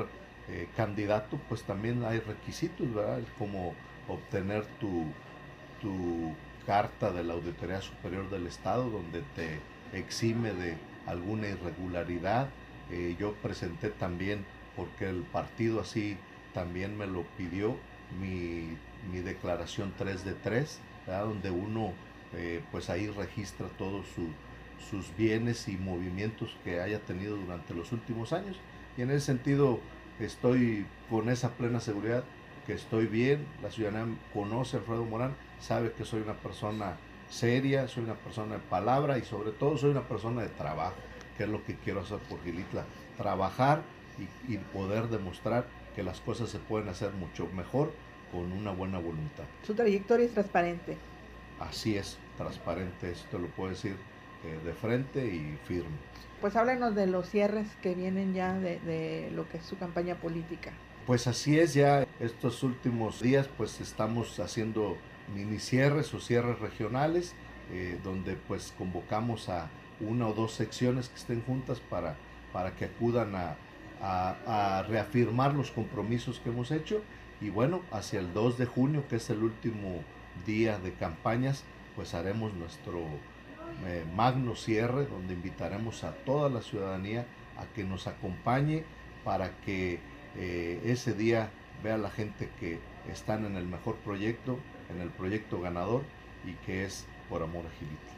candidato, 0.78 1.40
pues 1.50 1.64
también 1.64 2.06
hay 2.06 2.20
requisitos, 2.20 2.94
¿verdad? 2.94 3.20
Como 3.40 3.74
obtener 4.08 4.64
tu, 4.80 5.06
tu 5.82 6.34
carta 6.68 7.12
de 7.12 7.24
la 7.24 7.34
Auditoría 7.34 7.82
Superior 7.82 8.30
del 8.30 8.46
Estado 8.46 8.90
donde 8.90 9.22
te 9.36 9.60
exime 9.94 10.54
de 10.54 10.78
alguna 11.06 11.48
irregularidad. 11.48 12.50
Eh, 12.92 13.16
yo 13.20 13.34
presenté 13.36 13.90
también, 13.90 14.46
porque 14.76 15.10
el 15.10 15.24
partido 15.24 15.80
así 15.80 16.18
también 16.54 16.98
me 16.98 17.08
lo 17.08 17.24
pidió, 17.38 17.78
mi, 18.20 18.78
declaración 19.22 19.94
3 19.98 20.26
de 20.26 20.34
3, 20.34 20.80
donde 21.06 21.52
uno 21.52 21.94
eh, 22.34 22.62
pues 22.72 22.90
ahí 22.90 23.08
registra 23.08 23.68
todos 23.78 24.06
sus 24.90 25.16
bienes 25.18 25.68
y 25.68 25.78
movimientos 25.78 26.58
que 26.64 26.82
haya 26.82 27.00
tenido 27.00 27.38
durante 27.38 27.74
los 27.74 27.92
últimos 27.92 28.34
años. 28.34 28.58
Y 28.98 29.02
en 29.02 29.12
ese 29.12 29.26
sentido 29.26 29.80
estoy 30.20 30.86
con 31.10 31.30
esa 31.30 31.52
plena 31.52 31.80
seguridad 31.80 32.24
que 32.66 32.74
estoy 32.74 33.06
bien, 33.06 33.46
la 33.62 33.70
ciudadanía 33.70 34.16
conoce 34.34 34.78
a 34.78 34.80
Alfredo 34.80 35.06
Morán, 35.06 35.36
sabe 35.60 35.92
que 35.92 36.04
soy 36.04 36.22
una 36.22 36.34
persona 36.34 36.98
seria, 37.30 37.88
soy 37.88 38.04
una 38.04 38.16
persona 38.16 38.56
de 38.56 38.62
palabra 38.62 39.18
y 39.18 39.24
sobre 39.24 39.52
todo 39.52 39.78
soy 39.78 39.92
una 39.92 40.08
persona 40.08 40.42
de 40.42 40.50
trabajo, 40.50 40.96
que 41.38 41.44
es 41.44 41.50
lo 41.50 41.64
que 41.64 41.76
quiero 41.76 42.02
hacer 42.02 42.20
por 42.30 42.42
Gilitla, 42.44 42.86
trabajar 43.18 43.82
y, 44.48 44.58
poder 44.74 45.10
demostrar 45.10 45.66
que 45.96 46.04
las 46.04 46.22
cosas 46.22 46.50
se 46.50 46.60
pueden 46.60 46.90
hacer 46.90 47.12
mucho 47.12 47.48
mejor 47.48 47.92
con 48.32 48.52
una 48.52 48.72
buena 48.72 49.00
voluntad. 49.00 49.44
Su 49.64 49.74
trayectoria 49.74 50.26
es 50.26 50.34
transparente. 50.34 50.98
Así 51.60 51.98
es, 51.98 52.18
transparente, 52.38 53.12
esto 53.12 53.40
lo 53.40 53.48
puedo 53.48 53.70
decir 53.70 53.96
eh, 54.44 54.60
de 54.66 54.74
frente 54.74 55.26
y 55.26 55.58
firme. 55.66 55.96
Pues 56.42 56.56
háblanos 56.56 56.96
de 56.96 57.08
los 57.08 57.30
cierres 57.30 57.68
que 57.82 57.96
vienen 57.96 58.34
ya 58.34 58.54
de 58.54 59.30
lo 59.34 59.48
que 59.50 59.58
es 59.58 59.66
su 59.66 59.78
campaña 59.78 60.16
política. 60.16 60.74
Pues 61.06 61.28
así 61.28 61.60
es, 61.60 61.76
ya 61.76 62.08
estos 62.20 62.64
últimos 62.64 63.22
días 63.22 63.48
pues 63.58 63.80
estamos 63.80 64.40
haciendo 64.40 64.98
mini 65.34 65.60
cierres 65.60 66.14
o 66.14 66.20
cierres 66.20 66.60
regionales 66.60 67.36
eh, 67.72 68.00
donde 68.04 68.36
pues 68.36 68.74
convocamos 68.78 69.50
a 69.50 69.70
una 70.00 70.28
o 70.28 70.34
dos 70.34 70.54
secciones 70.54 71.10
que 71.10 71.16
estén 71.16 71.42
juntas 71.42 71.80
para, 71.80 72.16
para 72.54 72.76
que 72.76 72.86
acudan 72.86 73.34
a, 73.36 73.58
reafirmar 74.88 75.56
los 75.56 75.72
compromisos 75.72 76.40
que 76.40 76.50
hemos 76.50 76.70
hecho. 76.70 77.02
Y 77.42 77.50
bueno, 77.50 77.82
hacia 77.92 78.20
el 78.20 78.34
2 78.34 78.60
de 78.60 78.66
junio 78.68 79.08
que 79.10 79.16
es 79.16 79.30
el 79.32 79.42
último 79.42 80.04
día 80.46 80.78
de 80.78 80.94
campañas 80.94 81.64
pues 81.96 82.14
haremos 82.14 82.54
nuestro 82.54 83.00
eh, 83.88 84.06
magno 84.16 84.56
cierre 84.56 85.06
donde 85.06 85.34
invitaremos 85.34 86.04
a 86.04 86.12
toda 86.12 86.50
la 86.50 86.62
ciudadanía 86.62 87.26
a 87.58 87.66
que 87.74 87.84
nos 87.84 88.06
acompañe 88.06 88.84
para 89.24 89.58
que 89.62 90.00
eh, 90.36 90.82
ese 90.86 91.14
día 91.14 91.50
vea 91.84 91.98
la 91.98 92.10
gente 92.10 92.50
que 92.60 92.80
están 93.12 93.46
en 93.46 93.56
el 93.56 93.66
mejor 93.66 93.96
proyecto, 93.98 94.60
en 94.90 95.02
el 95.02 95.10
proyecto 95.10 95.62
ganador 95.62 96.04
y 96.46 96.54
que 96.66 96.86
es 96.86 97.06
por 97.30 97.44
amor 97.44 97.66
a 97.66 97.70
Gilitla. 97.80 98.16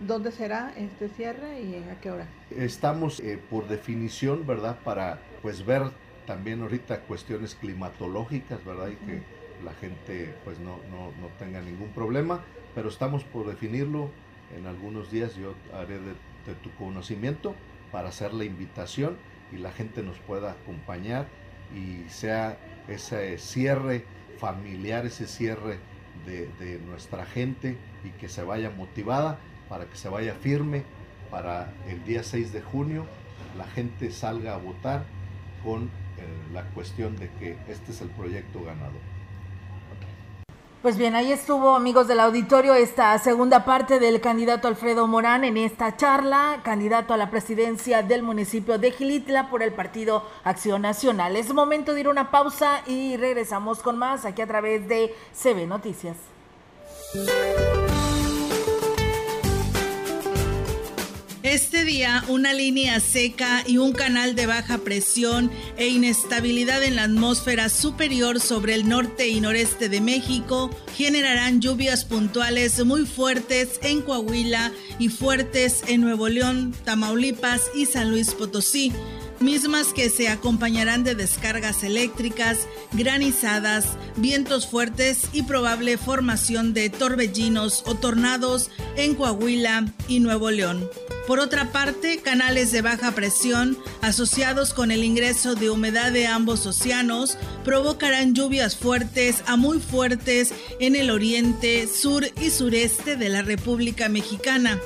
¿Dónde 0.00 0.32
será 0.32 0.72
este 0.76 1.08
cierre 1.08 1.60
y 1.60 1.74
a 1.90 2.00
qué 2.00 2.10
hora? 2.10 2.26
Estamos 2.50 3.20
eh, 3.20 3.38
por 3.50 3.68
definición, 3.68 4.46
¿verdad? 4.46 4.78
Para 4.82 5.20
pues 5.42 5.64
ver 5.66 5.82
también 6.26 6.62
ahorita 6.62 7.00
cuestiones 7.02 7.54
climatológicas, 7.54 8.64
¿verdad? 8.64 8.88
Y 8.88 8.96
que 8.96 9.22
la 9.64 9.74
gente 9.74 10.34
pues 10.44 10.58
no, 10.58 10.78
no, 10.90 11.12
no 11.20 11.28
tenga 11.38 11.60
ningún 11.60 11.90
problema, 11.90 12.40
pero 12.74 12.88
estamos 12.88 13.24
por 13.24 13.46
definirlo. 13.46 14.10
En 14.56 14.66
algunos 14.66 15.10
días 15.10 15.36
yo 15.36 15.54
haré 15.74 15.98
de, 15.98 16.14
de 16.46 16.54
tu 16.62 16.70
conocimiento 16.76 17.54
para 17.92 18.08
hacer 18.08 18.32
la 18.32 18.44
invitación 18.44 19.16
y 19.52 19.56
la 19.56 19.70
gente 19.70 20.02
nos 20.02 20.18
pueda 20.18 20.52
acompañar 20.52 21.26
y 21.74 22.08
sea 22.08 22.58
ese 22.88 23.38
cierre 23.38 24.04
familiar, 24.38 25.06
ese 25.06 25.26
cierre 25.26 25.78
de, 26.26 26.80
nuestra 26.86 27.26
gente 27.26 27.76
y 28.04 28.10
que 28.10 28.28
se 28.28 28.42
vaya 28.42 28.70
motivada 28.70 29.38
para 29.68 29.86
que 29.86 29.96
se 29.96 30.08
vaya 30.08 30.34
firme 30.34 30.84
para 31.30 31.72
el 31.88 32.04
día 32.04 32.22
6 32.22 32.52
de 32.52 32.62
junio 32.62 33.06
la 33.56 33.64
gente 33.66 34.10
salga 34.10 34.54
a 34.54 34.58
votar 34.58 35.04
con 35.64 35.84
eh, 35.84 35.88
la 36.52 36.64
cuestión 36.70 37.16
de 37.16 37.30
que 37.38 37.56
este 37.68 37.92
es 37.92 38.00
el 38.00 38.08
proyecto 38.10 38.62
ganador. 38.62 39.00
Pues 40.82 40.96
bien, 40.96 41.14
ahí 41.14 41.30
estuvo, 41.30 41.76
amigos 41.76 42.08
del 42.08 42.20
auditorio, 42.20 42.72
esta 42.72 43.18
segunda 43.18 43.66
parte 43.66 43.98
del 43.98 44.22
candidato 44.22 44.66
Alfredo 44.66 45.06
Morán 45.06 45.44
en 45.44 45.58
esta 45.58 45.94
charla, 45.94 46.60
candidato 46.64 47.12
a 47.12 47.18
la 47.18 47.30
presidencia 47.30 48.02
del 48.02 48.22
municipio 48.22 48.78
de 48.78 48.90
Gilitla 48.90 49.50
por 49.50 49.62
el 49.62 49.74
Partido 49.74 50.24
Acción 50.42 50.80
Nacional. 50.80 51.36
Es 51.36 51.52
momento 51.52 51.92
de 51.92 52.00
ir 52.00 52.06
a 52.06 52.10
una 52.10 52.30
pausa 52.30 52.80
y 52.86 53.18
regresamos 53.18 53.80
con 53.80 53.98
más 53.98 54.24
aquí 54.24 54.40
a 54.40 54.46
través 54.46 54.88
de 54.88 55.14
CB 55.34 55.66
Noticias. 55.66 56.16
Este 61.50 61.84
día, 61.84 62.22
una 62.28 62.52
línea 62.52 63.00
seca 63.00 63.64
y 63.66 63.78
un 63.78 63.92
canal 63.92 64.36
de 64.36 64.46
baja 64.46 64.78
presión 64.78 65.50
e 65.76 65.88
inestabilidad 65.88 66.84
en 66.84 66.94
la 66.94 67.02
atmósfera 67.02 67.68
superior 67.68 68.38
sobre 68.38 68.76
el 68.76 68.88
norte 68.88 69.26
y 69.26 69.40
noreste 69.40 69.88
de 69.88 70.00
México 70.00 70.70
generarán 70.96 71.60
lluvias 71.60 72.04
puntuales 72.04 72.84
muy 72.84 73.04
fuertes 73.04 73.80
en 73.82 74.00
Coahuila 74.00 74.70
y 75.00 75.08
fuertes 75.08 75.82
en 75.88 76.02
Nuevo 76.02 76.28
León, 76.28 76.72
Tamaulipas 76.84 77.62
y 77.74 77.86
San 77.86 78.12
Luis 78.12 78.32
Potosí 78.32 78.92
mismas 79.40 79.92
que 79.92 80.10
se 80.10 80.28
acompañarán 80.28 81.04
de 81.04 81.14
descargas 81.14 81.82
eléctricas, 81.82 82.68
granizadas, 82.92 83.96
vientos 84.16 84.66
fuertes 84.66 85.28
y 85.32 85.42
probable 85.42 85.98
formación 85.98 86.74
de 86.74 86.90
torbellinos 86.90 87.82
o 87.86 87.94
tornados 87.94 88.70
en 88.96 89.14
Coahuila 89.14 89.86
y 90.08 90.20
Nuevo 90.20 90.50
León. 90.50 90.88
Por 91.26 91.38
otra 91.38 91.70
parte, 91.70 92.18
canales 92.18 92.72
de 92.72 92.82
baja 92.82 93.12
presión 93.12 93.78
asociados 94.00 94.74
con 94.74 94.90
el 94.90 95.04
ingreso 95.04 95.54
de 95.54 95.70
humedad 95.70 96.10
de 96.10 96.26
ambos 96.26 96.66
océanos 96.66 97.38
provocarán 97.64 98.34
lluvias 98.34 98.76
fuertes 98.76 99.44
a 99.46 99.56
muy 99.56 99.78
fuertes 99.78 100.52
en 100.80 100.96
el 100.96 101.10
oriente, 101.10 101.86
sur 101.86 102.24
y 102.40 102.50
sureste 102.50 103.16
de 103.16 103.28
la 103.28 103.42
República 103.42 104.08
Mexicana. 104.08 104.80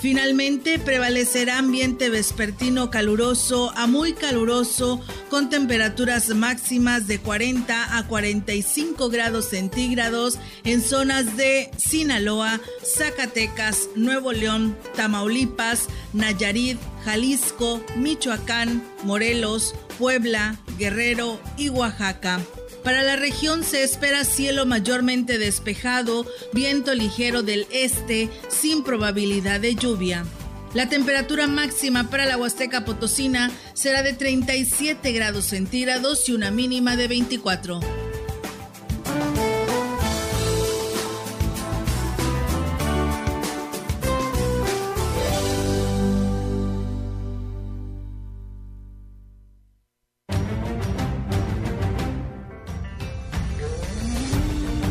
Finalmente 0.00 0.78
prevalecerá 0.78 1.58
ambiente 1.58 2.08
vespertino 2.08 2.90
caluroso 2.90 3.70
a 3.76 3.86
muy 3.86 4.14
caluroso 4.14 5.00
con 5.28 5.50
temperaturas 5.50 6.30
máximas 6.30 7.06
de 7.06 7.18
40 7.18 7.98
a 7.98 8.06
45 8.06 9.10
grados 9.10 9.46
centígrados 9.46 10.38
en 10.64 10.80
zonas 10.80 11.36
de 11.36 11.70
Sinaloa, 11.76 12.60
Zacatecas, 12.82 13.90
Nuevo 13.94 14.32
León, 14.32 14.76
Tamaulipas, 14.96 15.88
Nayarit, 16.14 16.78
Jalisco, 17.04 17.84
Michoacán, 17.96 18.82
Morelos, 19.04 19.74
Puebla, 19.98 20.56
Guerrero 20.78 21.38
y 21.58 21.68
Oaxaca. 21.68 22.40
Para 22.82 23.02
la 23.02 23.16
región 23.16 23.62
se 23.62 23.82
espera 23.82 24.24
cielo 24.24 24.64
mayormente 24.64 25.38
despejado, 25.38 26.26
viento 26.52 26.94
ligero 26.94 27.42
del 27.42 27.66
este, 27.70 28.30
sin 28.48 28.82
probabilidad 28.82 29.60
de 29.60 29.74
lluvia. 29.74 30.24
La 30.72 30.88
temperatura 30.88 31.46
máxima 31.46 32.10
para 32.10 32.26
la 32.26 32.38
Huasteca 32.38 32.84
Potosina 32.84 33.50
será 33.74 34.02
de 34.02 34.12
37 34.12 35.12
grados 35.12 35.46
centígrados 35.46 36.28
y 36.28 36.32
una 36.32 36.50
mínima 36.50 36.96
de 36.96 37.08
24. 37.08 38.09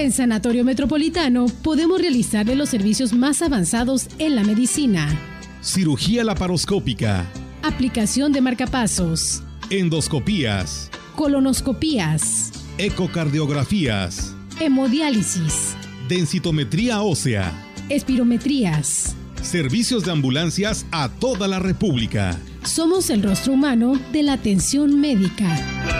En 0.00 0.12
Sanatorio 0.12 0.64
Metropolitano 0.64 1.44
podemos 1.62 2.00
realizarle 2.00 2.56
los 2.56 2.70
servicios 2.70 3.12
más 3.12 3.42
avanzados 3.42 4.08
en 4.18 4.34
la 4.34 4.42
medicina. 4.42 5.06
Cirugía 5.60 6.24
laparoscópica. 6.24 7.26
Aplicación 7.62 8.32
de 8.32 8.40
marcapasos. 8.40 9.42
Endoscopías. 9.68 10.90
Colonoscopías. 11.16 12.50
Ecocardiografías. 12.78 14.34
Hemodiálisis. 14.58 15.76
Densitometría 16.08 17.02
ósea. 17.02 17.52
Espirometrías. 17.90 19.14
Servicios 19.42 20.06
de 20.06 20.12
ambulancias 20.12 20.86
a 20.92 21.10
toda 21.10 21.46
la 21.46 21.58
República. 21.58 22.40
Somos 22.64 23.10
el 23.10 23.22
rostro 23.22 23.52
humano 23.52 24.00
de 24.12 24.22
la 24.22 24.32
atención 24.32 24.98
médica. 24.98 25.99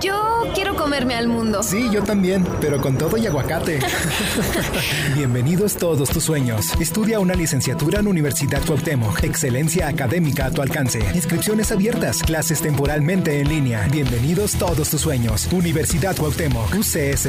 Yo 0.00 0.42
quiero 0.54 0.74
comerme 0.76 1.14
al 1.14 1.28
mundo. 1.28 1.62
Sí, 1.62 1.88
yo 1.92 2.02
también, 2.02 2.44
pero 2.60 2.80
con 2.80 2.96
todo 2.96 3.16
y 3.16 3.26
aguacate. 3.26 3.80
Bienvenidos 5.14 5.76
todos 5.76 6.10
tus 6.10 6.24
sueños. 6.24 6.72
Estudia 6.80 7.20
una 7.20 7.34
licenciatura 7.34 8.00
en 8.00 8.06
Universidad 8.06 8.62
Cuauhtémoc. 8.66 9.22
Excelencia 9.22 9.88
académica 9.88 10.46
a 10.46 10.50
tu 10.50 10.62
alcance. 10.62 11.00
Inscripciones 11.14 11.72
abiertas. 11.72 12.22
Clases 12.22 12.60
temporalmente 12.60 13.40
en 13.40 13.48
línea. 13.48 13.86
Bienvenidos 13.90 14.52
todos 14.52 14.90
tus 14.90 15.00
sueños. 15.00 15.48
Universidad 15.52 16.16
Cuauhtémoc. 16.16 16.74
ucslp.edu.mx. 16.74 17.24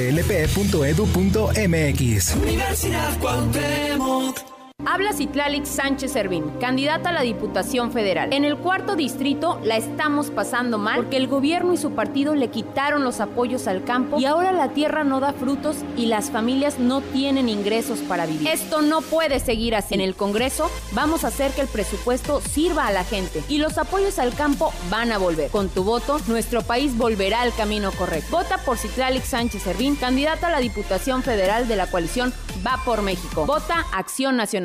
Universidad 2.35 3.19
Cuauhtémoc. 3.19 4.54
Habla 4.95 5.13
Citlalix 5.13 5.67
Sánchez 5.67 6.13
Servín, 6.13 6.49
candidata 6.59 7.09
a 7.09 7.11
la 7.11 7.21
Diputación 7.21 7.91
Federal. 7.91 8.31
En 8.31 8.45
el 8.45 8.55
cuarto 8.55 8.95
distrito 8.95 9.59
la 9.63 9.77
estamos 9.77 10.29
pasando 10.29 10.77
mal 10.77 11.01
porque 11.01 11.17
el 11.17 11.27
gobierno 11.27 11.73
y 11.73 11.77
su 11.77 11.91
partido 11.91 12.35
le 12.35 12.49
quitaron 12.49 13.03
los 13.03 13.19
apoyos 13.19 13.67
al 13.67 13.83
campo 13.83 14.19
y 14.19 14.25
ahora 14.25 14.51
la 14.51 14.69
tierra 14.69 15.03
no 15.03 15.19
da 15.19 15.33
frutos 15.33 15.77
y 15.97 16.05
las 16.05 16.29
familias 16.29 16.77
no 16.77 17.01
tienen 17.01 17.49
ingresos 17.49 17.99
para 17.99 18.25
vivir. 18.25 18.47
Esto 18.47 18.81
no 18.81 19.01
puede 19.01 19.39
seguir 19.39 19.75
así. 19.75 19.95
En 19.95 20.01
el 20.01 20.15
Congreso 20.15 20.69
vamos 20.93 21.23
a 21.23 21.27
hacer 21.27 21.51
que 21.51 21.61
el 21.61 21.67
presupuesto 21.67 22.39
sirva 22.39 22.85
a 22.87 22.91
la 22.91 23.03
gente 23.03 23.43
y 23.49 23.57
los 23.57 23.77
apoyos 23.77 24.19
al 24.19 24.35
campo 24.35 24.71
van 24.89 25.11
a 25.11 25.17
volver. 25.17 25.51
Con 25.51 25.67
tu 25.67 25.83
voto, 25.83 26.19
nuestro 26.27 26.61
país 26.61 26.95
volverá 26.97 27.41
al 27.41 27.55
camino 27.55 27.91
correcto. 27.91 28.37
Vota 28.37 28.59
por 28.59 28.77
Citlalix 28.77 29.27
Sánchez 29.27 29.63
Servín, 29.63 29.95
candidata 29.95 30.47
a 30.47 30.51
la 30.51 30.59
Diputación 30.59 31.23
Federal 31.23 31.67
de 31.67 31.75
la 31.75 31.87
coalición 31.87 32.33
Va 32.65 32.79
por 32.83 33.01
México. 33.03 33.45
Vota 33.45 33.85
Acción 33.93 34.37
Nacional. 34.37 34.64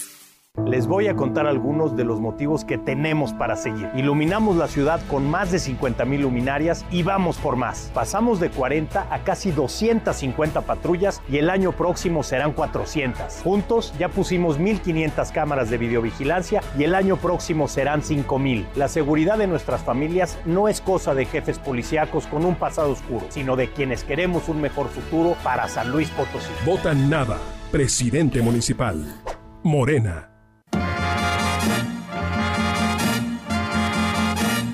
Les 0.65 0.87
voy 0.87 1.07
a 1.07 1.15
contar 1.15 1.47
algunos 1.47 1.97
de 1.97 2.03
los 2.03 2.19
motivos 2.19 2.63
que 2.63 2.77
tenemos 2.77 3.33
para 3.33 3.55
seguir. 3.55 3.89
Iluminamos 3.95 4.55
la 4.55 4.67
ciudad 4.67 5.01
con 5.09 5.29
más 5.29 5.51
de 5.51 5.59
50 5.59 6.05
mil 6.05 6.21
luminarias 6.21 6.85
y 6.91 7.03
vamos 7.03 7.37
por 7.37 7.55
más. 7.55 7.91
Pasamos 7.93 8.39
de 8.39 8.49
40 8.49 9.07
a 9.09 9.19
casi 9.23 9.51
250 9.51 10.61
patrullas 10.61 11.21
y 11.29 11.37
el 11.37 11.49
año 11.49 11.71
próximo 11.73 12.23
serán 12.23 12.53
400. 12.53 13.41
Juntos 13.43 13.93
ya 13.99 14.09
pusimos 14.09 14.59
1.500 14.59 15.31
cámaras 15.31 15.69
de 15.69 15.77
videovigilancia 15.77 16.61
y 16.77 16.83
el 16.83 16.95
año 16.95 17.17
próximo 17.17 17.67
serán 17.67 18.01
5.000. 18.01 18.65
La 18.75 18.87
seguridad 18.87 19.37
de 19.37 19.47
nuestras 19.47 19.81
familias 19.81 20.37
no 20.45 20.67
es 20.67 20.79
cosa 20.79 21.13
de 21.13 21.25
jefes 21.25 21.59
policíacos 21.59 22.27
con 22.27 22.45
un 22.45 22.55
pasado 22.55 22.91
oscuro, 22.91 23.25
sino 23.29 23.55
de 23.55 23.71
quienes 23.71 24.03
queremos 24.03 24.47
un 24.47 24.61
mejor 24.61 24.87
futuro 24.87 25.35
para 25.43 25.67
San 25.67 25.91
Luis 25.91 26.09
Potosí. 26.11 26.51
Vota 26.65 26.93
nada. 26.93 27.37
Presidente 27.71 28.41
municipal. 28.41 29.21
Morena. 29.63 30.30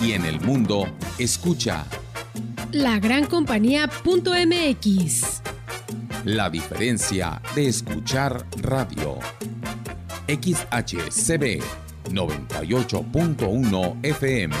y 0.00 0.12
en 0.12 0.24
el 0.24 0.40
mundo, 0.40 0.86
escucha 1.18 1.84
la 2.72 2.98
gran 2.98 3.26
compañía.mx. 3.26 5.42
La 6.24 6.50
diferencia 6.50 7.40
de 7.54 7.68
escuchar 7.68 8.44
radio. 8.60 9.20
XHCB 10.28 11.62
98.1 12.10 13.96
FM. 14.02 14.56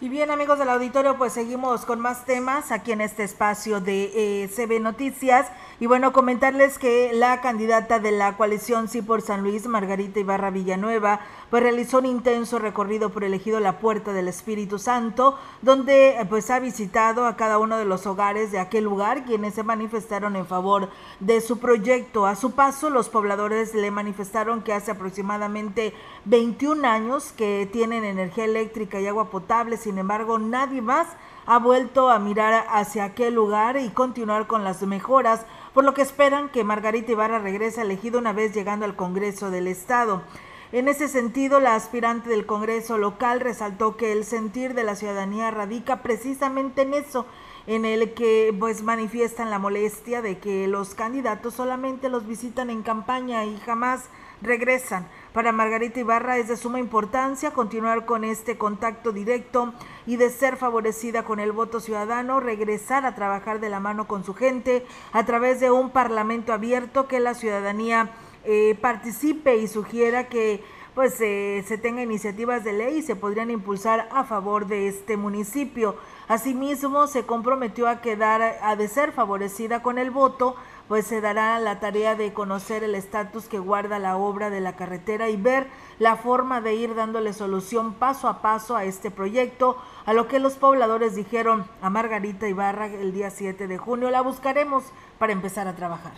Y 0.00 0.08
bien 0.08 0.30
amigos 0.30 0.58
del 0.58 0.70
auditorio, 0.70 1.18
pues 1.18 1.34
seguimos 1.34 1.84
con 1.84 2.00
más 2.00 2.24
temas 2.24 2.72
aquí 2.72 2.92
en 2.92 3.02
este 3.02 3.24
espacio 3.24 3.80
de 3.80 4.44
eh, 4.44 4.48
CB 4.48 4.80
Noticias. 4.80 5.48
Y 5.80 5.86
bueno, 5.86 6.12
comentarles 6.12 6.76
que 6.76 7.12
la 7.12 7.40
candidata 7.40 8.00
de 8.00 8.10
la 8.10 8.36
coalición 8.36 8.88
Sí 8.88 9.00
por 9.00 9.22
San 9.22 9.44
Luis, 9.44 9.68
Margarita 9.68 10.18
Ibarra 10.18 10.50
Villanueva, 10.50 11.20
pues 11.50 11.62
realizó 11.62 11.98
un 11.98 12.06
intenso 12.06 12.58
recorrido 12.58 13.10
por 13.10 13.22
elegido 13.22 13.60
La 13.60 13.78
Puerta 13.78 14.12
del 14.12 14.26
Espíritu 14.26 14.80
Santo, 14.80 15.38
donde 15.62 16.16
pues 16.28 16.50
ha 16.50 16.58
visitado 16.58 17.26
a 17.26 17.36
cada 17.36 17.58
uno 17.58 17.76
de 17.76 17.84
los 17.84 18.08
hogares 18.08 18.50
de 18.50 18.58
aquel 18.58 18.82
lugar, 18.82 19.24
quienes 19.24 19.54
se 19.54 19.62
manifestaron 19.62 20.34
en 20.34 20.46
favor 20.46 20.88
de 21.20 21.40
su 21.40 21.60
proyecto. 21.60 22.26
A 22.26 22.34
su 22.34 22.56
paso, 22.56 22.90
los 22.90 23.08
pobladores 23.08 23.72
le 23.72 23.92
manifestaron 23.92 24.62
que 24.62 24.72
hace 24.72 24.90
aproximadamente 24.90 25.94
21 26.24 26.88
años 26.88 27.32
que 27.36 27.68
tienen 27.72 28.02
energía 28.02 28.46
eléctrica 28.46 28.98
y 28.98 29.06
agua 29.06 29.30
potable, 29.30 29.76
sin 29.76 29.98
embargo, 29.98 30.40
nadie 30.40 30.82
más 30.82 31.06
ha 31.46 31.58
vuelto 31.58 32.10
a 32.10 32.18
mirar 32.18 32.66
hacia 32.70 33.04
aquel 33.04 33.34
lugar 33.34 33.78
y 33.78 33.88
continuar 33.88 34.46
con 34.46 34.64
las 34.64 34.82
mejoras 34.82 35.46
por 35.78 35.84
lo 35.84 35.94
que 35.94 36.02
esperan 36.02 36.48
que 36.48 36.64
Margarita 36.64 37.12
Ibarra 37.12 37.38
regrese 37.38 37.82
elegida 37.82 38.18
una 38.18 38.32
vez 38.32 38.52
llegando 38.52 38.84
al 38.84 38.96
Congreso 38.96 39.52
del 39.52 39.68
Estado. 39.68 40.24
En 40.72 40.88
ese 40.88 41.06
sentido, 41.06 41.60
la 41.60 41.76
aspirante 41.76 42.28
del 42.28 42.46
Congreso 42.46 42.98
local 42.98 43.38
resaltó 43.38 43.96
que 43.96 44.10
el 44.10 44.24
sentir 44.24 44.74
de 44.74 44.82
la 44.82 44.96
ciudadanía 44.96 45.52
radica 45.52 46.02
precisamente 46.02 46.82
en 46.82 46.94
eso, 46.94 47.26
en 47.68 47.84
el 47.84 48.12
que 48.14 48.52
pues 48.58 48.82
manifiestan 48.82 49.50
la 49.50 49.60
molestia 49.60 50.20
de 50.20 50.38
que 50.38 50.66
los 50.66 50.96
candidatos 50.96 51.54
solamente 51.54 52.08
los 52.08 52.26
visitan 52.26 52.70
en 52.70 52.82
campaña 52.82 53.44
y 53.44 53.56
jamás 53.58 54.08
regresan. 54.42 55.06
Para 55.32 55.52
Margarita 55.52 56.00
Ibarra 56.00 56.38
es 56.38 56.48
de 56.48 56.56
suma 56.56 56.80
importancia 56.80 57.50
continuar 57.50 58.06
con 58.06 58.24
este 58.24 58.56
contacto 58.56 59.12
directo 59.12 59.74
y 60.06 60.16
de 60.16 60.30
ser 60.30 60.56
favorecida 60.56 61.24
con 61.24 61.38
el 61.38 61.52
voto 61.52 61.80
ciudadano, 61.80 62.40
regresar 62.40 63.04
a 63.04 63.14
trabajar 63.14 63.60
de 63.60 63.68
la 63.68 63.78
mano 63.78 64.08
con 64.08 64.24
su 64.24 64.32
gente 64.32 64.86
a 65.12 65.26
través 65.26 65.60
de 65.60 65.70
un 65.70 65.90
parlamento 65.90 66.54
abierto 66.54 67.08
que 67.08 67.20
la 67.20 67.34
ciudadanía 67.34 68.10
eh, 68.44 68.78
participe 68.80 69.58
y 69.58 69.68
sugiera 69.68 70.28
que 70.28 70.64
pues 70.94 71.20
eh, 71.20 71.62
se 71.68 71.78
tenga 71.78 72.02
iniciativas 72.02 72.64
de 72.64 72.72
ley 72.72 72.96
y 72.98 73.02
se 73.02 73.14
podrían 73.14 73.52
impulsar 73.52 74.08
a 74.10 74.24
favor 74.24 74.66
de 74.66 74.88
este 74.88 75.16
municipio. 75.16 75.94
Asimismo, 76.26 77.06
se 77.06 77.24
comprometió 77.24 77.86
a 77.86 78.00
quedar, 78.00 78.58
a 78.60 78.74
de 78.74 78.88
ser 78.88 79.12
favorecida 79.12 79.80
con 79.80 79.98
el 79.98 80.10
voto, 80.10 80.56
pues 80.88 81.06
se 81.06 81.20
dará 81.20 81.58
la 81.60 81.80
tarea 81.80 82.14
de 82.16 82.32
conocer 82.32 82.82
el 82.82 82.94
estatus 82.94 83.44
que 83.44 83.58
guarda 83.58 83.98
la 83.98 84.16
obra 84.16 84.50
de 84.50 84.60
la 84.60 84.74
carretera 84.74 85.28
y 85.28 85.36
ver 85.36 85.68
la 85.98 86.16
forma 86.16 86.60
de 86.60 86.74
ir 86.74 86.94
dándole 86.94 87.34
solución 87.34 87.94
paso 87.94 88.26
a 88.26 88.40
paso 88.40 88.74
a 88.74 88.84
este 88.84 89.10
proyecto, 89.10 89.76
a 90.06 90.14
lo 90.14 90.26
que 90.26 90.38
los 90.38 90.54
pobladores 90.54 91.14
dijeron 91.14 91.66
a 91.82 91.90
Margarita 91.90 92.48
Ibarra 92.48 92.86
el 92.86 93.12
día 93.12 93.30
7 93.30 93.68
de 93.68 93.78
junio. 93.78 94.10
La 94.10 94.22
buscaremos 94.22 94.84
para 95.18 95.32
empezar 95.32 95.68
a 95.68 95.76
trabajar. 95.76 96.14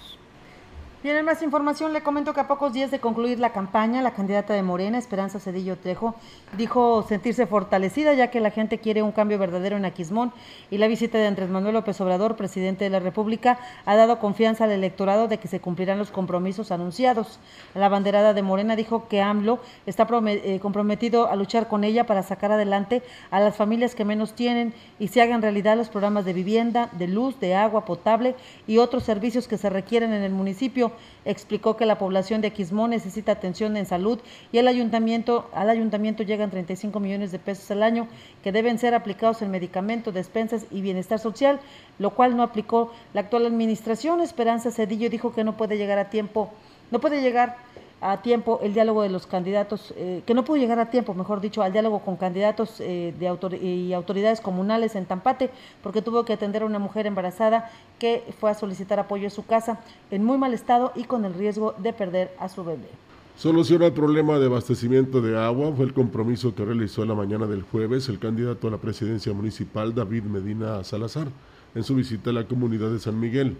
Bien, 1.03 1.16
en 1.16 1.24
más 1.24 1.40
información. 1.40 1.94
Le 1.94 2.03
comento 2.03 2.34
que 2.34 2.40
a 2.40 2.46
pocos 2.46 2.74
días 2.74 2.90
de 2.90 3.01
concluir 3.01 3.38
la 3.38 3.55
campaña, 3.55 4.03
la 4.03 4.11
candidata 4.11 4.53
de 4.53 4.62
Morena, 4.62 4.98
Esperanza 4.98 5.40
Cedillo 5.40 5.78
Tejo, 5.78 6.14
dijo 6.59 7.07
sentirse 7.09 7.46
fortalecida 7.46 8.12
ya 8.12 8.30
que 8.30 8.38
la 8.38 8.51
gente 8.51 8.80
quiere 8.80 9.03
un 9.03 9.12
cambio 9.12 9.38
verdadero 9.38 9.78
en 9.78 9.86
Aquismón. 9.86 10.30
Y 10.70 10.76
la 10.76 10.88
visita 10.88 11.16
de 11.16 11.26
Andrés 11.26 11.48
Manuel 11.48 11.72
López 11.72 11.98
Obrador, 12.03 12.36
presidente 12.36 12.84
de 12.84 12.90
la 12.90 12.98
República, 12.98 13.59
ha 13.86 13.96
dado 13.96 14.18
confianza 14.18 14.64
al 14.64 14.72
electorado 14.72 15.26
de 15.26 15.38
que 15.38 15.48
se 15.48 15.59
cumplirán 15.59 15.96
los 15.96 16.11
compromisos 16.11 16.70
anunciados. 16.70 17.40
La 17.74 17.88
banderada 17.88 18.34
de 18.34 18.42
Morena 18.42 18.76
dijo 18.76 19.09
que 19.09 19.22
AMLO 19.22 19.59
está 19.86 20.07
eh, 20.26 20.61
comprometido 20.61 21.30
a 21.30 21.36
luchar 21.36 21.66
con 21.66 21.82
ella 21.82 22.05
para 22.05 22.22
sacar 22.22 22.53
adelante 22.53 23.03
a 23.30 23.40
las 23.40 23.57
familias 23.57 23.94
que 23.94 24.05
menos 24.05 24.34
tienen 24.34 24.74
y 24.98 25.09
se 25.09 25.22
hagan 25.22 25.40
realidad 25.40 25.78
los 25.78 25.88
programas 25.88 26.26
de 26.26 26.34
vivienda, 26.34 26.90
de 26.92 27.09
luz, 27.09 27.40
de 27.40 27.55
agua 27.55 27.86
potable 27.86 28.34
y 28.66 28.76
otros 28.76 29.05
servicios 29.05 29.48
que 29.48 29.57
se 29.57 29.70
requieren 29.70 30.12
en 30.12 30.24
el 30.24 30.32
municipio 30.32 30.89
explicó 31.24 31.76
que 31.76 31.86
la 31.86 31.99
población 31.99 32.41
de 32.41 32.49
Aquismón 32.49 32.91
necesita 32.91 33.32
atención 33.32 33.76
en 33.76 33.86
salud 33.86 34.18
y 34.53 34.59
el 34.59 34.68
ayuntamiento, 34.68 35.49
al 35.53 35.70
ayuntamiento 35.70 36.22
llegan 36.22 36.51
35 36.51 36.99
millones 37.01 37.32
de 37.32 37.38
pesos 37.38 37.70
al 37.70 37.82
año 37.82 38.09
que 38.43 38.53
deben 38.53 38.78
ser 38.78 38.95
aplicados 38.95 39.43
en 39.43 39.51
medicamentos, 39.51 40.14
despensas 40.14 40.66
y 40.70 40.80
bienestar 40.80 41.18
social, 41.18 41.61
lo 41.99 42.11
cual 42.11 42.36
no 42.36 42.43
aplicó 42.43 42.93
la 43.14 43.22
actual 43.22 43.47
administración. 43.47 44.20
Esperanza 44.20 44.70
Cedillo 44.70 45.11
dijo 45.11 45.34
que 45.34 45.45
no 45.45 45.57
puede 45.57 45.76
llegar 45.76 45.99
a 45.99 46.11
tiempo, 46.11 46.51
no 46.91 47.01
puede 47.01 47.22
llegar 47.22 47.57
a 48.01 48.22
tiempo 48.22 48.61
el 48.62 48.72
diálogo 48.72 49.03
de 49.03 49.11
los 49.11 49.26
candidatos, 49.26 49.92
eh, 49.96 50.22
que 50.26 50.34
no 50.34 50.44
pudo 50.44 50.57
llegar 50.57 50.78
a 50.78 50.90
tiempo, 50.90 51.14
mejor 51.14 51.40
dicho, 51.40 51.62
al 51.62 51.72
diálogo 51.72 52.01
con 52.01 52.16
candidatos 52.16 52.80
eh, 52.80 53.14
de 53.18 53.59
y 53.61 53.92
autoridades 53.92 54.40
comunales 54.40 54.96
en 54.96 55.07
Tampate, 55.07 55.51
porque 55.82 56.03
tuvo 56.03 56.24
que 56.24 56.32
atender 56.32 56.62
a 56.62 56.66
una 56.66 56.78
mujer 56.78 57.07
embarazada 57.07 57.70
que 57.98 58.24
fue 58.40 58.51
a 58.51 58.55
solicitar 58.55 58.98
apoyo 58.98 59.26
a 59.26 59.30
su 59.30 59.44
casa 59.44 59.80
en 60.11 60.24
muy 60.24 60.38
mal 60.38 60.55
estado 60.55 60.92
y 60.94 61.05
con 61.05 61.24
el 61.24 61.34
riesgo 61.34 61.74
de 61.78 61.92
perder 61.92 62.34
a 62.38 62.48
su 62.48 62.64
bebé. 62.64 62.88
Soluciona 63.36 63.86
el 63.86 63.92
problema 63.92 64.38
de 64.38 64.46
abastecimiento 64.46 65.22
de 65.22 65.38
agua 65.38 65.72
fue 65.74 65.86
el 65.86 65.94
compromiso 65.94 66.55
que 66.55 66.64
realizó 66.64 67.05
la 67.07 67.14
mañana 67.14 67.46
del 67.46 67.62
jueves 67.62 68.09
el 68.09 68.18
candidato 68.18 68.68
a 68.68 68.70
la 68.70 68.76
presidencia 68.76 69.32
municipal 69.32 69.94
David 69.94 70.24
Medina 70.24 70.84
Salazar 70.84 71.28
en 71.74 71.82
su 71.82 71.94
visita 71.94 72.30
a 72.30 72.32
la 72.34 72.44
comunidad 72.44 72.90
de 72.90 72.98
San 72.98 73.18
Miguel. 73.18 73.57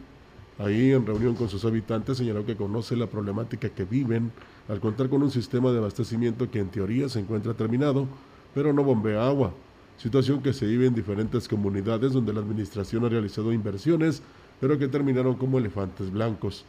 Ahí, 0.61 0.93
en 0.93 1.07
reunión 1.07 1.37
con 1.37 1.49
sus 1.49 1.65
habitantes, 1.65 2.19
señaló 2.19 2.45
que 2.45 2.55
conoce 2.55 2.95
la 2.95 3.07
problemática 3.07 3.71
que 3.71 3.87
viven 3.87 4.31
al 4.69 4.79
contar 4.79 5.09
con 5.09 5.23
un 5.23 5.31
sistema 5.31 5.73
de 5.73 5.79
abastecimiento 5.79 6.51
que 6.51 6.59
en 6.59 6.69
teoría 6.69 7.09
se 7.09 7.19
encuentra 7.19 7.55
terminado, 7.55 8.07
pero 8.55 8.75
no 8.75 8.85
bombea 8.85 9.27
agua, 9.27 9.55
situación 9.97 10.43
que 10.43 10.53
se 10.53 10.67
vive 10.67 10.85
en 10.85 10.95
diferentes 10.95 11.49
comunidades 11.49 12.13
donde 12.13 12.35
la 12.35 12.41
administración 12.41 13.07
ha 13.07 13.09
realizado 13.09 13.55
inversiones, 13.55 14.23
pero 14.61 14.79
que 14.79 14.87
terminaron 14.87 15.37
como 15.37 15.57
elefantes 15.57 16.13
blancos. 16.13 16.67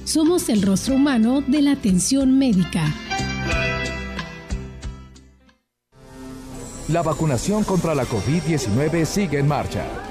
Somos 0.05 0.47
el 0.47 0.61
rostro 0.61 0.95
humano 0.95 1.43
de 1.45 1.61
la 1.61 1.73
atención 1.73 2.39
médica. 2.39 2.85
La 6.87 7.01
vacunación 7.01 7.65
contra 7.65 7.93
la 7.93 8.05
COVID-19 8.05 9.03
sigue 9.05 9.39
en 9.39 9.49
marcha. 9.49 10.10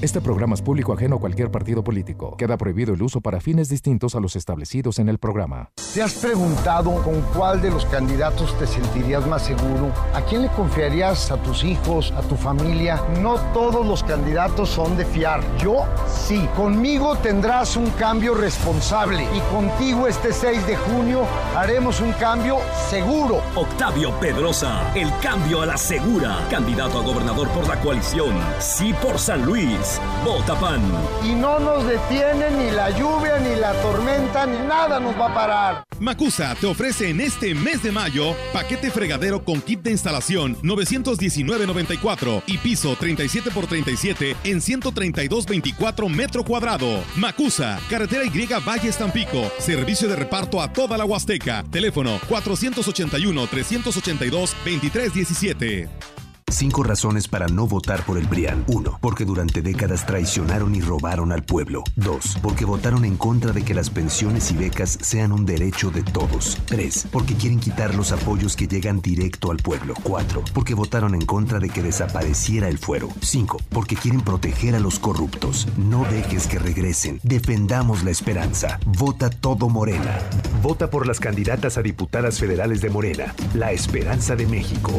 Este 0.00 0.20
programa 0.20 0.54
es 0.54 0.62
público 0.62 0.92
ajeno 0.92 1.16
a 1.16 1.18
cualquier 1.18 1.50
partido 1.50 1.82
político. 1.82 2.36
Queda 2.36 2.56
prohibido 2.56 2.94
el 2.94 3.02
uso 3.02 3.20
para 3.20 3.40
fines 3.40 3.68
distintos 3.68 4.14
a 4.14 4.20
los 4.20 4.36
establecidos 4.36 5.00
en 5.00 5.08
el 5.08 5.18
programa. 5.18 5.72
¿Te 5.92 6.00
has 6.00 6.14
preguntado 6.14 7.02
con 7.02 7.20
cuál 7.34 7.60
de 7.60 7.70
los 7.72 7.84
candidatos 7.86 8.56
te 8.60 8.68
sentirías 8.68 9.26
más 9.26 9.46
seguro? 9.46 9.92
¿A 10.14 10.20
quién 10.22 10.42
le 10.42 10.48
confiarías 10.50 11.32
a 11.32 11.42
tus 11.42 11.64
hijos, 11.64 12.12
a 12.12 12.20
tu 12.20 12.36
familia? 12.36 13.02
No 13.20 13.40
todos 13.52 13.84
los 13.84 14.04
candidatos 14.04 14.68
son 14.68 14.96
de 14.96 15.04
fiar. 15.04 15.42
Yo 15.58 15.84
sí. 16.06 16.48
Conmigo 16.54 17.16
tendrás 17.16 17.76
un 17.76 17.90
cambio 17.90 18.34
responsable 18.34 19.24
y 19.24 19.40
contigo 19.52 20.06
este 20.06 20.32
6 20.32 20.64
de 20.64 20.76
junio 20.76 21.22
haremos 21.56 22.00
un 22.00 22.12
cambio 22.12 22.58
seguro. 22.88 23.42
Octavio 23.56 24.12
Pedrosa, 24.20 24.92
el 24.94 25.10
cambio 25.20 25.62
a 25.62 25.66
la 25.66 25.76
segura. 25.76 26.46
Candidato 26.52 27.00
a 27.00 27.02
gobernador 27.02 27.48
por 27.48 27.66
la 27.66 27.80
coalición. 27.80 28.38
Sí 28.60 28.94
por 29.02 29.18
San 29.18 29.44
Luis. 29.44 29.87
Vota 30.24 30.58
PAN. 30.58 30.82
Y 31.24 31.34
no 31.34 31.58
nos 31.58 31.86
detiene 31.86 32.50
ni 32.50 32.70
la 32.70 32.90
lluvia, 32.90 33.38
ni 33.38 33.56
la 33.56 33.72
tormenta, 33.82 34.46
ni 34.46 34.58
nada 34.66 35.00
nos 35.00 35.18
va 35.18 35.26
a 35.26 35.34
parar. 35.34 35.84
Macusa 36.00 36.54
te 36.54 36.66
ofrece 36.66 37.10
en 37.10 37.20
este 37.20 37.54
mes 37.54 37.82
de 37.82 37.90
mayo 37.90 38.34
paquete 38.52 38.90
fregadero 38.90 39.44
con 39.44 39.60
kit 39.60 39.82
de 39.82 39.90
instalación 39.90 40.56
919.94 40.62 42.42
y 42.46 42.58
piso 42.58 42.94
37 42.94 43.50
por 43.50 43.66
37 43.66 44.36
en 44.44 44.60
132.24 44.60 46.08
metro 46.08 46.44
cuadrado. 46.44 47.02
Macusa, 47.16 47.80
carretera 47.90 48.24
Y 48.24 48.46
Valle 48.46 48.88
Estampico, 48.88 49.50
servicio 49.58 50.08
de 50.08 50.16
reparto 50.16 50.60
a 50.60 50.72
toda 50.72 50.96
la 50.96 51.04
Huasteca. 51.04 51.64
Teléfono 51.70 52.20
481 52.28 53.46
382 53.46 54.56
2317. 54.64 56.27
Cinco 56.50 56.82
razones 56.82 57.28
para 57.28 57.46
no 57.46 57.66
votar 57.66 58.04
por 58.04 58.16
el 58.18 58.26
PRIAN. 58.26 58.64
1. 58.68 58.98
Porque 59.00 59.24
durante 59.24 59.60
décadas 59.62 60.06
traicionaron 60.06 60.74
y 60.74 60.80
robaron 60.80 61.30
al 61.30 61.42
pueblo. 61.44 61.84
2. 61.96 62.38
Porque 62.42 62.64
votaron 62.64 63.04
en 63.04 63.16
contra 63.16 63.52
de 63.52 63.62
que 63.64 63.74
las 63.74 63.90
pensiones 63.90 64.50
y 64.50 64.56
becas 64.56 64.98
sean 65.00 65.32
un 65.32 65.44
derecho 65.44 65.90
de 65.90 66.02
todos. 66.02 66.58
3. 66.66 67.08
Porque 67.12 67.34
quieren 67.34 67.60
quitar 67.60 67.94
los 67.94 68.12
apoyos 68.12 68.56
que 68.56 68.66
llegan 68.66 69.00
directo 69.00 69.50
al 69.50 69.58
pueblo. 69.58 69.94
4. 70.02 70.42
Porque 70.54 70.74
votaron 70.74 71.14
en 71.14 71.24
contra 71.26 71.58
de 71.58 71.68
que 71.68 71.82
desapareciera 71.82 72.68
el 72.68 72.78
fuero. 72.78 73.08
5. 73.20 73.58
Porque 73.68 73.96
quieren 73.96 74.22
proteger 74.22 74.74
a 74.74 74.80
los 74.80 74.98
corruptos. 74.98 75.68
No 75.76 76.04
dejes 76.10 76.46
que 76.46 76.58
regresen. 76.58 77.20
Defendamos 77.22 78.04
la 78.04 78.10
esperanza. 78.10 78.80
Vota 78.86 79.28
todo 79.28 79.68
Morena. 79.68 80.18
Vota 80.62 80.88
por 80.88 81.06
las 81.06 81.20
candidatas 81.20 81.76
a 81.76 81.82
diputadas 81.82 82.38
federales 82.38 82.80
de 82.80 82.90
Morena. 82.90 83.34
La 83.54 83.72
esperanza 83.72 84.34
de 84.34 84.46
México. 84.46 84.98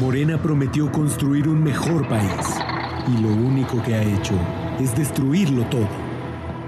Morena 0.00 0.42
prometió 0.42 0.90
construir 0.90 1.48
un 1.48 1.62
mejor 1.62 2.08
país 2.08 2.56
y 3.06 3.22
lo 3.22 3.28
único 3.28 3.80
que 3.80 3.94
ha 3.94 4.02
hecho 4.02 4.34
es 4.80 4.96
destruirlo 4.96 5.64
todo. 5.66 5.86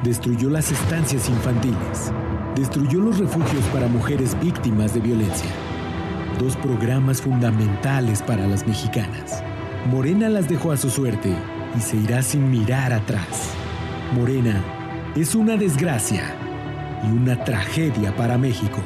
Destruyó 0.05 0.49
las 0.49 0.71
estancias 0.71 1.29
infantiles, 1.29 2.13
destruyó 2.55 3.01
los 3.01 3.19
refugios 3.19 3.65
para 3.73 3.89
mujeres 3.89 4.39
víctimas 4.39 4.95
de 4.95 5.01
violencia, 5.01 5.51
dos 6.39 6.55
programas 6.55 7.21
fundamentales 7.21 8.23
para 8.23 8.47
las 8.47 8.65
mexicanas. 8.65 9.43
Morena 9.91 10.29
las 10.29 10.49
dejó 10.49 10.71
a 10.71 10.77
su 10.77 10.89
suerte 10.89 11.35
y 11.77 11.81
se 11.81 11.97
irá 11.97 12.23
sin 12.23 12.49
mirar 12.49 12.93
atrás. 12.93 13.51
Morena 14.15 14.63
es 15.17 15.35
una 15.35 15.57
desgracia 15.57 16.33
y 17.03 17.11
una 17.11 17.43
tragedia 17.43 18.15
para 18.15 18.39
México. 18.39 18.79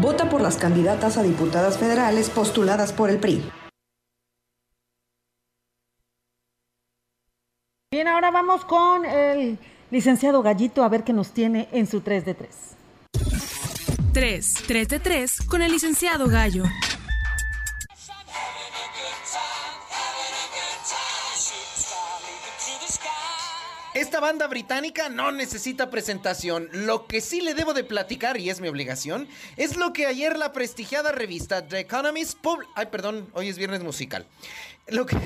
Vota 0.00 0.30
por 0.30 0.40
las 0.40 0.56
candidatas 0.56 1.18
a 1.18 1.24
diputadas 1.24 1.78
federales 1.78 2.30
postuladas 2.30 2.92
por 2.92 3.10
el 3.10 3.18
PRI. 3.18 3.42
Bien, 7.92 8.08
ahora 8.08 8.21
vamos 8.32 8.64
con 8.64 9.04
el 9.04 9.58
licenciado 9.90 10.42
Gallito 10.42 10.82
a 10.82 10.88
ver 10.88 11.04
qué 11.04 11.12
nos 11.12 11.32
tiene 11.32 11.68
en 11.72 11.86
su 11.86 12.00
3 12.00 12.24
de 12.24 12.34
3. 12.34 12.50
3, 14.12 14.54
3 14.66 14.88
de 14.88 14.98
3 14.98 15.40
con 15.48 15.62
el 15.62 15.70
licenciado 15.70 16.28
Gallo. 16.28 16.64
Esta 23.94 24.20
banda 24.20 24.46
británica 24.46 25.10
no 25.10 25.32
necesita 25.32 25.90
presentación. 25.90 26.70
Lo 26.72 27.06
que 27.06 27.20
sí 27.20 27.42
le 27.42 27.52
debo 27.52 27.74
de 27.74 27.84
platicar, 27.84 28.38
y 28.38 28.48
es 28.48 28.60
mi 28.60 28.68
obligación, 28.68 29.28
es 29.58 29.76
lo 29.76 29.92
que 29.92 30.06
ayer 30.06 30.38
la 30.38 30.52
prestigiada 30.52 31.12
revista 31.12 31.68
The 31.68 31.80
Economist... 31.80 32.38
Pub 32.38 32.60
Ay, 32.74 32.86
perdón, 32.86 33.28
hoy 33.34 33.48
es 33.48 33.58
viernes 33.58 33.82
musical. 33.82 34.26
Lo 34.88 35.04
que... 35.04 35.16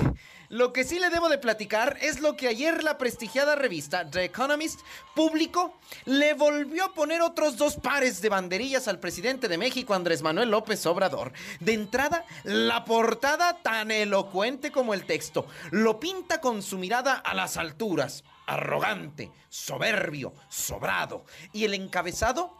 Lo 0.49 0.71
que 0.71 0.85
sí 0.85 0.97
le 0.97 1.09
debo 1.09 1.27
de 1.27 1.37
platicar 1.37 1.97
es 2.01 2.21
lo 2.21 2.37
que 2.37 2.47
ayer 2.47 2.83
la 2.83 2.97
prestigiada 2.97 3.55
revista 3.55 4.09
The 4.09 4.23
Economist 4.23 4.79
publicó. 5.13 5.77
Le 6.05 6.33
volvió 6.33 6.85
a 6.85 6.93
poner 6.93 7.21
otros 7.21 7.57
dos 7.57 7.75
pares 7.75 8.21
de 8.21 8.29
banderillas 8.29 8.87
al 8.87 8.99
presidente 8.99 9.49
de 9.49 9.57
México, 9.57 9.93
Andrés 9.93 10.21
Manuel 10.21 10.49
López 10.49 10.85
Obrador. 10.85 11.33
De 11.59 11.73
entrada, 11.73 12.23
la 12.43 12.85
portada 12.85 13.61
tan 13.61 13.91
elocuente 13.91 14.71
como 14.71 14.93
el 14.93 15.05
texto. 15.05 15.47
Lo 15.71 15.99
pinta 15.99 16.39
con 16.39 16.63
su 16.63 16.77
mirada 16.77 17.15
a 17.15 17.33
las 17.33 17.57
alturas. 17.57 18.23
Arrogante, 18.45 19.29
soberbio, 19.49 20.33
sobrado. 20.47 21.25
Y 21.51 21.65
el 21.65 21.73
encabezado, 21.73 22.57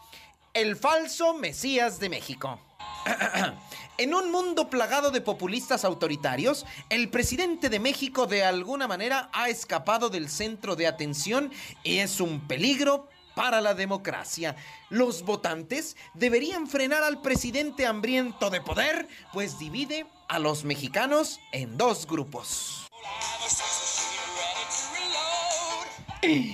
el 0.54 0.76
falso 0.76 1.34
Mesías 1.36 2.00
de 2.02 2.10
México. 2.10 2.60
En 4.00 4.14
un 4.14 4.32
mundo 4.32 4.70
plagado 4.70 5.10
de 5.10 5.22
populistas 5.22 5.84
autoritarios, 5.84 6.68
el 6.90 7.10
presidente 7.10 7.68
de 7.68 7.80
México 7.80 8.28
de 8.28 8.44
alguna 8.44 8.88
manera 8.88 9.28
ha 9.34 9.50
escapado 9.50 10.10
del 10.10 10.30
centro 10.30 10.76
de 10.76 10.86
atención 10.86 11.52
y 11.84 11.98
es 11.98 12.22
un 12.22 12.48
peligro 12.48 13.10
para 13.36 13.60
la 13.60 13.74
democracia. 13.74 14.56
Los 14.92 15.24
votantes 15.24 15.98
deberían 16.14 16.68
frenar 16.68 17.02
al 17.02 17.24
presidente 17.24 17.88
hambriento 17.88 18.52
de 18.52 18.62
poder, 18.62 19.08
pues 19.34 19.58
divide 19.58 20.06
a 20.28 20.38
los 20.38 20.64
mexicanos 20.64 21.40
en 21.52 21.76
dos 21.76 22.06
grupos. 22.06 22.88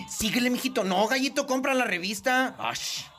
Síguele, 0.09 0.49
mijito. 0.49 0.85
No, 0.85 1.07
gallito, 1.07 1.45
compra 1.45 1.73
la 1.73 1.83
revista. 1.83 2.55
Ash. 2.57 3.12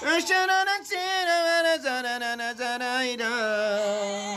Ashana 0.00 0.64
Sina 0.84 1.78
Zanana 1.82 2.54
Zanaida. 2.54 4.27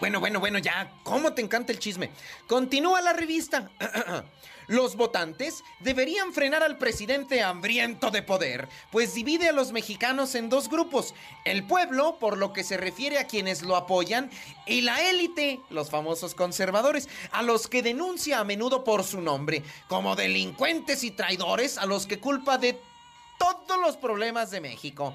Bueno, 0.00 0.18
bueno, 0.18 0.40
bueno, 0.40 0.58
ya. 0.58 0.90
¿Cómo 1.02 1.34
te 1.34 1.42
encanta 1.42 1.72
el 1.72 1.78
chisme? 1.78 2.10
Continúa 2.46 3.02
la 3.02 3.12
revista. 3.12 3.70
Los 4.66 4.96
votantes 4.96 5.62
deberían 5.80 6.32
frenar 6.32 6.62
al 6.62 6.78
presidente 6.78 7.42
hambriento 7.42 8.10
de 8.10 8.22
poder, 8.22 8.68
pues 8.92 9.14
divide 9.14 9.48
a 9.48 9.52
los 9.52 9.72
mexicanos 9.72 10.36
en 10.36 10.48
dos 10.48 10.68
grupos, 10.68 11.12
el 11.44 11.66
pueblo, 11.66 12.18
por 12.20 12.38
lo 12.38 12.52
que 12.52 12.62
se 12.62 12.76
refiere 12.76 13.18
a 13.18 13.26
quienes 13.26 13.62
lo 13.62 13.74
apoyan, 13.74 14.30
y 14.66 14.82
la 14.82 15.02
élite, 15.10 15.58
los 15.70 15.90
famosos 15.90 16.36
conservadores, 16.36 17.08
a 17.32 17.42
los 17.42 17.66
que 17.66 17.82
denuncia 17.82 18.38
a 18.38 18.44
menudo 18.44 18.84
por 18.84 19.02
su 19.02 19.20
nombre, 19.20 19.64
como 19.88 20.14
delincuentes 20.14 21.02
y 21.02 21.10
traidores 21.10 21.76
a 21.76 21.86
los 21.86 22.06
que 22.06 22.20
culpa 22.20 22.56
de 22.56 22.78
todos 23.40 23.80
los 23.80 23.96
problemas 23.96 24.52
de 24.52 24.60
México. 24.60 25.14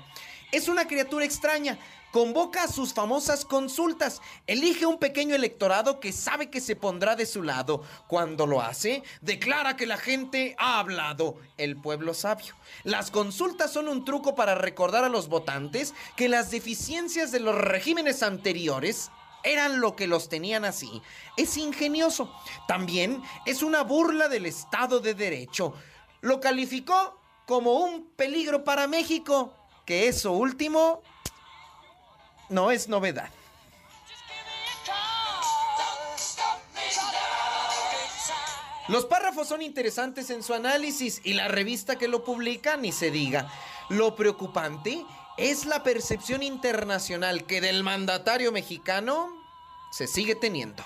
Es 0.56 0.70
una 0.70 0.88
criatura 0.88 1.26
extraña, 1.26 1.78
convoca 2.14 2.70
sus 2.70 2.94
famosas 2.94 3.44
consultas, 3.44 4.22
elige 4.48 4.86
un 4.86 5.00
pequeño 5.00 5.36
electorado 5.36 6.00
que 6.00 6.14
sabe 6.14 6.50
que 6.50 6.62
se 6.62 6.78
pondrá 6.78 7.18
de 7.18 7.26
su 7.26 7.44
lado. 7.44 7.84
Cuando 8.08 8.48
lo 8.48 8.62
hace, 8.62 9.04
declara 9.20 9.76
que 9.76 9.86
la 9.86 9.98
gente 9.98 10.56
ha 10.58 10.80
hablado, 10.80 11.36
el 11.58 11.76
pueblo 11.76 12.14
sabio. 12.14 12.56
Las 12.86 13.12
consultas 13.12 13.74
son 13.74 13.90
un 13.90 14.06
truco 14.06 14.34
para 14.34 14.56
recordar 14.56 15.04
a 15.04 15.10
los 15.10 15.28
votantes 15.28 15.94
que 16.16 16.30
las 16.30 16.52
deficiencias 16.52 17.34
de 17.34 17.42
los 17.42 17.54
regímenes 17.54 18.24
anteriores 18.24 19.12
eran 19.44 19.82
lo 19.82 19.98
que 19.98 20.08
los 20.08 20.30
tenían 20.30 20.64
así. 20.64 21.02
Es 21.36 21.58
ingenioso. 21.58 22.34
También 22.66 23.22
es 23.46 23.62
una 23.62 23.84
burla 23.84 24.30
del 24.30 24.46
Estado 24.46 25.02
de 25.02 25.16
Derecho. 25.16 25.74
Lo 26.22 26.40
calificó 26.40 27.20
como 27.46 27.74
un 27.74 28.10
peligro 28.16 28.64
para 28.64 28.88
México, 28.88 29.54
que 29.86 30.08
eso 30.08 30.32
último 30.32 31.02
no 32.50 32.72
es 32.72 32.88
novedad. 32.88 33.30
Los 38.88 39.06
párrafos 39.06 39.48
son 39.48 39.64
interesantes 39.64 40.30
en 40.30 40.44
su 40.44 40.54
análisis 40.54 41.22
y 41.24 41.34
la 41.34 41.48
revista 41.48 41.98
que 41.98 42.08
lo 42.08 42.24
publica 42.24 42.78
ni 42.78 42.92
se 42.92 43.10
diga. 43.10 43.52
Lo 43.90 44.16
preocupante 44.16 45.04
es 45.38 45.66
la 45.66 45.82
percepción 45.82 46.44
internacional 46.44 47.46
que 47.46 47.62
del 47.62 47.84
mandatario 47.84 48.52
mexicano 48.52 49.30
se 49.92 50.06
sigue 50.08 50.36
teniendo. 50.36 50.84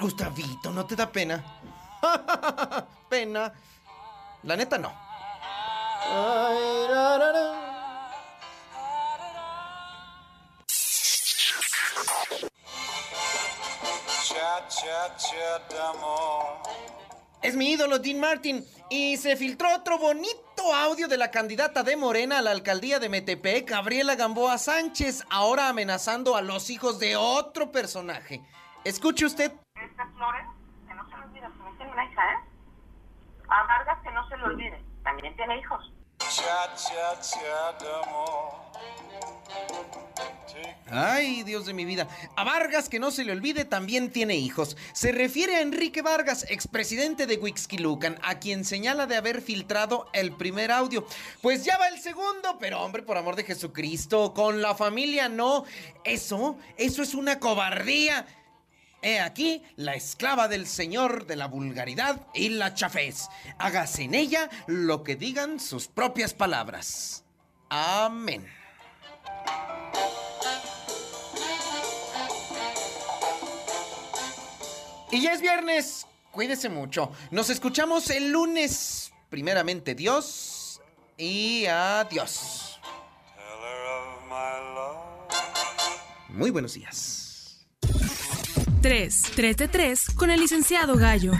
Gustavito, 0.00 0.70
¿no 0.70 0.86
te 0.86 0.94
da 0.94 1.10
pena? 1.10 1.44
pena. 3.08 3.52
La 4.44 4.56
neta 4.56 4.78
no. 4.78 4.92
Es 17.42 17.54
mi 17.56 17.70
ídolo 17.72 17.98
Dean 17.98 18.20
Martin 18.20 18.64
y 18.90 19.16
se 19.16 19.36
filtró 19.36 19.74
otro 19.74 19.98
bonito 19.98 20.74
audio 20.74 21.08
de 21.08 21.16
la 21.16 21.30
candidata 21.30 21.82
de 21.82 21.96
Morena 21.96 22.38
a 22.38 22.42
la 22.42 22.52
alcaldía 22.52 22.98
de 22.98 23.08
Metepec, 23.08 23.68
Gabriela 23.68 24.14
Gamboa 24.14 24.58
Sánchez, 24.58 25.24
ahora 25.30 25.68
amenazando 25.68 26.36
a 26.36 26.42
los 26.42 26.70
hijos 26.70 26.98
de 26.98 27.16
otro 27.16 27.72
personaje. 27.72 28.42
Escuche 28.84 29.26
usted. 29.26 29.52
Estas 29.84 30.12
flores, 30.14 30.44
que 30.86 30.94
no 30.94 31.08
se 31.08 31.16
le 31.16 31.24
olvide, 31.24 31.40
también 31.40 31.76
tiene 31.76 31.92
una 31.92 32.04
hija, 32.04 32.32
¿eh? 32.32 32.38
A 33.48 33.62
Vargas, 33.66 33.98
que 34.02 34.10
no 34.10 34.28
se 34.28 34.36
le 34.36 34.44
olvide, 34.44 34.84
también 35.02 35.36
tiene 35.36 35.58
hijos. 35.58 35.92
Ay, 40.90 41.42
Dios 41.44 41.66
de 41.66 41.74
mi 41.74 41.84
vida. 41.84 42.08
A 42.36 42.44
Vargas, 42.44 42.88
que 42.88 42.98
no 42.98 43.10
se 43.10 43.24
le 43.24 43.32
olvide, 43.32 43.64
también 43.64 44.10
tiene 44.10 44.34
hijos. 44.36 44.76
Se 44.92 45.12
refiere 45.12 45.56
a 45.56 45.60
Enrique 45.60 46.02
Vargas, 46.02 46.44
expresidente 46.50 47.26
de 47.26 47.36
Wixquilucan, 47.36 48.18
a 48.22 48.38
quien 48.38 48.64
señala 48.64 49.06
de 49.06 49.16
haber 49.16 49.40
filtrado 49.40 50.08
el 50.12 50.32
primer 50.32 50.72
audio. 50.72 51.06
Pues 51.40 51.64
ya 51.64 51.78
va 51.78 51.88
el 51.88 51.98
segundo, 51.98 52.58
pero 52.58 52.80
hombre, 52.82 53.02
por 53.02 53.16
amor 53.16 53.36
de 53.36 53.44
Jesucristo, 53.44 54.34
con 54.34 54.60
la 54.60 54.74
familia 54.74 55.28
no. 55.28 55.64
Eso, 56.04 56.58
eso 56.76 57.02
es 57.02 57.14
una 57.14 57.38
cobardía. 57.38 58.26
He 59.00 59.20
aquí 59.20 59.62
la 59.76 59.94
esclava 59.94 60.48
del 60.48 60.66
señor 60.66 61.26
de 61.26 61.36
la 61.36 61.46
vulgaridad 61.46 62.26
y 62.34 62.48
la 62.48 62.74
chafez. 62.74 63.28
Hágase 63.58 64.02
en 64.04 64.14
ella 64.14 64.50
lo 64.66 65.04
que 65.04 65.14
digan 65.14 65.60
sus 65.60 65.86
propias 65.86 66.34
palabras. 66.34 67.24
Amén. 67.68 68.46
Y 75.10 75.22
ya 75.22 75.32
es 75.32 75.40
viernes. 75.40 76.06
Cuídese 76.32 76.68
mucho. 76.68 77.12
Nos 77.30 77.50
escuchamos 77.50 78.10
el 78.10 78.30
lunes. 78.30 79.12
Primeramente 79.30 79.94
Dios 79.94 80.80
y 81.16 81.66
adiós. 81.66 82.80
Muy 86.28 86.50
buenos 86.50 86.74
días. 86.74 87.27
3. 88.80 89.22
3 89.34 89.56
de 89.56 89.68
3 89.68 90.04
con 90.14 90.30
el 90.30 90.40
licenciado 90.40 90.96
Gallo. 90.96 91.32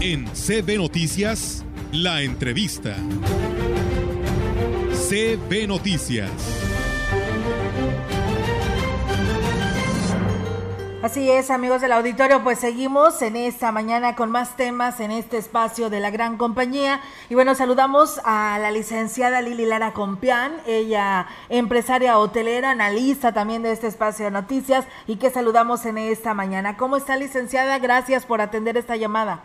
En 0.00 0.26
CB 0.26 0.76
Noticias, 0.76 1.64
la 1.90 2.22
entrevista. 2.22 2.96
CB 5.08 5.66
Noticias. 5.66 6.30
Así 11.04 11.30
es, 11.30 11.50
amigos 11.50 11.82
del 11.82 11.92
auditorio, 11.92 12.42
pues 12.42 12.58
seguimos 12.58 13.20
en 13.20 13.36
esta 13.36 13.70
mañana 13.72 14.14
con 14.14 14.30
más 14.30 14.56
temas 14.56 15.00
en 15.00 15.10
este 15.10 15.36
espacio 15.36 15.90
de 15.90 16.00
la 16.00 16.10
gran 16.10 16.38
compañía. 16.38 17.00
Y 17.28 17.34
bueno, 17.34 17.54
saludamos 17.54 18.22
a 18.24 18.58
la 18.58 18.70
licenciada 18.70 19.42
Lili 19.42 19.66
Lara 19.66 19.92
Compián, 19.92 20.54
ella 20.66 21.26
empresaria 21.50 22.18
hotelera, 22.18 22.70
analista 22.70 23.34
también 23.34 23.62
de 23.62 23.72
este 23.72 23.86
espacio 23.86 24.24
de 24.24 24.30
noticias 24.30 24.88
y 25.06 25.18
que 25.18 25.28
saludamos 25.28 25.84
en 25.84 25.98
esta 25.98 26.32
mañana. 26.32 26.78
¿Cómo 26.78 26.96
está, 26.96 27.18
licenciada? 27.18 27.78
Gracias 27.80 28.24
por 28.24 28.40
atender 28.40 28.78
esta 28.78 28.96
llamada. 28.96 29.42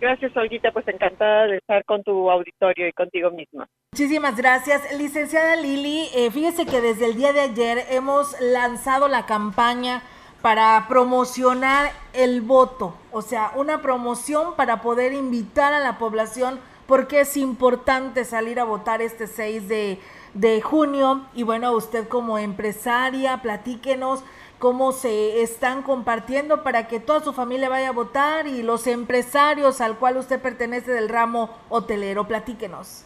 Gracias, 0.00 0.36
Olguita, 0.36 0.70
pues 0.70 0.86
encantada 0.86 1.48
de 1.48 1.56
estar 1.56 1.84
con 1.86 2.04
tu 2.04 2.30
auditorio 2.30 2.86
y 2.86 2.92
contigo 2.92 3.32
misma. 3.32 3.68
Muchísimas 3.90 4.36
gracias. 4.36 4.96
Licenciada 4.96 5.56
Lili, 5.56 6.06
eh, 6.14 6.30
fíjese 6.30 6.66
que 6.66 6.80
desde 6.80 7.06
el 7.06 7.16
día 7.16 7.32
de 7.32 7.40
ayer 7.40 7.78
hemos 7.90 8.40
lanzado 8.40 9.08
la 9.08 9.26
campaña 9.26 10.02
para 10.42 10.86
promocionar 10.88 11.90
el 12.12 12.40
voto, 12.40 12.94
o 13.10 13.22
sea, 13.22 13.52
una 13.56 13.82
promoción 13.82 14.54
para 14.56 14.82
poder 14.82 15.12
invitar 15.12 15.72
a 15.72 15.80
la 15.80 15.98
población 15.98 16.60
porque 16.86 17.20
es 17.20 17.36
importante 17.36 18.24
salir 18.24 18.58
a 18.58 18.64
votar 18.64 19.02
este 19.02 19.26
6 19.26 19.68
de, 19.68 19.98
de 20.32 20.62
junio. 20.62 21.26
Y 21.34 21.42
bueno, 21.42 21.72
usted 21.72 22.08
como 22.08 22.38
empresaria, 22.38 23.42
platíquenos 23.42 24.24
cómo 24.58 24.92
se 24.92 25.42
están 25.42 25.82
compartiendo 25.82 26.62
para 26.62 26.88
que 26.88 26.98
toda 26.98 27.20
su 27.20 27.34
familia 27.34 27.68
vaya 27.68 27.90
a 27.90 27.92
votar 27.92 28.46
y 28.46 28.62
los 28.62 28.86
empresarios 28.86 29.82
al 29.82 29.98
cual 29.98 30.16
usted 30.16 30.40
pertenece 30.40 30.90
del 30.90 31.10
ramo 31.10 31.50
hotelero. 31.68 32.26
Platíquenos. 32.26 33.04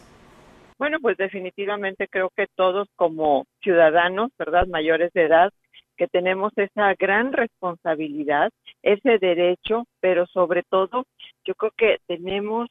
Bueno, 0.79 0.97
pues 1.01 1.17
definitivamente 1.17 2.07
creo 2.09 2.29
que 2.35 2.47
todos 2.55 2.87
como 2.95 3.45
ciudadanos, 3.61 4.31
¿verdad? 4.39 4.65
Mayores 4.67 5.11
de 5.13 5.25
edad, 5.25 5.51
que 5.97 6.07
tenemos 6.07 6.51
esa 6.55 6.93
gran 6.95 7.33
responsabilidad, 7.33 8.51
ese 8.81 9.17
derecho, 9.19 9.85
pero 9.99 10.25
sobre 10.27 10.63
todo 10.63 11.05
yo 11.45 11.55
creo 11.55 11.71
que 11.77 11.97
tenemos 12.07 12.69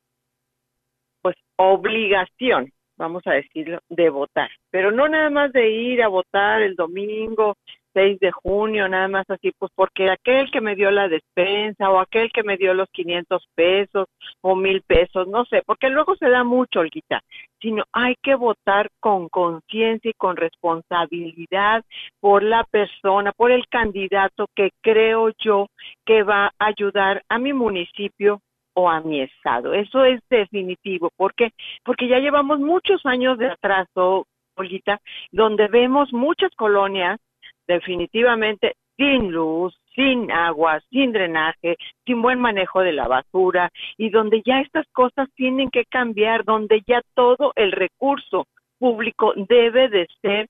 pues 1.23 1.37
obligación, 1.57 2.73
vamos 2.97 3.23
a 3.27 3.33
decirlo, 3.33 3.79
de 3.89 4.11
votar, 4.11 4.51
pero 4.71 4.91
no 4.91 5.09
nada 5.09 5.31
más 5.31 5.53
de 5.53 5.71
ir 5.71 6.03
a 6.03 6.09
votar 6.09 6.63
el 6.63 6.75
domingo 6.75 7.57
6 7.93 8.19
de 8.21 8.33
junio, 8.33 8.89
nada 8.89 9.09
más 9.09 9.29
así, 9.29 9.53
pues 9.59 9.71
porque 9.75 10.11
aquel 10.11 10.51
que 10.51 10.61
me 10.61 10.75
dio 10.75 10.91
la 10.91 11.09
despensa 11.09 11.91
o 11.91 11.99
aquel 11.99 12.31
que 12.33 12.43
me 12.43 12.57
dio 12.57 12.75
los 12.75 12.89
500 12.91 13.47
pesos 13.55 14.07
o 14.41 14.57
mil 14.57 14.83
pesos, 14.83 15.29
no 15.29 15.45
sé, 15.45 15.63
porque 15.67 15.89
luego 15.89 16.17
se 16.17 16.29
da 16.29 16.45
mucho, 16.45 16.81
Olguita, 16.81 17.21
sino 17.61 17.85
hay 17.93 18.17
que 18.23 18.35
votar 18.35 18.89
con 19.01 19.29
conciencia 19.29 20.11
y 20.11 20.15
con 20.15 20.37
responsabilidad 20.37 21.85
por 22.21 22.43
la 22.43 22.65
persona, 22.65 23.33
por 23.33 23.51
el 23.51 23.67
candidato 23.69 24.47
que 24.55 24.71
creo 24.81 25.31
yo 25.39 25.69
que 26.05 26.23
va 26.23 26.47
a 26.59 26.67
ayudar 26.67 27.23
a 27.29 27.39
mi 27.39 27.53
municipio 27.53 28.41
o 28.75 28.89
a 28.89 29.01
mi 29.01 29.21
estado. 29.21 29.75
Eso 29.75 30.05
es 30.05 30.21
definitivo. 30.31 31.11
¿Por 31.17 31.35
qué? 31.35 31.53
Porque 31.85 32.09
ya 32.09 32.19
llevamos 32.19 32.59
muchos 32.59 33.05
años 33.05 33.39
de 33.39 33.49
atraso, 33.49 34.27
Olguita, 34.57 35.01
donde 35.31 35.69
vemos 35.69 36.13
muchas 36.13 36.51
colonias 36.57 37.19
definitivamente 37.67 38.75
sin 38.97 39.33
luz, 39.33 39.75
sin 39.95 40.31
agua, 40.31 40.81
sin 40.91 41.13
drenaje, 41.13 41.77
sin 42.07 42.23
buen 42.23 42.39
manejo 42.39 42.81
de 42.81 42.93
la 42.93 43.09
basura 43.09 43.71
y 43.97 44.11
donde 44.11 44.43
ya 44.45 44.61
estas 44.61 44.87
cosas 44.93 45.29
tienen 45.35 45.71
que 45.71 45.85
cambiar, 45.85 46.45
donde 46.45 46.83
ya 46.87 47.03
todo 47.15 47.53
el 47.57 47.73
recurso 47.73 48.47
público 48.79 49.33
debe 49.37 49.89
de 49.89 50.09
ser 50.21 50.49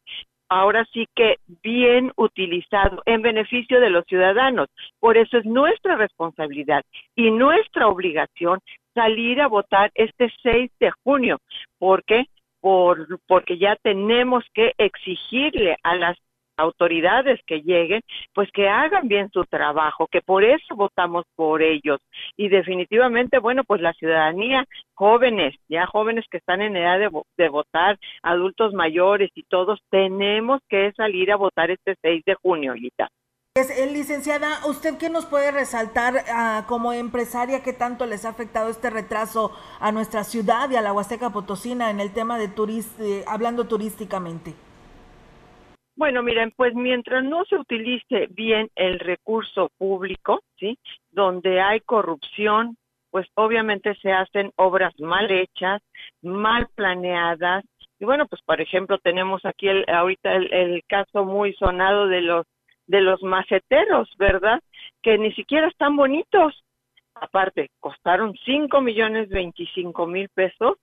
ahora 0.48 0.84
sí 0.92 1.06
que 1.14 1.36
bien 1.62 2.12
utilizado 2.16 3.02
en 3.06 3.22
beneficio 3.22 3.80
de 3.80 3.88
los 3.88 4.04
ciudadanos. 4.04 4.68
Por 5.00 5.16
eso 5.16 5.38
es 5.38 5.46
nuestra 5.46 5.96
responsabilidad 5.96 6.82
y 7.16 7.30
nuestra 7.30 7.88
obligación 7.88 8.60
salir 8.94 9.40
a 9.40 9.48
votar 9.48 9.90
este 9.94 10.30
6 10.42 10.70
de 10.78 10.90
junio. 11.04 11.38
¿Por 11.78 12.04
qué? 12.04 12.26
Por, 12.60 13.18
porque 13.26 13.56
ya 13.56 13.76
tenemos 13.76 14.44
que 14.52 14.72
exigirle 14.76 15.76
a 15.82 15.96
las 15.96 16.18
autoridades 16.56 17.40
que 17.46 17.62
lleguen, 17.62 18.02
pues 18.34 18.50
que 18.52 18.68
hagan 18.68 19.08
bien 19.08 19.30
su 19.32 19.44
trabajo, 19.44 20.06
que 20.10 20.20
por 20.20 20.44
eso 20.44 20.74
votamos 20.76 21.24
por 21.34 21.62
ellos. 21.62 22.00
Y 22.36 22.48
definitivamente, 22.48 23.38
bueno, 23.38 23.64
pues 23.64 23.80
la 23.80 23.92
ciudadanía, 23.94 24.64
jóvenes, 24.94 25.54
ya 25.68 25.86
jóvenes 25.86 26.24
que 26.30 26.38
están 26.38 26.62
en 26.62 26.76
edad 26.76 26.98
de, 26.98 27.48
votar, 27.48 27.98
adultos 28.22 28.72
mayores 28.72 29.30
y 29.34 29.42
todos, 29.44 29.80
tenemos 29.90 30.60
que 30.68 30.92
salir 30.96 31.32
a 31.32 31.36
votar 31.36 31.70
este 31.70 31.96
6 32.02 32.22
de 32.24 32.34
junio, 32.34 32.74
Lita. 32.74 33.08
Es, 33.54 33.68
eh, 33.68 33.86
licenciada, 33.92 34.64
¿usted 34.66 34.96
qué 34.96 35.10
nos 35.10 35.26
puede 35.26 35.50
resaltar 35.50 36.24
ah, 36.32 36.64
como 36.66 36.94
empresaria 36.94 37.62
qué 37.62 37.74
tanto 37.74 38.06
les 38.06 38.24
ha 38.24 38.30
afectado 38.30 38.70
este 38.70 38.88
retraso 38.88 39.52
a 39.78 39.92
nuestra 39.92 40.24
ciudad 40.24 40.70
y 40.70 40.76
a 40.76 40.80
la 40.80 40.94
Huasteca 40.94 41.28
Potosina 41.30 41.90
en 41.90 42.00
el 42.00 42.14
tema 42.14 42.38
de 42.38 42.48
turist, 42.48 42.98
eh, 42.98 43.24
hablando 43.26 43.66
turísticamente? 43.66 44.54
Bueno, 45.94 46.22
miren, 46.22 46.52
pues 46.56 46.74
mientras 46.74 47.22
no 47.22 47.44
se 47.44 47.56
utilice 47.56 48.26
bien 48.30 48.70
el 48.74 48.98
recurso 48.98 49.70
público, 49.76 50.40
¿sí? 50.58 50.78
Donde 51.10 51.60
hay 51.60 51.80
corrupción, 51.80 52.78
pues 53.10 53.26
obviamente 53.34 53.94
se 53.96 54.10
hacen 54.10 54.52
obras 54.56 54.98
mal 54.98 55.30
hechas, 55.30 55.82
mal 56.22 56.66
planeadas. 56.74 57.64
Y 58.00 58.06
bueno, 58.06 58.26
pues 58.26 58.40
por 58.42 58.60
ejemplo 58.60 58.98
tenemos 58.98 59.44
aquí 59.44 59.68
el, 59.68 59.84
ahorita 59.86 60.34
el, 60.34 60.82
caso 60.86 61.24
muy 61.24 61.52
sonado 61.54 62.08
de 62.08 62.22
los 62.22 62.46
de 62.86 63.00
los 63.00 63.22
maceteros, 63.22 64.08
¿verdad? 64.18 64.60
Que 65.02 65.18
ni 65.18 65.32
siquiera 65.34 65.68
están 65.68 65.94
bonitos. 65.94 66.64
Aparte, 67.14 67.70
costaron 67.80 68.34
cinco 68.44 68.80
millones 68.80 69.28
veinticinco 69.28 70.06
mil 70.06 70.28
pesos 70.30 70.78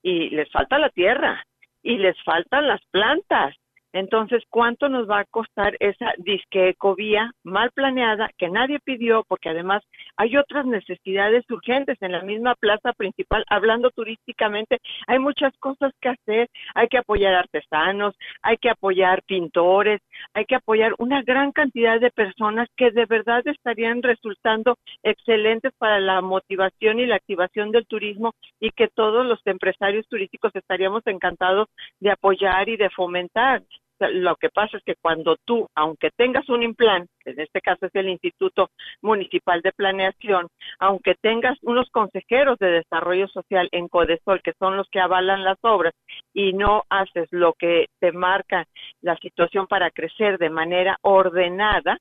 y 0.00 0.30
les 0.30 0.50
falta 0.50 0.78
la 0.78 0.90
tierra 0.90 1.44
y 1.82 1.98
les 1.98 2.16
faltan 2.22 2.68
las 2.68 2.80
plantas 2.92 3.54
entonces, 3.94 4.42
¿cuánto 4.50 4.88
nos 4.88 5.08
va 5.08 5.20
a 5.20 5.24
costar 5.24 5.76
esa 5.78 6.14
disque 6.18 6.70
ecovía 6.70 7.30
mal 7.44 7.70
planeada 7.70 8.28
que 8.36 8.50
nadie 8.50 8.80
pidió? 8.80 9.22
Porque 9.28 9.50
además 9.50 9.84
hay 10.16 10.36
otras 10.36 10.66
necesidades 10.66 11.48
urgentes 11.48 11.96
en 12.00 12.10
la 12.10 12.22
misma 12.22 12.56
plaza 12.56 12.92
principal. 12.92 13.44
Hablando 13.48 13.90
turísticamente, 13.90 14.80
hay 15.06 15.20
muchas 15.20 15.56
cosas 15.58 15.92
que 16.00 16.08
hacer. 16.08 16.48
Hay 16.74 16.88
que 16.88 16.98
apoyar 16.98 17.34
artesanos, 17.34 18.16
hay 18.42 18.56
que 18.56 18.68
apoyar 18.68 19.22
pintores, 19.22 20.00
hay 20.32 20.44
que 20.44 20.56
apoyar 20.56 20.94
una 20.98 21.22
gran 21.22 21.52
cantidad 21.52 22.00
de 22.00 22.10
personas 22.10 22.68
que 22.76 22.90
de 22.90 23.06
verdad 23.06 23.46
estarían 23.46 24.02
resultando 24.02 24.76
excelentes 25.04 25.72
para 25.78 26.00
la 26.00 26.20
motivación 26.20 26.98
y 26.98 27.06
la 27.06 27.14
activación 27.14 27.70
del 27.70 27.86
turismo 27.86 28.32
y 28.58 28.72
que 28.72 28.88
todos 28.88 29.24
los 29.24 29.38
empresarios 29.46 30.08
turísticos 30.08 30.50
estaríamos 30.56 31.06
encantados 31.06 31.68
de 32.00 32.10
apoyar 32.10 32.68
y 32.68 32.76
de 32.76 32.90
fomentar. 32.90 33.62
Lo 34.00 34.36
que 34.36 34.50
pasa 34.50 34.76
es 34.76 34.82
que 34.82 34.96
cuando 34.96 35.36
tú, 35.44 35.68
aunque 35.74 36.10
tengas 36.10 36.48
un 36.48 36.62
implant, 36.62 37.08
en 37.24 37.40
este 37.40 37.60
caso 37.60 37.86
es 37.86 37.94
el 37.94 38.08
Instituto 38.08 38.70
Municipal 39.02 39.62
de 39.62 39.72
Planeación, 39.72 40.48
aunque 40.78 41.14
tengas 41.14 41.56
unos 41.62 41.88
consejeros 41.90 42.58
de 42.58 42.70
desarrollo 42.70 43.28
social 43.28 43.68
en 43.72 43.88
Codesol, 43.88 44.42
que 44.42 44.52
son 44.58 44.76
los 44.76 44.88
que 44.90 45.00
avalan 45.00 45.44
las 45.44 45.58
obras, 45.62 45.94
y 46.32 46.52
no 46.52 46.82
haces 46.90 47.28
lo 47.30 47.52
que 47.52 47.86
te 48.00 48.12
marca 48.12 48.66
la 49.00 49.16
situación 49.18 49.66
para 49.66 49.90
crecer 49.90 50.38
de 50.38 50.50
manera 50.50 50.98
ordenada, 51.02 51.98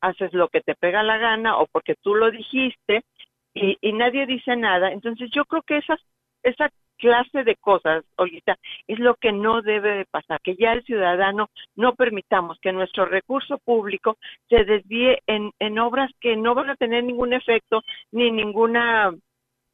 haces 0.00 0.32
lo 0.32 0.48
que 0.48 0.60
te 0.60 0.74
pega 0.74 1.02
la 1.02 1.18
gana 1.18 1.58
o 1.58 1.66
porque 1.66 1.94
tú 2.02 2.14
lo 2.14 2.30
dijiste 2.30 3.02
y, 3.54 3.76
y 3.80 3.92
nadie 3.92 4.26
dice 4.26 4.56
nada. 4.56 4.92
Entonces 4.92 5.30
yo 5.30 5.44
creo 5.44 5.62
que 5.62 5.78
esa 6.42 6.68
clase 6.96 7.44
de 7.44 7.56
cosas, 7.56 8.04
Olguita, 8.16 8.56
es 8.86 8.98
lo 8.98 9.14
que 9.14 9.32
no 9.32 9.62
debe 9.62 9.96
de 9.98 10.04
pasar, 10.06 10.40
que 10.42 10.56
ya 10.56 10.72
el 10.72 10.84
ciudadano 10.84 11.50
no 11.76 11.94
permitamos 11.94 12.58
que 12.60 12.72
nuestro 12.72 13.06
recurso 13.06 13.58
público 13.58 14.16
se 14.48 14.64
desvíe 14.64 15.18
en, 15.26 15.78
obras 15.78 16.10
que 16.20 16.36
no 16.36 16.54
van 16.54 16.70
a 16.70 16.76
tener 16.76 17.04
ningún 17.04 17.32
efecto 17.32 17.82
ni 18.12 18.30
ninguna, 18.30 19.12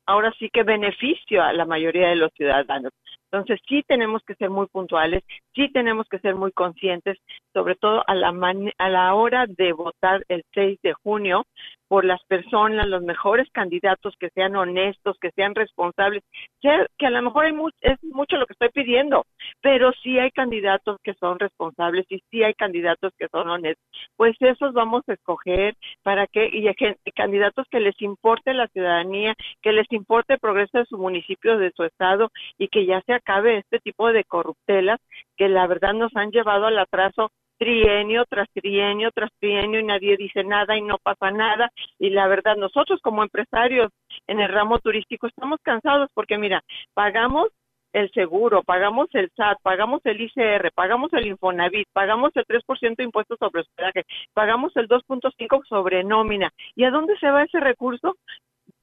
ahora 0.07 0.33
sí 0.39 0.49
que 0.53 0.63
beneficio 0.63 1.43
a 1.43 1.53
la 1.53 1.65
mayoría 1.65 2.09
de 2.09 2.17
los 2.17 2.33
ciudadanos. 2.33 2.93
Entonces 3.33 3.61
sí 3.69 3.85
tenemos 3.87 4.23
que 4.27 4.35
ser 4.35 4.51
muy 4.51 4.67
puntuales, 4.67 5.23
sí 5.55 5.71
tenemos 5.73 6.09
que 6.09 6.19
ser 6.19 6.35
muy 6.35 6.51
conscientes, 6.51 7.17
sobre 7.53 7.77
todo 7.77 8.03
a 8.09 8.15
la, 8.17 8.35
a 8.79 8.89
la 8.89 9.15
hora 9.15 9.47
de 9.47 9.73
votar 9.73 10.25
el 10.29 10.43
6 10.53 10.81
de 10.83 10.95
junio, 10.95 11.45
por 11.91 12.05
las 12.05 12.23
personas, 12.27 12.87
los 12.87 13.03
mejores 13.03 13.51
candidatos 13.51 14.15
que 14.21 14.31
sean 14.31 14.55
honestos, 14.55 15.19
que 15.21 15.33
sean 15.33 15.57
responsables, 15.57 16.23
que 16.61 16.71
a 17.05 17.11
lo 17.11 17.21
mejor 17.21 17.47
es 17.81 17.99
mucho 18.05 18.37
lo 18.37 18.47
que 18.47 18.53
estoy 18.53 18.69
pidiendo, 18.69 19.27
pero 19.61 19.91
sí 20.01 20.17
hay 20.17 20.31
candidatos 20.31 20.99
que 21.03 21.15
son 21.15 21.41
responsables 21.41 22.07
y 22.09 22.23
sí 22.31 22.45
hay 22.45 22.55
candidatos 22.55 23.13
que 23.19 23.27
son 23.27 23.49
honestos. 23.49 23.85
Pues 24.17 24.37
esos 24.39 24.73
vamos 24.73 25.03
a 25.09 25.15
escoger 25.15 25.75
para 26.05 26.29
que, 26.29 26.47
y, 26.53 26.69
y 26.69 27.11
candidatos 27.11 27.67
que 27.69 27.81
les 27.81 28.01
importe 28.03 28.55
la 28.55 28.69
ciudadanía, 28.69 29.35
que 29.61 29.73
les 29.73 29.91
importe 29.91 30.35
el 30.35 30.39
progreso 30.39 30.79
de 30.79 30.87
su 30.87 30.97
municipio, 30.97 31.59
de 31.59 31.73
su 31.73 31.83
estado 31.83 32.31
y 32.57 32.69
que 32.69 32.87
ya 32.87 33.01
se 33.01 33.15
acabe 33.15 33.59
este 33.59 33.81
tipo 33.81 34.13
de 34.13 34.23
corruptelas 34.23 35.01
que 35.37 35.49
la 35.49 35.67
verdad 35.67 35.95
nos 35.95 36.15
han 36.15 36.31
llevado 36.31 36.67
al 36.67 36.79
atraso 36.79 37.33
trienio 37.61 38.25
tras 38.25 38.49
trienio 38.55 39.11
tras 39.13 39.31
trienio 39.39 39.81
y 39.81 39.85
nadie 39.85 40.17
dice 40.17 40.43
nada 40.45 40.77
y 40.79 40.83
no 40.83 40.97
pasa 40.97 41.31
nada. 41.31 41.71
Y 41.99 42.09
la 42.09 42.27
verdad, 42.27 42.57
nosotros 42.57 43.01
como 43.03 43.23
empresarios 43.23 43.93
en 44.27 44.41
el 44.41 44.49
ramo 44.49 44.79
turístico 44.79 45.27
estamos 45.27 45.61
cansados 45.63 46.09
porque 46.15 46.39
mira, 46.39 46.65
pagamos 46.95 47.49
el 47.93 48.11
seguro, 48.13 48.63
pagamos 48.63 49.09
el 49.13 49.31
SAT, 49.37 49.59
pagamos 49.63 50.01
el 50.05 50.21
ICR, 50.23 50.71
pagamos 50.75 51.13
el 51.13 51.27
Infonavit, 51.27 51.89
pagamos 51.93 52.31
el 52.35 52.47
3% 52.47 52.97
de 52.97 53.05
impuestos 53.05 53.37
sobre 53.39 53.61
hospedaje, 53.61 54.05
pagamos 54.33 54.75
el 54.77 54.89
2.5 54.89 55.67
sobre 55.69 56.03
nómina. 56.03 56.51
¿Y 56.75 56.85
a 56.85 56.91
dónde 56.91 57.19
se 57.19 57.31
va 57.31 57.43
ese 57.43 57.61
recurso? 57.61 58.17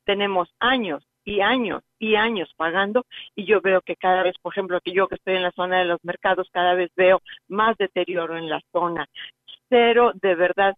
Tenemos 0.05 0.49
años 0.59 1.07
y 1.28 1.41
años 1.41 1.84
y 1.99 2.15
años 2.15 2.49
pagando 2.55 3.05
y 3.36 3.45
yo 3.45 3.59
veo 3.59 3.82
que 3.82 3.97
cada 3.97 4.23
vez, 4.23 4.36
por 4.41 4.53
ejemplo, 4.53 4.80
que 4.80 4.93
yo 4.93 5.07
que 5.07 5.15
estoy 5.15 5.36
en 5.36 5.43
la 5.43 5.51
zona 5.51 5.80
de 5.80 5.86
los 5.86 6.01
mercados, 6.03 6.47
cada 6.53 6.73
vez 6.73 6.89
veo 6.95 7.19
más 7.49 7.75
deterioro 7.78 8.38
en 8.38 8.49
la 8.49 8.61
zona. 8.71 9.05
Cero, 9.67 10.13
de 10.21 10.36
verdad, 10.36 10.73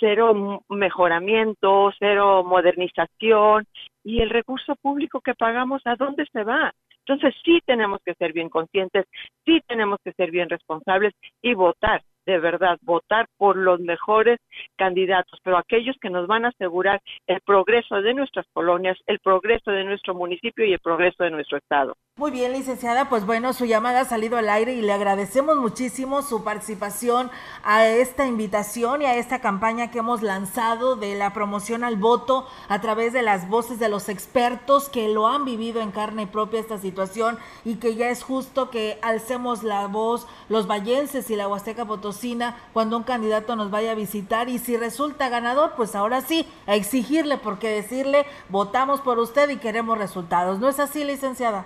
cero 0.00 0.64
mejoramiento, 0.68 1.92
cero 2.00 2.42
modernización 2.44 3.64
y 4.02 4.20
el 4.20 4.30
recurso 4.30 4.74
público 4.82 5.20
que 5.20 5.34
pagamos, 5.34 5.82
¿a 5.84 5.94
dónde 5.94 6.26
se 6.32 6.42
va? 6.42 6.72
Entonces 7.06 7.32
sí 7.44 7.60
tenemos 7.64 8.00
que 8.04 8.14
ser 8.14 8.32
bien 8.32 8.48
conscientes, 8.48 9.06
sí 9.44 9.60
tenemos 9.68 10.00
que 10.04 10.12
ser 10.14 10.32
bien 10.32 10.48
responsables 10.48 11.14
y 11.42 11.54
votar 11.54 12.02
de 12.26 12.38
verdad 12.38 12.78
votar 12.82 13.26
por 13.36 13.56
los 13.56 13.80
mejores 13.80 14.38
candidatos, 14.76 15.38
pero 15.42 15.58
aquellos 15.58 15.96
que 16.00 16.10
nos 16.10 16.26
van 16.26 16.44
a 16.44 16.48
asegurar 16.48 17.00
el 17.26 17.40
progreso 17.40 18.00
de 18.00 18.14
nuestras 18.14 18.46
colonias, 18.52 18.98
el 19.06 19.18
progreso 19.18 19.70
de 19.70 19.84
nuestro 19.84 20.14
municipio 20.14 20.64
y 20.64 20.72
el 20.72 20.80
progreso 20.80 21.24
de 21.24 21.30
nuestro 21.30 21.58
estado. 21.58 21.96
Muy 22.18 22.30
bien, 22.30 22.52
licenciada, 22.52 23.08
pues 23.08 23.24
bueno, 23.24 23.54
su 23.54 23.64
llamada 23.64 24.02
ha 24.02 24.04
salido 24.04 24.36
al 24.36 24.50
aire 24.50 24.74
y 24.74 24.82
le 24.82 24.92
agradecemos 24.92 25.56
muchísimo 25.56 26.20
su 26.20 26.44
participación 26.44 27.30
a 27.64 27.86
esta 27.86 28.26
invitación 28.26 29.00
y 29.00 29.06
a 29.06 29.16
esta 29.16 29.40
campaña 29.40 29.90
que 29.90 30.00
hemos 30.00 30.20
lanzado 30.20 30.94
de 30.94 31.14
la 31.14 31.32
promoción 31.32 31.84
al 31.84 31.96
voto 31.96 32.46
a 32.68 32.82
través 32.82 33.14
de 33.14 33.22
las 33.22 33.48
voces 33.48 33.78
de 33.78 33.88
los 33.88 34.10
expertos 34.10 34.90
que 34.90 35.08
lo 35.08 35.26
han 35.26 35.46
vivido 35.46 35.80
en 35.80 35.90
carne 35.90 36.26
propia 36.26 36.60
esta 36.60 36.76
situación 36.76 37.38
y 37.64 37.76
que 37.76 37.94
ya 37.94 38.10
es 38.10 38.22
justo 38.22 38.68
que 38.68 38.98
alcemos 39.00 39.62
la 39.62 39.86
voz 39.86 40.26
los 40.50 40.66
vallenses 40.66 41.30
y 41.30 41.34
la 41.34 41.48
Huasteca 41.48 41.86
Potosina 41.86 42.58
cuando 42.74 42.98
un 42.98 43.04
candidato 43.04 43.56
nos 43.56 43.70
vaya 43.70 43.92
a 43.92 43.96
visitar 43.96 44.50
y 44.50 44.58
si 44.58 44.76
resulta 44.76 45.30
ganador, 45.30 45.72
pues 45.78 45.94
ahora 45.94 46.20
sí, 46.20 46.46
a 46.66 46.74
exigirle 46.74 47.38
porque 47.38 47.68
decirle 47.70 48.26
votamos 48.50 49.00
por 49.00 49.18
usted 49.18 49.48
y 49.48 49.56
queremos 49.56 49.96
resultados. 49.96 50.60
¿No 50.60 50.68
es 50.68 50.78
así, 50.78 51.04
licenciada? 51.04 51.64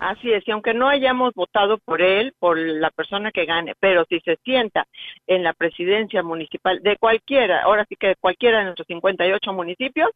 Así 0.00 0.32
es, 0.32 0.48
y 0.48 0.50
aunque 0.50 0.72
no 0.72 0.88
hayamos 0.88 1.34
votado 1.34 1.76
por 1.76 2.00
él, 2.00 2.32
por 2.38 2.56
la 2.56 2.90
persona 2.90 3.30
que 3.30 3.44
gane, 3.44 3.74
pero 3.78 4.06
si 4.08 4.18
se 4.20 4.36
sienta 4.42 4.86
en 5.26 5.42
la 5.42 5.52
presidencia 5.52 6.22
municipal 6.22 6.80
de 6.82 6.96
cualquiera, 6.96 7.62
ahora 7.64 7.84
sí 7.86 7.96
que 7.96 8.08
de 8.08 8.16
cualquiera 8.16 8.58
de 8.58 8.64
nuestros 8.64 8.86
58 8.86 9.52
municipios, 9.52 10.08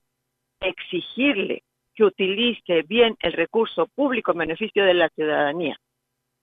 exigirle 0.61 1.65
que 1.95 2.05
utilice 2.05 2.81
bien 2.89 3.15
el 3.21 3.35
recurso 3.35 3.87
público 3.95 4.33
en 4.33 4.39
beneficio 4.39 4.87
de 4.87 4.95
la 4.95 5.11
ciudadanía. 5.11 5.77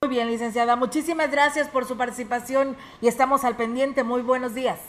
Muy 0.04 0.12
bien, 0.12 0.28
licenciada, 0.28 0.76
muchísimas 0.76 1.32
gracias 1.32 1.68
por 1.68 1.86
su 1.86 1.98
participación 1.98 2.76
y 3.02 3.08
estamos 3.08 3.44
al 3.44 3.58
pendiente. 3.58 4.04
Muy 4.04 4.22
buenos 4.22 4.54
días. 4.54 4.88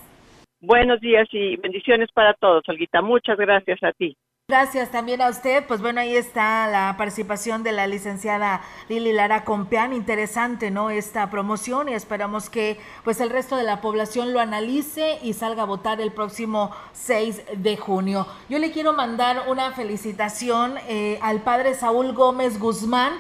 Buenos 0.61 1.01
días 1.01 1.27
y 1.33 1.57
bendiciones 1.57 2.13
para 2.13 2.35
todos, 2.35 2.69
Olguita. 2.69 3.01
Muchas 3.01 3.39
gracias 3.39 3.83
a 3.83 3.93
ti. 3.93 4.15
Gracias 4.49 4.91
también 4.91 5.23
a 5.23 5.31
usted. 5.31 5.65
Pues 5.67 5.81
bueno, 5.81 6.01
ahí 6.01 6.17
está 6.17 6.67
la 6.67 6.97
participación 6.99 7.63
de 7.63 7.73
la 7.73 7.87
licenciada 7.87 8.61
Lili 8.89 9.13
Lara 9.13 9.45
Compeán. 9.45 9.93
Interesante, 9.93 10.71
¿no? 10.71 10.91
Esta 10.91 11.31
promoción 11.31 11.89
y 11.89 11.95
esperamos 11.95 12.51
que 12.51 12.79
pues 13.05 13.21
el 13.21 13.31
resto 13.31 13.57
de 13.57 13.63
la 13.63 13.81
población 13.81 14.33
lo 14.33 14.41
analice 14.41 15.21
y 15.23 15.33
salga 15.35 15.63
a 15.63 15.67
votar 15.67 16.01
el 16.01 16.13
próximo 16.13 16.73
6 16.93 17.43
de 17.57 17.77
junio. 17.77 18.27
Yo 18.49 18.59
le 18.59 18.73
quiero 18.73 18.93
mandar 18.93 19.45
una 19.49 19.71
felicitación 19.73 20.75
eh, 20.89 21.19
al 21.23 21.41
padre 21.43 21.75
Saúl 21.75 22.13
Gómez 22.13 22.59
Guzmán. 22.59 23.13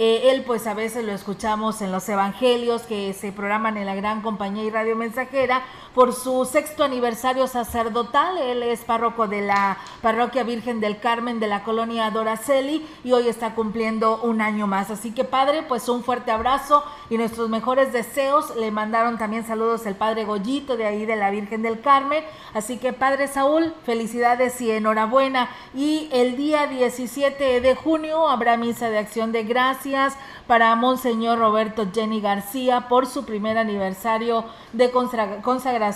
Eh, 0.00 0.30
él 0.30 0.44
pues 0.46 0.68
a 0.68 0.74
veces 0.74 1.04
lo 1.04 1.10
escuchamos 1.10 1.82
en 1.82 1.90
los 1.90 2.08
evangelios 2.08 2.82
que 2.82 3.12
se 3.14 3.32
programan 3.32 3.76
en 3.76 3.84
la 3.84 3.96
gran 3.96 4.22
compañía 4.22 4.62
y 4.62 4.70
radio 4.70 4.94
mensajera 4.94 5.64
por 5.98 6.14
su 6.14 6.44
sexto 6.44 6.84
aniversario 6.84 7.48
sacerdotal. 7.48 8.38
Él 8.38 8.62
es 8.62 8.84
párroco 8.84 9.26
de 9.26 9.42
la 9.42 9.78
parroquia 10.00 10.44
Virgen 10.44 10.78
del 10.78 11.00
Carmen 11.00 11.40
de 11.40 11.48
la 11.48 11.64
colonia 11.64 12.08
Doraceli 12.12 12.86
y 13.02 13.10
hoy 13.10 13.26
está 13.26 13.56
cumpliendo 13.56 14.20
un 14.22 14.40
año 14.40 14.68
más. 14.68 14.92
Así 14.92 15.10
que 15.10 15.24
padre, 15.24 15.64
pues 15.64 15.88
un 15.88 16.04
fuerte 16.04 16.30
abrazo 16.30 16.84
y 17.10 17.18
nuestros 17.18 17.48
mejores 17.48 17.92
deseos. 17.92 18.54
Le 18.54 18.70
mandaron 18.70 19.18
también 19.18 19.44
saludos 19.44 19.86
el 19.86 19.96
padre 19.96 20.24
Goyito 20.24 20.76
de 20.76 20.86
ahí 20.86 21.04
de 21.04 21.16
la 21.16 21.32
Virgen 21.32 21.62
del 21.62 21.80
Carmen. 21.80 22.22
Así 22.54 22.78
que 22.78 22.92
padre 22.92 23.26
Saúl, 23.26 23.74
felicidades 23.84 24.60
y 24.60 24.70
enhorabuena. 24.70 25.48
Y 25.74 26.08
el 26.12 26.36
día 26.36 26.68
17 26.68 27.60
de 27.60 27.74
junio 27.74 28.28
habrá 28.28 28.56
misa 28.56 28.88
de 28.88 28.98
acción 28.98 29.32
de 29.32 29.42
gracias 29.42 30.16
para 30.46 30.76
Monseñor 30.76 31.40
Roberto 31.40 31.88
Jenny 31.92 32.20
García 32.20 32.86
por 32.88 33.06
su 33.06 33.24
primer 33.24 33.58
aniversario 33.58 34.44
de 34.72 34.92
consagración 34.92 35.87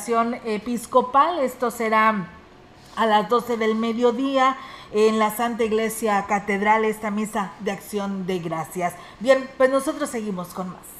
episcopal. 0.45 1.39
Esto 1.41 1.71
será 1.71 2.29
a 2.97 3.07
las 3.07 3.29
12 3.29 3.57
del 3.57 3.75
mediodía 3.75 4.57
en 4.93 5.19
la 5.19 5.35
Santa 5.35 5.65
Iglesia 5.65 6.25
Catedral, 6.29 6.85
esta 6.85 7.11
misa 7.11 7.53
de 7.61 7.73
acción 7.73 8.27
de 8.27 8.39
gracias. 8.39 8.95
Bien, 9.21 9.49
pues 9.57 9.71
nosotros 9.71 10.11
seguimos 10.11 10.49
con 10.49 10.69
más. 10.69 10.92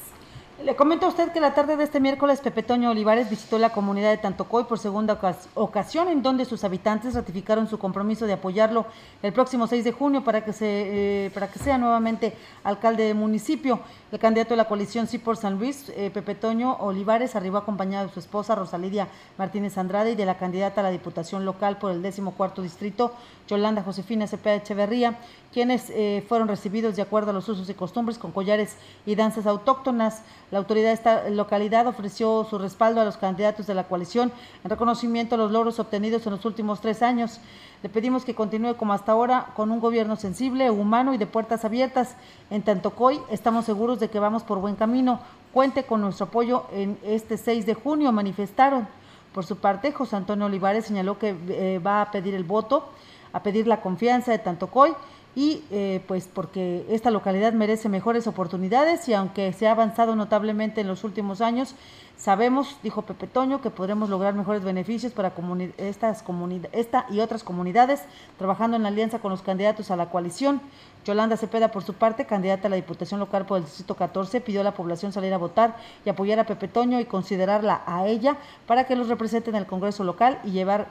Le 0.63 0.77
comento 0.77 1.05
a 1.05 1.09
usted 1.09 1.33
que 1.33 1.41
la 1.41 1.53
tarde 1.53 1.75
de 1.75 1.83
este 1.83 1.99
miércoles 1.99 2.39
Pepe 2.39 2.63
Toño 2.63 2.91
Olivares 2.91 3.29
visitó 3.29 3.59
la 3.59 3.71
comunidad 3.71 4.11
de 4.11 4.17
Tantocoy 4.17 4.63
por 4.63 4.79
segunda 4.79 5.19
ocasión 5.55 6.07
en 6.07 6.23
donde 6.23 6.45
sus 6.45 6.63
habitantes 6.63 7.15
ratificaron 7.15 7.67
su 7.67 7.77
compromiso 7.77 8.25
de 8.25 8.31
apoyarlo 8.31 8.85
el 9.21 9.33
próximo 9.33 9.67
6 9.67 9.83
de 9.83 9.91
junio 9.91 10.23
para 10.23 10.45
que, 10.45 10.53
se, 10.53 11.25
eh, 11.25 11.31
para 11.31 11.51
que 11.51 11.59
sea 11.59 11.77
nuevamente 11.77 12.37
alcalde 12.63 13.03
de 13.03 13.13
municipio. 13.13 13.81
El 14.09 14.19
candidato 14.19 14.51
de 14.51 14.55
la 14.55 14.69
coalición 14.69 15.07
Sí 15.07 15.17
por 15.17 15.35
San 15.35 15.59
Luis, 15.59 15.91
eh, 15.97 16.09
Pepe 16.13 16.33
Toño 16.33 16.77
Olivares, 16.79 17.35
arribó 17.35 17.57
acompañado 17.57 18.07
de 18.07 18.13
su 18.13 18.21
esposa 18.21 18.55
Rosalidia 18.55 19.09
Martínez 19.37 19.77
Andrade 19.77 20.11
y 20.11 20.15
de 20.15 20.25
la 20.25 20.37
candidata 20.37 20.79
a 20.79 20.85
la 20.85 20.91
diputación 20.91 21.43
local 21.43 21.77
por 21.77 21.91
el 21.91 22.01
décimo 22.01 22.35
cuarto 22.35 22.61
distrito, 22.61 23.11
Yolanda 23.47 23.83
Josefina 23.83 24.27
Cepeda 24.27 24.55
Echeverría, 24.55 25.19
quienes 25.51 25.89
eh, 25.89 26.23
fueron 26.27 26.47
recibidos 26.47 26.95
de 26.95 27.01
acuerdo 27.01 27.31
a 27.31 27.33
los 27.33 27.47
usos 27.49 27.69
y 27.69 27.73
costumbres 27.73 28.17
con 28.17 28.31
collares 28.31 28.77
y 29.05 29.15
danzas 29.15 29.45
autóctonas. 29.45 30.21
La 30.51 30.59
autoridad 30.59 30.89
de 30.89 30.93
esta 30.93 31.29
localidad 31.29 31.87
ofreció 31.87 32.45
su 32.49 32.57
respaldo 32.57 33.01
a 33.01 33.05
los 33.05 33.17
candidatos 33.17 33.67
de 33.67 33.73
la 33.73 33.83
coalición 33.83 34.31
en 34.63 34.69
reconocimiento 34.69 35.35
a 35.35 35.37
los 35.37 35.51
logros 35.51 35.79
obtenidos 35.79 36.25
en 36.25 36.31
los 36.33 36.45
últimos 36.45 36.81
tres 36.81 37.01
años. 37.01 37.39
Le 37.83 37.89
pedimos 37.89 38.23
que 38.23 38.33
continúe 38.33 38.75
como 38.75 38.93
hasta 38.93 39.11
ahora 39.11 39.47
con 39.55 39.69
un 39.71 39.79
gobierno 39.79 40.15
sensible, 40.15 40.71
humano 40.71 41.13
y 41.13 41.17
de 41.17 41.27
puertas 41.27 41.65
abiertas. 41.65 42.15
En 42.49 42.61
Tantocoy 42.61 43.19
estamos 43.29 43.65
seguros 43.65 43.99
de 43.99 44.09
que 44.09 44.19
vamos 44.19 44.43
por 44.43 44.59
buen 44.59 44.75
camino. 44.75 45.19
Cuente 45.51 45.83
con 45.83 46.01
nuestro 46.01 46.27
apoyo 46.27 46.65
en 46.71 46.97
este 47.03 47.37
6 47.37 47.65
de 47.65 47.73
junio, 47.73 48.11
manifestaron. 48.11 48.87
Por 49.33 49.45
su 49.45 49.57
parte, 49.57 49.91
José 49.91 50.15
Antonio 50.15 50.45
Olivares 50.45 50.85
señaló 50.85 51.17
que 51.17 51.35
eh, 51.49 51.79
va 51.79 52.01
a 52.01 52.11
pedir 52.11 52.35
el 52.35 52.43
voto, 52.43 52.89
a 53.33 53.43
pedir 53.43 53.67
la 53.67 53.81
confianza 53.81 54.31
de 54.31 54.39
Tantocoy 54.39 54.93
y 55.35 55.63
eh, 55.71 56.03
pues 56.07 56.29
porque 56.31 56.85
esta 56.89 57.09
localidad 57.09 57.53
merece 57.53 57.89
mejores 57.89 58.27
oportunidades 58.27 59.07
y 59.09 59.13
aunque 59.13 59.51
se 59.51 59.67
ha 59.67 59.71
avanzado 59.71 60.15
notablemente 60.15 60.81
en 60.81 60.87
los 60.87 61.03
últimos 61.03 61.41
años, 61.41 61.75
sabemos, 62.17 62.77
dijo 62.83 63.01
Pepe 63.01 63.25
Toño, 63.25 63.59
que 63.59 63.71
podremos 63.71 64.09
lograr 64.09 64.35
mejores 64.35 64.63
beneficios 64.63 65.11
para 65.11 65.33
estas 65.77 66.23
esta 66.71 67.05
y 67.09 67.19
otras 67.19 67.43
comunidades, 67.43 68.03
trabajando 68.37 68.77
en 68.77 68.85
alianza 68.85 69.19
con 69.19 69.31
los 69.31 69.41
candidatos 69.41 69.89
a 69.89 69.95
la 69.95 70.09
coalición. 70.09 70.61
Yolanda 71.03 71.35
Cepeda, 71.35 71.69
por 71.69 71.83
su 71.83 71.95
parte, 71.95 72.25
candidata 72.25 72.67
a 72.67 72.69
la 72.69 72.77
Diputación 72.77 73.19
Local 73.19 73.45
por 73.45 73.57
el 73.57 73.65
Distrito 73.65 73.95
14, 73.95 74.39
pidió 74.39 74.61
a 74.61 74.63
la 74.63 74.73
población 74.73 75.11
salir 75.11 75.33
a 75.33 75.37
votar 75.37 75.75
y 76.05 76.09
apoyar 76.09 76.39
a 76.39 76.45
Pepe 76.45 76.67
Toño 76.67 76.99
y 76.99 77.05
considerarla 77.05 77.81
a 77.85 78.05
ella 78.07 78.37
para 78.67 78.85
que 78.85 78.95
los 78.95 79.09
represente 79.09 79.49
en 79.49 79.57
el 79.57 79.65
Congreso 79.65 80.03
local 80.03 80.39
y 80.45 80.51
llevar 80.51 80.87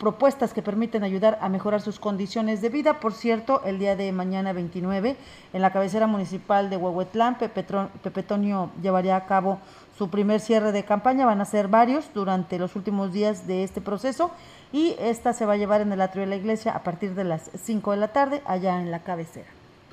propuestas 0.00 0.54
que 0.54 0.62
permiten 0.62 1.04
ayudar 1.04 1.38
a 1.42 1.50
mejorar 1.50 1.82
sus 1.82 2.00
condiciones 2.00 2.62
de 2.62 2.70
vida. 2.70 3.00
Por 3.00 3.12
cierto, 3.12 3.62
el 3.66 3.78
día 3.78 3.96
de 3.96 4.10
mañana 4.12 4.54
29, 4.54 5.14
en 5.52 5.62
la 5.62 5.72
cabecera 5.72 6.06
municipal 6.06 6.70
de 6.70 6.78
Huehuetlán, 6.78 7.36
Pepe 7.36 8.22
Tonio 8.22 8.70
llevaría 8.82 9.14
a 9.14 9.26
cabo 9.26 9.60
su 9.98 10.08
primer 10.08 10.40
cierre 10.40 10.72
de 10.72 10.86
campaña. 10.86 11.26
Van 11.26 11.42
a 11.42 11.44
ser 11.44 11.68
varios 11.68 12.10
durante 12.14 12.58
los 12.58 12.76
últimos 12.76 13.12
días 13.12 13.46
de 13.46 13.62
este 13.62 13.82
proceso 13.82 14.30
y 14.72 14.96
esta 14.98 15.34
se 15.34 15.44
va 15.44 15.52
a 15.52 15.56
llevar 15.58 15.82
en 15.82 15.92
el 15.92 16.00
atrio 16.00 16.22
de 16.22 16.30
la 16.30 16.36
iglesia 16.36 16.72
a 16.72 16.82
partir 16.82 17.14
de 17.14 17.24
las 17.24 17.50
5 17.62 17.90
de 17.90 17.96
la 17.98 18.08
tarde 18.08 18.40
allá 18.46 18.80
en 18.80 18.90
la 18.90 19.02
cabecera. 19.02 19.48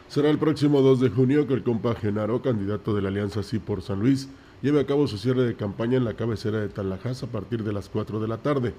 Será 0.08 0.30
el 0.30 0.40
próximo 0.40 0.82
2 0.82 1.02
de 1.02 1.10
junio 1.10 1.48
que 1.48 1.54
el 1.54 1.64
compa 1.64 1.94
Genaro, 1.96 2.42
candidato 2.42 2.96
de 2.96 3.02
la 3.02 3.10
Alianza 3.10 3.44
Sí 3.44 3.60
por 3.60 3.82
San 3.82 4.00
Luis, 4.00 4.30
lleve 4.62 4.80
a 4.80 4.86
cabo 4.86 5.06
su 5.06 5.18
cierre 5.18 5.44
de 5.44 5.58
campaña 5.58 5.98
en 5.98 6.06
la 6.06 6.14
cabecera 6.14 6.60
de 6.60 6.70
Talajás 6.70 7.24
a 7.24 7.28
partir 7.28 7.66
de 7.66 7.74
las 7.74 7.90
4 7.90 8.22
de 8.22 8.28
la 8.30 8.38
tarde. 8.38 8.74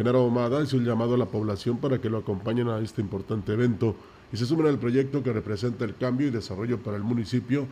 Genaro 0.00 0.24
Omada 0.24 0.62
hizo 0.62 0.78
un 0.78 0.86
llamado 0.86 1.12
a 1.12 1.18
la 1.18 1.26
población 1.26 1.76
para 1.76 2.00
que 2.00 2.08
lo 2.08 2.16
acompañen 2.16 2.68
a 2.70 2.78
este 2.78 3.02
importante 3.02 3.52
evento 3.52 3.94
y 4.32 4.38
se 4.38 4.46
sumen 4.46 4.66
al 4.66 4.78
proyecto 4.78 5.22
que 5.22 5.30
representa 5.30 5.84
el 5.84 5.94
cambio 5.94 6.26
y 6.26 6.30
desarrollo 6.30 6.78
para 6.78 6.96
el 6.96 7.02
municipio, 7.02 7.66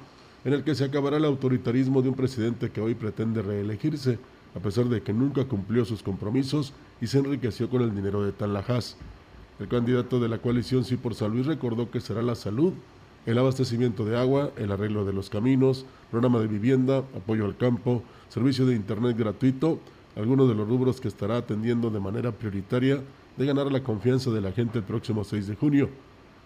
en 0.45 0.53
el 0.53 0.62
que 0.62 0.74
se 0.74 0.85
acabará 0.85 1.16
el 1.16 1.24
autoritarismo 1.24 2.03
de 2.03 2.11
un 2.11 2.14
presidente 2.14 2.68
que 2.68 2.83
hoy 2.83 2.95
pretende 2.95 3.41
reelegirse, 3.41 4.18
a 4.55 4.61
pesar 4.61 4.91
de 4.91 5.01
que 5.01 5.14
nunca 5.14 5.47
cumplió 5.47 5.87
sus 5.87 6.03
compromisos 6.03 6.74
y 7.01 7.07
se 7.07 7.16
enriqueció 7.16 7.70
con 7.70 7.81
el 7.81 7.95
dinero 7.95 8.22
de 8.22 8.33
Tanlajas. 8.33 8.99
El 9.59 9.68
candidato 9.68 10.20
de 10.20 10.29
la 10.29 10.37
coalición 10.37 10.85
Sí 10.85 10.99
por 10.99 11.14
San 11.14 11.31
Luis 11.31 11.47
recordó 11.47 11.91
que 11.91 12.03
será 12.03 12.20
la 12.20 12.35
salud, 12.35 12.74
el 13.24 13.39
abastecimiento 13.39 14.05
de 14.05 14.18
agua, 14.18 14.51
el 14.59 14.70
arreglo 14.70 15.07
de 15.07 15.14
los 15.14 15.31
caminos, 15.31 15.87
programa 16.11 16.41
de 16.41 16.47
vivienda, 16.49 16.99
apoyo 17.16 17.47
al 17.47 17.57
campo, 17.57 18.03
servicio 18.29 18.66
de 18.66 18.74
internet 18.74 19.16
gratuito, 19.16 19.81
algunos 20.19 20.49
de 20.49 20.55
los 20.55 20.69
rubros 20.69 21.01
que 21.01 21.09
estará 21.09 21.37
atendiendo 21.37 21.91
de 21.91 22.01
manera 22.01 22.33
prioritaria 22.33 23.01
de 23.37 23.47
ganar 23.47 23.71
la 23.71 23.85
confianza 23.85 24.31
de 24.31 24.41
la 24.41 24.51
gente 24.51 24.79
el 24.79 24.85
próximo 24.85 25.23
6 25.25 25.47
de 25.47 25.55
junio. 25.55 25.89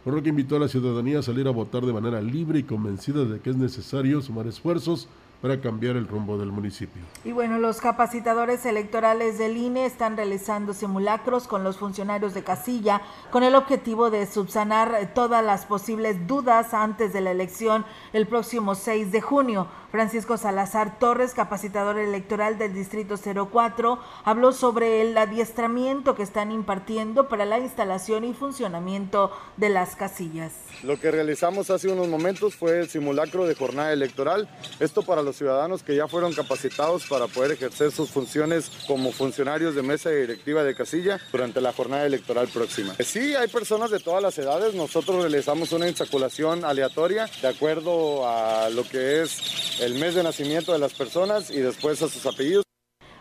por 0.05 0.15
lo 0.15 0.23
que 0.23 0.31
invitó 0.31 0.57
a 0.57 0.59
la 0.59 0.69
ciudadanía 0.69 1.21
a 1.21 1.23
salir 1.23 1.47
a 1.47 1.53
votar 1.53 1.87
de 1.87 1.93
manera 1.93 2.21
libre 2.21 2.59
y 2.59 2.65
convencida 2.65 3.25
de 3.25 3.39
que 3.39 3.51
es 3.51 3.57
necesario 3.57 4.21
sumar 4.21 4.49
esfuerzos 4.49 5.09
para 5.43 5.61
cambiar 5.61 5.97
el 5.97 6.07
rumbo 6.07 6.39
del 6.39 6.53
municipio. 6.53 7.03
Y 7.25 7.33
bueno, 7.33 7.59
los 7.59 7.81
capacitadores 7.81 8.65
electorales 8.65 9.39
del 9.39 9.57
INE 9.57 9.85
están 9.85 10.17
realizando 10.17 10.73
simulacros 10.73 11.49
con 11.49 11.65
los 11.65 11.79
funcionarios 11.79 12.33
de 12.33 12.45
casilla 12.45 13.03
con 13.33 13.43
el 13.43 13.57
objetivo 13.57 14.11
de 14.11 14.27
subsanar 14.27 15.13
todas 15.15 15.45
las 15.45 15.67
posibles 15.67 16.29
dudas 16.29 16.73
antes 16.75 17.13
de 17.13 17.21
la 17.21 17.33
elección 17.33 17.85
el 18.13 18.29
próximo 18.29 18.77
6 18.77 19.11
de 19.11 19.21
junio. 19.21 19.67
Francisco 19.91 20.39
Salazar 20.39 20.99
Torres, 20.99 21.35
capacitador 21.35 21.99
electoral 21.99 22.57
del 22.57 22.73
Distrito 22.73 23.17
04, 23.17 23.99
habló 24.25 24.53
sobre 24.53 25.03
el 25.03 25.19
adiestramiento 25.19 26.15
que 26.15 26.23
están 26.23 26.51
impartiendo 26.51 27.29
para 27.29 27.45
la 27.45 27.59
instalación 27.59 28.25
y 28.25 28.33
funcionamiento 28.33 29.31
de 29.59 29.69
las 29.69 29.95
casillas. 29.95 30.53
Lo 30.83 30.99
que 30.99 31.11
realizamos 31.11 31.69
hace 31.69 31.93
unos 31.93 32.09
momentos 32.09 32.57
fue 32.57 32.79
el 32.79 32.89
simulacro 32.89 33.45
de 33.45 33.55
jornada 33.55 33.93
electoral, 33.93 34.49
esto 34.81 35.03
para 35.03 35.21
los 35.21 35.32
ciudadanos 35.33 35.83
que 35.83 35.97
ya 35.97 36.09
fueron 36.09 36.33
capacitados 36.33 37.07
para 37.07 37.27
poder 37.27 37.53
ejercer 37.53 37.91
sus 37.91 38.11
funciones 38.11 38.71
como 38.87 39.13
funcionarios 39.13 39.75
de 39.75 39.83
mesa 39.83 40.11
directiva 40.11 40.63
de 40.63 40.75
casilla 40.75 41.21
durante 41.31 41.61
la 41.61 41.73
jornada 41.73 42.07
electoral 42.07 42.49
próxima. 42.49 42.95
Sí, 43.01 43.35
hay 43.35 43.49
personas 43.49 43.91
de 43.91 44.01
todas 44.01 44.23
las 44.23 44.39
edades, 44.39 44.75
nosotros 44.75 45.23
realizamos 45.23 45.73
una 45.73 45.89
insaculación 45.89 46.65
aleatoria 46.65 47.29
de 47.41 47.49
acuerdo 47.49 48.29
a 48.29 48.69
lo 48.71 48.85
que 48.85 49.23
es 49.23 49.81
el 49.81 49.95
mes 49.95 50.15
de 50.15 50.23
nacimiento 50.23 50.73
de 50.73 50.79
las 50.79 50.95
personas 50.95 51.51
y 51.51 51.61
después 51.61 52.03
a 52.03 52.09
sus 52.09 52.27
apellidos. 52.27 52.65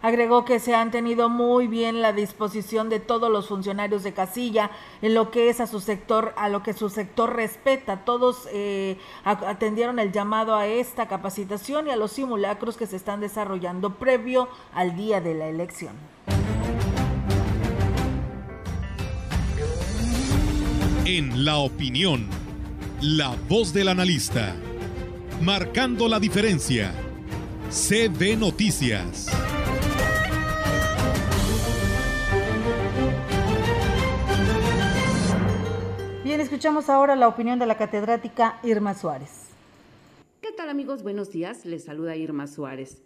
Agregó 0.01 0.45
que 0.45 0.59
se 0.59 0.73
han 0.73 0.91
tenido 0.91 1.29
muy 1.29 1.67
bien 1.67 2.01
la 2.01 2.13
disposición 2.13 2.89
de 2.89 2.99
todos 2.99 3.29
los 3.29 3.47
funcionarios 3.47 4.03
de 4.03 4.13
casilla 4.13 4.71
en 5.01 5.13
lo 5.13 5.31
que 5.31 5.49
es 5.49 5.59
a 5.59 5.67
su 5.67 5.79
sector, 5.79 6.33
a 6.37 6.49
lo 6.49 6.63
que 6.63 6.73
su 6.73 6.89
sector 6.89 7.35
respeta. 7.35 8.03
Todos 8.05 8.47
eh, 8.51 8.97
atendieron 9.23 9.99
el 9.99 10.11
llamado 10.11 10.55
a 10.55 10.67
esta 10.67 11.07
capacitación 11.07 11.87
y 11.87 11.91
a 11.91 11.95
los 11.95 12.11
simulacros 12.11 12.77
que 12.77 12.87
se 12.87 12.95
están 12.95 13.19
desarrollando 13.19 13.95
previo 13.95 14.49
al 14.73 14.95
día 14.95 15.21
de 15.21 15.35
la 15.35 15.47
elección. 15.47 15.95
En 21.05 21.45
la 21.45 21.57
opinión, 21.57 22.27
la 23.01 23.35
voz 23.49 23.73
del 23.73 23.89
analista 23.89 24.55
marcando 25.41 26.07
la 26.07 26.19
diferencia. 26.19 26.93
CB 27.69 28.37
Noticias. 28.37 29.27
Bien, 36.23 36.39
escuchamos 36.39 36.89
ahora 36.89 37.15
la 37.15 37.27
opinión 37.27 37.59
de 37.59 37.65
la 37.65 37.77
catedrática 37.77 38.59
Irma 38.63 38.93
Suárez. 38.93 39.49
¿Qué 40.41 40.51
tal 40.51 40.69
amigos? 40.69 41.03
Buenos 41.03 41.31
días, 41.31 41.65
les 41.65 41.83
saluda 41.83 42.15
Irma 42.15 42.47
Suárez. 42.47 43.01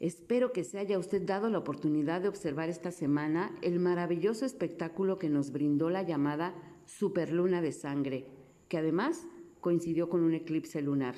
Espero 0.00 0.52
que 0.52 0.64
se 0.64 0.78
haya 0.78 0.98
usted 0.98 1.22
dado 1.22 1.48
la 1.48 1.58
oportunidad 1.58 2.20
de 2.20 2.28
observar 2.28 2.68
esta 2.68 2.90
semana 2.90 3.52
el 3.62 3.78
maravilloso 3.78 4.44
espectáculo 4.44 5.18
que 5.18 5.28
nos 5.28 5.52
brindó 5.52 5.90
la 5.90 6.02
llamada 6.02 6.54
Superluna 6.84 7.62
de 7.62 7.72
Sangre, 7.72 8.26
que 8.68 8.78
además 8.78 9.26
coincidió 9.60 10.08
con 10.08 10.22
un 10.22 10.34
eclipse 10.34 10.82
lunar 10.82 11.14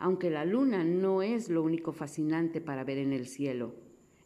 aunque 0.00 0.30
la 0.30 0.46
luna 0.46 0.82
no 0.82 1.22
es 1.22 1.50
lo 1.50 1.62
único 1.62 1.92
fascinante 1.92 2.60
para 2.60 2.84
ver 2.84 2.98
en 2.98 3.12
el 3.12 3.26
cielo. 3.28 3.74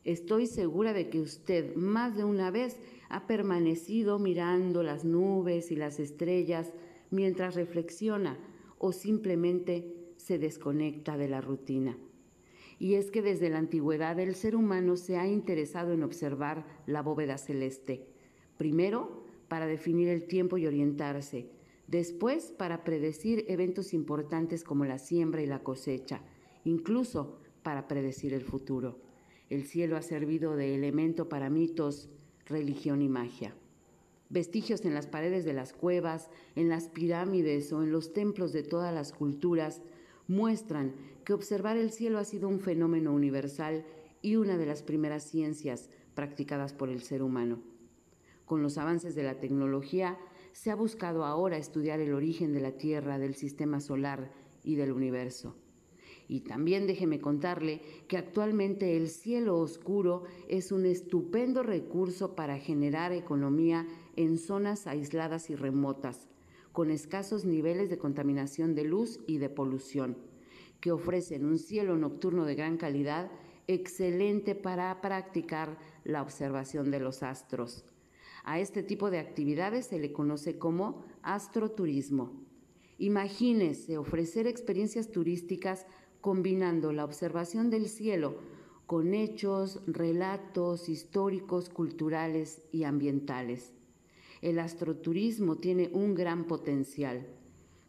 Estoy 0.05 0.47
segura 0.47 0.93
de 0.93 1.11
que 1.11 1.21
usted 1.21 1.75
más 1.75 2.17
de 2.17 2.25
una 2.25 2.51
vez 2.53 2.79
ha 3.15 3.27
permanecido 3.27 4.19
mirando 4.19 4.83
las 4.83 5.05
nubes 5.05 5.71
y 5.71 5.77
las 5.77 6.01
estrellas 6.01 6.73
mientras 7.11 7.55
reflexiona 7.55 8.39
o 8.79 8.93
simplemente 8.93 9.95
se 10.17 10.39
desconecta 10.39 11.17
de 11.17 11.29
la 11.29 11.41
rutina. 11.41 11.97
Y 12.79 12.95
es 12.95 13.11
que 13.11 13.23
desde 13.23 13.51
la 13.51 13.59
antigüedad 13.59 14.19
el 14.19 14.35
ser 14.35 14.57
humano 14.57 14.97
se 14.97 15.17
ha 15.17 15.29
interesado 15.29 15.93
en 15.93 16.03
observar 16.03 16.67
la 16.87 17.03
bóveda 17.03 17.39
celeste, 17.39 18.09
primero 18.57 19.25
para 19.49 19.67
definir 19.67 20.09
el 20.09 20.27
tiempo 20.27 20.59
y 20.59 20.67
orientarse, 20.67 21.51
Después, 21.87 22.51
para 22.51 22.83
predecir 22.83 23.45
eventos 23.49 23.93
importantes 23.93 24.65
como 24.65 24.85
la 24.85 24.99
siembra 24.99 25.43
y 25.43 25.47
la 25.47 25.63
cosecha, 25.63 26.23
incluso 26.65 27.41
para 27.63 27.89
predecir 27.89 28.33
el 28.33 28.43
futuro. 28.43 29.01
El 29.51 29.65
cielo 29.65 29.97
ha 29.97 30.03
servido 30.03 30.57
de 30.57 30.75
elemento 30.75 31.29
para 31.29 31.51
mitos, 31.51 32.09
religión 32.47 33.03
y 33.03 33.09
magia. 33.09 33.55
Vestigios 34.31 34.85
en 34.85 34.95
las 34.95 35.07
paredes 35.07 35.45
de 35.45 35.53
las 35.53 35.73
cuevas, 35.73 36.29
en 36.57 36.69
las 36.69 36.89
pirámides 36.89 37.73
o 37.73 37.83
en 37.83 37.93
los 37.93 38.13
templos 38.13 38.53
de 38.53 38.63
todas 38.63 38.93
las 38.93 39.13
culturas 39.13 39.83
muestran 40.27 40.95
que 41.25 41.33
observar 41.33 41.77
el 41.77 41.91
cielo 41.91 42.19
ha 42.19 42.25
sido 42.25 42.49
un 42.49 42.61
fenómeno 42.61 43.13
universal 43.13 43.85
y 44.23 44.37
una 44.37 44.57
de 44.57 44.67
las 44.67 44.83
primeras 44.83 45.25
ciencias 45.25 45.91
practicadas 46.15 46.73
por 46.73 46.89
el 46.89 47.03
ser 47.03 47.23
humano. 47.23 47.61
Con 48.47 48.63
los 48.63 48.79
avances 48.79 49.15
de 49.15 49.23
la 49.23 49.39
tecnología, 49.39 50.19
se 50.53 50.71
ha 50.71 50.75
buscado 50.75 51.25
ahora 51.25 51.57
estudiar 51.57 52.01
el 52.01 52.15
origen 52.15 52.53
de 52.53 52.61
la 52.61 52.73
Tierra, 52.73 53.19
del 53.19 53.35
sistema 53.35 53.81
solar 53.81 54.31
y 54.63 54.77
del 54.77 54.93
universo. 54.93 55.57
Y 56.27 56.41
también 56.41 56.87
déjeme 56.87 57.21
contarle 57.21 57.83
que 58.09 58.17
actualmente 58.17 58.97
el 58.97 59.09
cielo 59.09 59.59
oscuro 59.59 60.25
es 60.49 60.73
un 60.73 60.87
estupendo 60.87 61.63
recurso 61.63 62.35
para 62.35 62.59
generar 62.59 63.13
economía 63.13 63.87
en 64.17 64.39
zonas 64.39 64.87
aisladas 64.87 65.51
y 65.51 65.55
remotas, 65.55 66.29
con 66.73 66.91
escasos 66.91 67.45
niveles 67.45 67.91
de 67.91 67.99
contaminación 67.99 68.75
de 68.75 68.85
luz 68.85 69.21
y 69.27 69.39
de 69.39 69.51
polución, 69.51 70.17
que 70.81 70.93
ofrecen 70.93 71.45
un 71.45 71.59
cielo 71.59 71.97
nocturno 71.97 72.45
de 72.47 72.55
gran 72.55 72.79
calidad 72.79 73.31
excelente 73.67 74.55
para 74.55 75.01
practicar 75.01 75.79
la 76.05 76.23
observación 76.23 76.91
de 76.91 77.01
los 77.01 77.23
astros. 77.23 77.85
A 78.45 78.61
este 78.61 78.83
tipo 78.83 79.11
de 79.11 79.19
actividades 79.19 79.87
se 79.87 79.99
le 79.99 80.13
conoce 80.13 80.59
como 80.59 81.05
astroturismo. 81.23 82.45
Imagínese 82.99 83.97
ofrecer 83.97 84.47
experiencias 84.47 85.11
turísticas 85.11 85.87
combinando 86.25 86.91
la 86.91 87.05
observación 87.05 87.69
del 87.69 87.87
cielo 87.87 88.37
con 88.87 89.13
hechos, 89.13 89.83
relatos 89.87 90.89
históricos, 90.89 91.69
culturales 91.69 92.63
y 92.73 92.85
ambientales. 92.85 93.75
El 94.41 94.59
astroturismo 94.59 95.57
tiene 95.57 95.91
un 95.93 96.15
gran 96.15 96.47
potencial. 96.47 97.27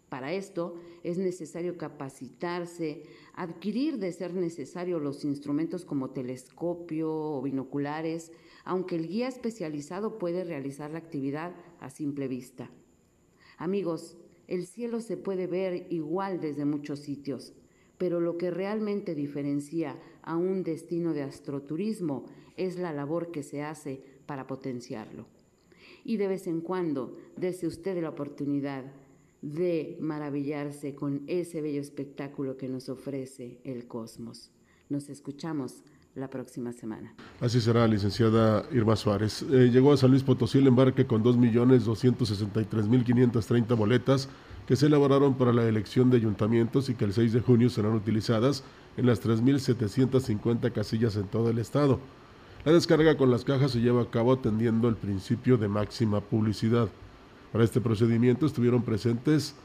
Para 0.10 0.34
esto 0.34 0.76
es 1.02 1.18
necesario 1.18 1.78
capacitarse, 1.78 3.04
adquirir 3.36 4.00
de 4.00 4.12
ser 4.12 4.34
necesario 4.34 5.00
los 5.00 5.24
instrumentos 5.24 5.86
como 5.86 6.10
telescopio 6.10 7.10
o 7.10 7.42
binoculares, 7.42 8.34
aunque 8.66 8.98
el 8.98 9.08
guía 9.08 9.30
especializado 9.30 10.18
puede 10.18 10.44
realizar 10.44 10.92
la 10.92 10.98
actividad 10.98 11.56
a 11.80 11.90
simple 11.90 12.28
vista. 12.28 12.70
Amigos, 13.58 14.18
el 14.50 14.66
cielo 14.66 15.00
se 15.00 15.16
puede 15.16 15.48
ver 15.48 15.88
igual 15.90 16.42
desde 16.42 16.66
muchos 16.66 17.00
sitios, 17.00 17.54
pero 17.98 18.20
lo 18.20 18.38
que 18.38 18.52
realmente 18.52 19.16
diferencia 19.16 19.98
a 20.22 20.38
un 20.38 20.64
destino 20.64 21.14
de 21.14 21.24
astroturismo 21.24 22.26
es 22.58 22.78
la 22.78 22.94
labor 22.94 23.32
que 23.32 23.42
se 23.44 23.64
hace 23.64 24.02
para 24.26 24.48
potenciarlo. 24.48 25.28
Y 26.04 26.18
de 26.18 26.28
vez 26.28 26.48
en 26.48 26.60
cuando, 26.62 27.16
dese 27.36 27.68
usted 27.68 28.02
la 28.02 28.10
oportunidad 28.10 28.84
de 29.42 29.98
maravillarse 30.00 30.96
con 30.96 31.24
ese 31.28 31.62
bello 31.62 31.82
espectáculo 31.82 32.58
que 32.58 32.68
nos 32.68 32.90
ofrece 32.90 33.60
el 33.64 33.86
cosmos. 33.88 34.50
Nos 34.90 35.10
escuchamos 35.10 35.84
la 36.16 36.28
próxima 36.30 36.74
semana. 36.74 37.14
Así 37.40 37.62
será, 37.62 37.88
licenciada 37.88 38.68
Irma 38.72 38.96
Suárez. 38.96 39.44
Eh, 39.44 39.70
llegó 39.72 39.94
a 39.94 39.98
San 39.98 40.10
Luis 40.12 40.24
Potosí 40.24 40.60
el 40.60 40.68
embarque 40.68 41.06
con 41.06 41.24
2.263.530 41.24 43.76
boletas 43.76 44.30
que 44.68 44.76
se 44.76 44.88
elaboraron 44.88 45.36
para 45.36 45.54
la 45.54 45.68
elección 45.68 46.10
de 46.10 46.18
ayuntamientos 46.18 46.90
y 46.90 46.96
que 46.96 47.06
el 47.06 47.14
6 47.14 47.34
de 47.34 47.42
junio 47.42 47.70
serán 47.70 47.94
utilizadas 47.94 48.64
en 48.98 49.06
las 49.06 49.24
3.750 49.24 50.72
casillas 50.72 51.16
en 51.16 51.28
todo 51.28 51.50
el 51.50 51.60
estado. 51.60 52.00
La 52.64 52.72
descarga 52.72 53.16
con 53.16 53.30
las 53.30 53.44
cajas 53.44 53.72
se 53.72 53.82
lleva 53.82 54.02
a 54.02 54.10
cabo 54.10 54.34
atendiendo 54.34 54.90
el 54.90 54.96
principio 54.96 55.58
de 55.58 55.68
máxima 55.68 56.22
publicidad. 56.22 56.90
Para 57.52 57.64
este 57.64 57.80
procedimiento 57.80 58.48
estuvieron 58.48 58.82
presentes 58.82 59.56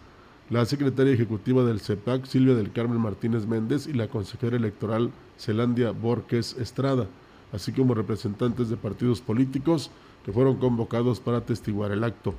la 0.50 0.66
secretaria 0.66 1.14
ejecutiva 1.14 1.64
del 1.64 1.80
CEPAC, 1.80 2.26
Silvia 2.26 2.54
del 2.54 2.72
Carmen 2.72 3.00
Martínez 3.00 3.46
Méndez, 3.46 3.86
y 3.86 3.94
la 3.94 4.08
consejera 4.08 4.56
electoral 4.56 5.12
Celandia 5.38 5.92
Borges 5.92 6.56
Estrada, 6.58 7.06
así 7.52 7.72
como 7.72 7.94
representantes 7.94 8.68
de 8.68 8.76
partidos 8.76 9.20
políticos 9.20 9.90
que 10.24 10.32
fueron 10.32 10.56
convocados 10.56 11.20
para 11.20 11.38
atestiguar 11.38 11.92
el 11.92 12.04
acto. 12.04 12.34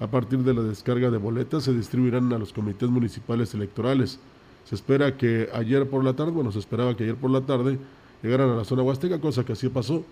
A 0.00 0.06
partir 0.06 0.40
de 0.40 0.54
la 0.54 0.62
descarga 0.62 1.10
de 1.10 1.18
boletas 1.18 1.64
se 1.64 1.72
distribuirán 1.72 2.32
a 2.32 2.38
los 2.38 2.52
comités 2.52 2.88
municipales 2.88 3.52
electorales. 3.54 4.20
Se 4.64 4.74
espera 4.74 5.16
que 5.16 5.48
ayer 5.52 5.88
por 5.88 6.04
la 6.04 6.14
tarde, 6.14 6.32
bueno, 6.32 6.52
se 6.52 6.60
esperaba 6.60 6.96
que 6.96 7.04
ayer 7.04 7.16
por 7.16 7.30
la 7.30 7.40
tarde 7.40 7.78
llegaran 8.22 8.50
a 8.50 8.56
la 8.56 8.64
zona 8.64 8.82
huasteca, 8.82 9.20
cosa 9.20 9.44
que 9.44 9.54
así 9.54 9.68
pasó, 9.68 10.04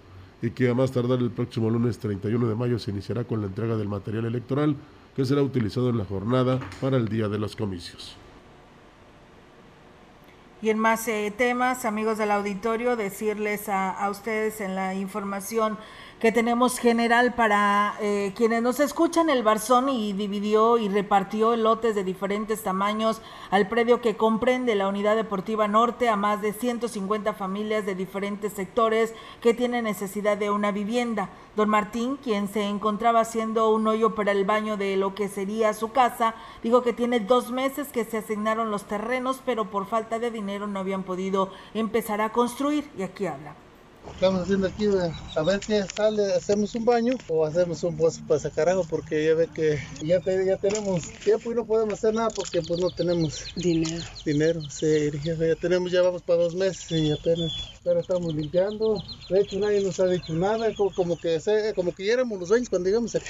y 0.42 0.50
que 0.50 0.68
a 0.68 0.74
más 0.74 0.90
tardar 0.90 1.20
el 1.20 1.30
próximo 1.30 1.70
lunes 1.70 1.98
31 1.98 2.48
de 2.48 2.54
mayo 2.54 2.78
se 2.78 2.90
iniciará 2.90 3.24
con 3.24 3.40
la 3.40 3.46
entrega 3.46 3.76
del 3.76 3.88
material 3.88 4.26
electoral 4.26 4.76
que 5.14 5.24
será 5.24 5.42
utilizado 5.42 5.88
en 5.90 5.98
la 5.98 6.04
jornada 6.04 6.60
para 6.80 6.96
el 6.96 7.08
día 7.08 7.28
de 7.28 7.38
los 7.38 7.56
comicios. 7.56 8.16
Y 10.62 10.70
en 10.70 10.78
más 10.78 11.06
eh, 11.06 11.32
temas, 11.36 11.84
amigos 11.84 12.18
del 12.18 12.30
auditorio, 12.30 12.96
decirles 12.96 13.68
a, 13.68 13.90
a 13.90 14.10
ustedes 14.10 14.60
en 14.60 14.74
la 14.74 14.94
información 14.94 15.78
que 16.20 16.32
tenemos 16.32 16.78
general 16.78 17.34
para 17.34 17.94
eh, 18.00 18.32
quienes 18.34 18.62
nos 18.62 18.80
escuchan. 18.80 19.28
El 19.28 19.42
Barzón 19.42 19.90
y 19.90 20.14
dividió 20.14 20.78
y 20.78 20.88
repartió 20.88 21.56
lotes 21.56 21.94
de 21.94 22.04
diferentes 22.04 22.62
tamaños 22.62 23.20
al 23.50 23.68
predio 23.68 24.00
que 24.00 24.16
comprende 24.16 24.74
la 24.74 24.88
Unidad 24.88 25.14
Deportiva 25.14 25.68
Norte 25.68 26.08
a 26.08 26.16
más 26.16 26.40
de 26.40 26.54
150 26.54 27.34
familias 27.34 27.84
de 27.84 27.94
diferentes 27.94 28.54
sectores 28.54 29.14
que 29.42 29.52
tienen 29.52 29.84
necesidad 29.84 30.38
de 30.38 30.50
una 30.50 30.72
vivienda. 30.72 31.28
Don 31.54 31.68
Martín, 31.68 32.16
quien 32.16 32.48
se 32.48 32.64
encontraba 32.64 33.20
haciendo 33.20 33.70
un 33.70 33.86
hoyo 33.86 34.14
para 34.14 34.32
el 34.32 34.46
baño 34.46 34.78
de 34.78 34.96
lo 34.96 35.14
que 35.14 35.28
sería 35.28 35.74
su 35.74 35.92
casa, 35.92 36.34
dijo 36.62 36.82
que 36.82 36.94
tiene 36.94 37.20
dos 37.20 37.50
meses 37.50 37.88
que 37.88 38.04
se 38.04 38.18
asignaron 38.18 38.70
los 38.70 38.84
terrenos, 38.84 39.42
pero 39.44 39.70
por 39.70 39.86
falta 39.86 40.18
de 40.18 40.30
dinero 40.30 40.66
no 40.66 40.80
habían 40.80 41.02
podido 41.02 41.50
empezar 41.74 42.22
a 42.22 42.32
construir. 42.32 42.90
Y 42.96 43.02
aquí 43.02 43.26
habla. 43.26 43.65
Estamos 44.14 44.42
haciendo 44.42 44.66
aquí 44.66 44.86
a 45.36 45.42
ver 45.42 45.60
qué 45.60 45.84
sale, 45.94 46.34
hacemos 46.34 46.74
un 46.74 46.84
baño 46.84 47.14
o 47.28 47.44
hacemos 47.44 47.82
un 47.84 47.96
pozo 47.96 48.20
para 48.26 48.40
sacar 48.40 48.68
agua 48.68 48.84
porque 48.88 49.26
ya 49.26 49.34
ve 49.34 49.48
que 49.52 49.78
ya, 50.02 50.20
ya 50.24 50.56
tenemos 50.56 51.10
tiempo 51.22 51.52
y 51.52 51.54
no 51.54 51.66
podemos 51.66 51.94
hacer 51.94 52.14
nada 52.14 52.30
porque 52.30 52.62
pues 52.62 52.80
no 52.80 52.90
tenemos 52.90 53.44
dinero. 53.56 54.04
Dinero, 54.24 54.60
sí, 54.70 55.10
ya 55.22 55.36
tenemos, 55.56 55.92
ya 55.92 56.02
vamos 56.02 56.22
para 56.22 56.42
dos 56.42 56.54
meses 56.54 56.90
y 56.90 57.12
apenas 57.12 57.76
pero 57.86 58.00
estamos 58.00 58.34
limpiando. 58.34 59.00
De 59.30 59.40
hecho, 59.40 59.60
nadie 59.60 59.80
nos 59.80 60.00
ha 60.00 60.06
dicho 60.06 60.32
nada, 60.32 60.66
como, 60.74 61.16
que, 61.16 61.40
como 61.76 61.94
que 61.94 62.04
ya 62.04 62.14
éramos 62.14 62.40
los 62.40 62.48
dueños 62.48 62.68
cuando 62.68 62.88
llegamos 62.88 63.14
aquí. 63.14 63.26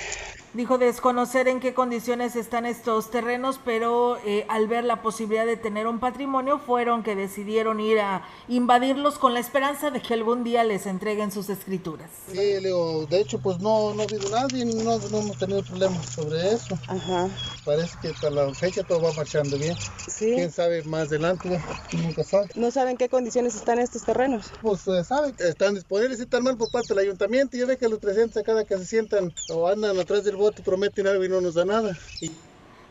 Dijo 0.54 0.78
desconocer 0.78 1.46
en 1.46 1.60
qué 1.60 1.74
condiciones 1.74 2.36
están 2.36 2.64
estos 2.64 3.10
terrenos, 3.10 3.60
pero 3.62 4.16
eh, 4.24 4.46
al 4.48 4.66
ver 4.66 4.84
la 4.84 5.02
posibilidad 5.02 5.44
de 5.44 5.58
tener 5.58 5.86
un 5.86 5.98
patrimonio, 5.98 6.58
fueron 6.58 7.02
que 7.02 7.14
decidieron 7.14 7.80
ir 7.80 8.00
a 8.00 8.26
invadirlos 8.48 9.18
con 9.18 9.34
la 9.34 9.40
esperanza 9.40 9.90
de 9.90 10.00
que 10.00 10.14
algún 10.14 10.42
día 10.42 10.64
les 10.66 10.86
entreguen 10.86 11.30
sus 11.32 11.48
escrituras. 11.48 12.10
Sí, 12.30 12.60
Leo, 12.60 13.06
de 13.06 13.20
hecho, 13.20 13.38
pues 13.38 13.58
no, 13.60 13.94
no 13.94 14.02
ha 14.02 14.04
habido 14.04 14.28
nadie, 14.30 14.64
no, 14.64 14.98
no 14.98 15.18
hemos 15.18 15.38
tenido 15.38 15.62
problemas 15.62 16.06
sobre 16.06 16.52
eso. 16.52 16.78
Ajá. 16.88 17.28
Parece 17.64 17.96
que 18.02 18.08
hasta 18.08 18.30
la 18.30 18.52
fecha 18.54 18.82
todo 18.82 19.00
va 19.00 19.12
marchando 19.12 19.56
bien. 19.58 19.76
Sí. 20.08 20.32
Quién 20.34 20.52
sabe 20.52 20.82
más 20.84 21.08
adelante, 21.08 21.60
nunca 21.92 22.24
sabe. 22.24 22.48
No 22.54 22.70
saben 22.70 22.96
qué 22.96 23.08
condiciones 23.08 23.54
están 23.54 23.78
estos 23.78 24.04
terrenos. 24.04 24.46
Pues 24.62 24.86
eh, 24.88 25.04
saben 25.04 25.34
que 25.34 25.48
están 25.48 25.74
disponibles 25.74 26.18
y 26.18 26.22
están 26.22 26.42
mal 26.42 26.56
por 26.56 26.70
parte 26.70 26.88
del 26.88 27.04
ayuntamiento. 27.04 27.56
Yo 27.56 27.66
ve 27.66 27.76
que 27.76 27.88
los 27.88 27.98
presidentes 27.98 28.42
cada 28.44 28.64
que 28.64 28.76
se 28.78 28.84
sientan 28.84 29.32
o 29.50 29.66
andan 29.68 29.98
atrás 29.98 30.24
del 30.24 30.36
voto 30.36 30.62
prometen 30.62 31.06
algo 31.06 31.24
y 31.24 31.28
no 31.28 31.40
nos 31.40 31.54
da 31.54 31.64
nada. 31.64 31.96
Y... 32.20 32.30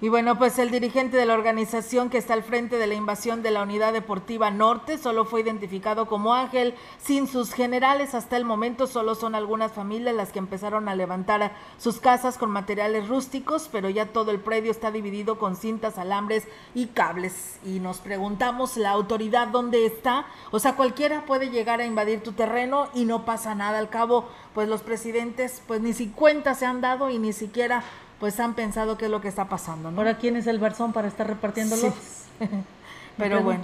Y 0.02 0.10
bueno, 0.10 0.38
pues 0.38 0.60
el 0.60 0.72
dirigente 0.72 1.16
de 1.16 1.26
la 1.26 1.36
organización 1.36 2.10
que 2.10 2.18
está 2.18 2.34
al 2.34 2.44
frente 2.44 2.78
de 2.78 2.86
la 2.86 2.96
invasión 2.96 3.42
de 3.42 3.52
la 3.52 3.64
Unidad 3.64 3.94
Deportiva 3.94 4.52
Norte 4.52 4.98
solo 4.98 5.24
fue 5.24 5.40
identificado 5.40 6.06
como 6.06 6.34
Ángel, 6.34 6.76
sin 6.98 7.28
sus 7.28 7.54
generales. 7.54 8.14
Hasta 8.14 8.36
el 8.36 8.44
momento 8.44 8.88
solo 8.88 9.16
son 9.16 9.36
algunas 9.36 9.72
familias 9.72 10.14
las 10.14 10.34
que 10.34 10.40
empezaron 10.40 10.90
a 10.90 10.96
levantar 10.96 11.54
sus 11.78 12.02
casas 12.02 12.38
con 12.38 12.52
materiales 12.52 13.08
rústicos, 13.08 13.70
pero 13.72 13.90
ya 13.90 14.08
todo 14.08 14.32
el 14.32 14.42
predio 14.42 14.70
está 14.70 14.92
dividido 14.92 15.40
con 15.40 15.56
cintas, 15.56 15.98
alambres 15.98 16.46
y 16.74 16.88
cables. 16.88 17.60
Y 17.64 17.80
nos 17.80 18.00
preguntamos, 18.00 18.76
¿la 18.76 18.92
autoridad 18.92 19.48
dónde 19.48 19.86
está? 19.86 20.26
O 20.52 20.60
sea, 20.60 20.76
cualquiera 20.76 21.26
puede 21.26 21.52
llegar 21.52 21.80
a 21.80 21.86
invadir 21.86 22.22
tu 22.22 22.34
terreno 22.34 22.90
y 22.94 23.06
no 23.06 23.24
pasa 23.24 23.56
nada. 23.56 23.80
Al 23.80 23.90
cabo, 23.90 24.28
pues 24.54 24.68
los 24.68 24.82
presidentes, 24.82 25.62
pues 25.66 25.80
ni 25.80 25.94
si 25.94 26.10
cuenta 26.10 26.54
se 26.54 26.66
han 26.66 26.82
dado 26.82 27.10
y 27.10 27.18
ni 27.18 27.32
siquiera 27.32 27.82
pues 28.20 28.40
han 28.40 28.54
pensado 28.54 28.98
qué 28.98 29.06
es 29.06 29.12
lo 29.12 29.22
que 29.22 29.28
está 29.28 29.46
pasando. 29.46 29.92
¿no? 29.92 29.98
Ahora, 30.00 30.18
¿quién 30.18 30.36
es 30.36 30.48
el 30.48 30.60
Barzón 30.60 30.94
para 30.94 31.08
estar 31.08 31.28
repartiéndolo? 31.28 31.94
Pero 33.18 33.42
bueno, 33.42 33.64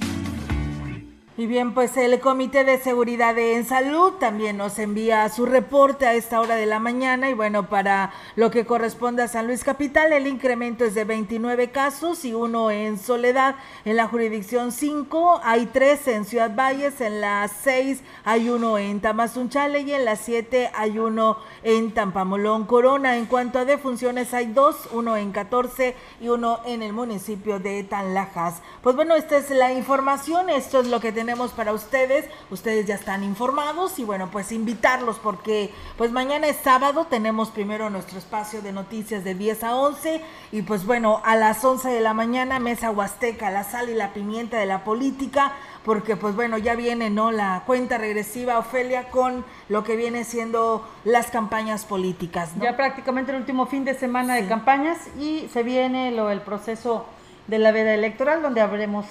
Y 1.36 1.48
bien, 1.48 1.74
pues 1.74 1.96
el 1.96 2.20
Comité 2.20 2.62
de 2.62 2.78
Seguridad 2.78 3.36
en 3.36 3.64
Salud 3.64 4.12
también 4.20 4.56
nos 4.56 4.78
envía 4.78 5.28
su 5.28 5.46
reporte 5.46 6.06
a 6.06 6.14
esta 6.14 6.40
hora 6.40 6.54
de 6.54 6.64
la 6.64 6.78
mañana 6.78 7.28
y 7.28 7.34
bueno, 7.34 7.68
para 7.68 8.12
lo 8.36 8.52
que 8.52 8.64
corresponde 8.64 9.24
a 9.24 9.26
San 9.26 9.48
Luis 9.48 9.64
Capital, 9.64 10.12
el 10.12 10.28
incremento 10.28 10.84
es 10.84 10.94
de 10.94 11.04
29 11.04 11.72
casos 11.72 12.24
y 12.24 12.34
uno 12.34 12.70
en 12.70 13.00
Soledad, 13.00 13.56
en 13.84 13.96
la 13.96 14.06
jurisdicción 14.06 14.70
5 14.70 15.40
hay 15.42 15.66
3 15.66 16.06
en 16.06 16.24
Ciudad 16.24 16.54
Valles, 16.54 17.00
en 17.00 17.20
la 17.20 17.48
6 17.48 18.04
hay 18.22 18.48
uno 18.48 18.78
en 18.78 19.00
Tamazunchale 19.00 19.80
y 19.80 19.92
en 19.92 20.04
la 20.04 20.14
7 20.14 20.70
hay 20.72 21.00
uno 21.00 21.38
en 21.64 21.92
Tampamolón 21.94 22.64
Corona. 22.64 23.16
En 23.16 23.26
cuanto 23.26 23.58
a 23.58 23.64
defunciones 23.64 24.32
hay 24.34 24.46
dos, 24.52 24.88
uno 24.92 25.16
en 25.16 25.32
14 25.32 25.96
y 26.20 26.28
uno 26.28 26.60
en 26.64 26.84
el 26.84 26.92
municipio 26.92 27.58
de 27.58 27.82
Tanlajas. 27.82 28.62
Pues 28.84 28.94
bueno, 28.94 29.16
esta 29.16 29.36
es 29.36 29.50
la 29.50 29.72
información, 29.72 30.48
esto 30.48 30.78
es 30.78 30.86
lo 30.86 31.00
que 31.00 31.10
tenemos 31.10 31.23
tenemos 31.24 31.52
para 31.52 31.72
ustedes. 31.72 32.26
Ustedes 32.50 32.84
ya 32.86 32.96
están 32.96 33.24
informados 33.24 33.98
y 33.98 34.04
bueno, 34.04 34.28
pues 34.30 34.52
invitarlos 34.52 35.18
porque 35.18 35.72
pues 35.96 36.12
mañana 36.12 36.48
es 36.48 36.58
sábado, 36.62 37.06
tenemos 37.08 37.48
primero 37.48 37.88
nuestro 37.88 38.18
espacio 38.18 38.60
de 38.60 38.72
noticias 38.72 39.24
de 39.24 39.34
10 39.34 39.64
a 39.64 39.74
11 39.74 40.20
y 40.52 40.60
pues 40.62 40.84
bueno, 40.84 41.22
a 41.24 41.34
las 41.36 41.64
11 41.64 41.88
de 41.88 42.00
la 42.02 42.12
mañana 42.12 42.58
Mesa 42.58 42.90
Huasteca, 42.90 43.50
la 43.50 43.64
sal 43.64 43.88
y 43.88 43.94
la 43.94 44.12
pimienta 44.12 44.58
de 44.58 44.66
la 44.66 44.84
política, 44.84 45.52
porque 45.82 46.14
pues 46.14 46.34
bueno, 46.34 46.58
ya 46.58 46.74
viene, 46.74 47.08
¿no? 47.08 47.32
La 47.32 47.62
cuenta 47.64 47.96
regresiva, 47.96 48.58
Ofelia, 48.58 49.08
con 49.08 49.46
lo 49.70 49.82
que 49.82 49.96
viene 49.96 50.24
siendo 50.24 50.86
las 51.04 51.28
campañas 51.30 51.86
políticas, 51.86 52.50
Ya 52.60 52.76
prácticamente 52.76 53.32
el 53.32 53.38
último 53.38 53.64
fin 53.64 53.86
de 53.86 53.94
semana 53.94 54.34
de 54.34 54.46
campañas 54.46 54.98
y 55.18 55.48
se 55.50 55.62
viene 55.62 56.10
lo 56.10 56.30
el 56.30 56.42
proceso 56.42 57.06
de 57.46 57.58
la 57.58 57.72
veda 57.72 57.94
electoral, 57.94 58.42
donde 58.42 58.60
habremos, 58.60 59.06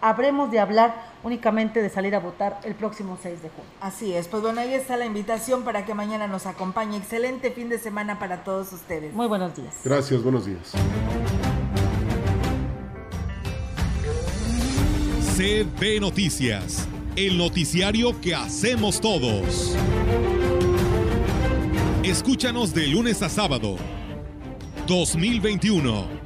habremos 0.00 0.50
de 0.50 0.60
hablar 0.60 0.94
únicamente 1.22 1.82
de 1.82 1.88
salir 1.88 2.14
a 2.14 2.20
votar 2.20 2.60
el 2.64 2.74
próximo 2.74 3.18
6 3.22 3.42
de 3.42 3.48
junio. 3.48 3.70
Así 3.80 4.12
es, 4.12 4.28
pues 4.28 4.42
bueno, 4.42 4.60
ahí 4.60 4.74
está 4.74 4.96
la 4.96 5.06
invitación 5.06 5.64
para 5.64 5.84
que 5.84 5.94
mañana 5.94 6.26
nos 6.26 6.46
acompañe. 6.46 6.98
Excelente 6.98 7.50
fin 7.50 7.68
de 7.68 7.78
semana 7.78 8.18
para 8.18 8.44
todos 8.44 8.72
ustedes. 8.72 9.14
Muy 9.14 9.26
buenos 9.26 9.56
días. 9.56 9.74
Gracias, 9.84 10.22
buenos 10.22 10.46
días. 10.46 10.72
CB 15.36 16.00
Noticias, 16.00 16.88
el 17.14 17.36
noticiario 17.36 18.20
que 18.20 18.34
hacemos 18.34 19.00
todos. 19.00 19.76
Escúchanos 22.02 22.72
de 22.72 22.86
lunes 22.86 23.20
a 23.22 23.28
sábado. 23.28 23.76
2021 24.86 26.25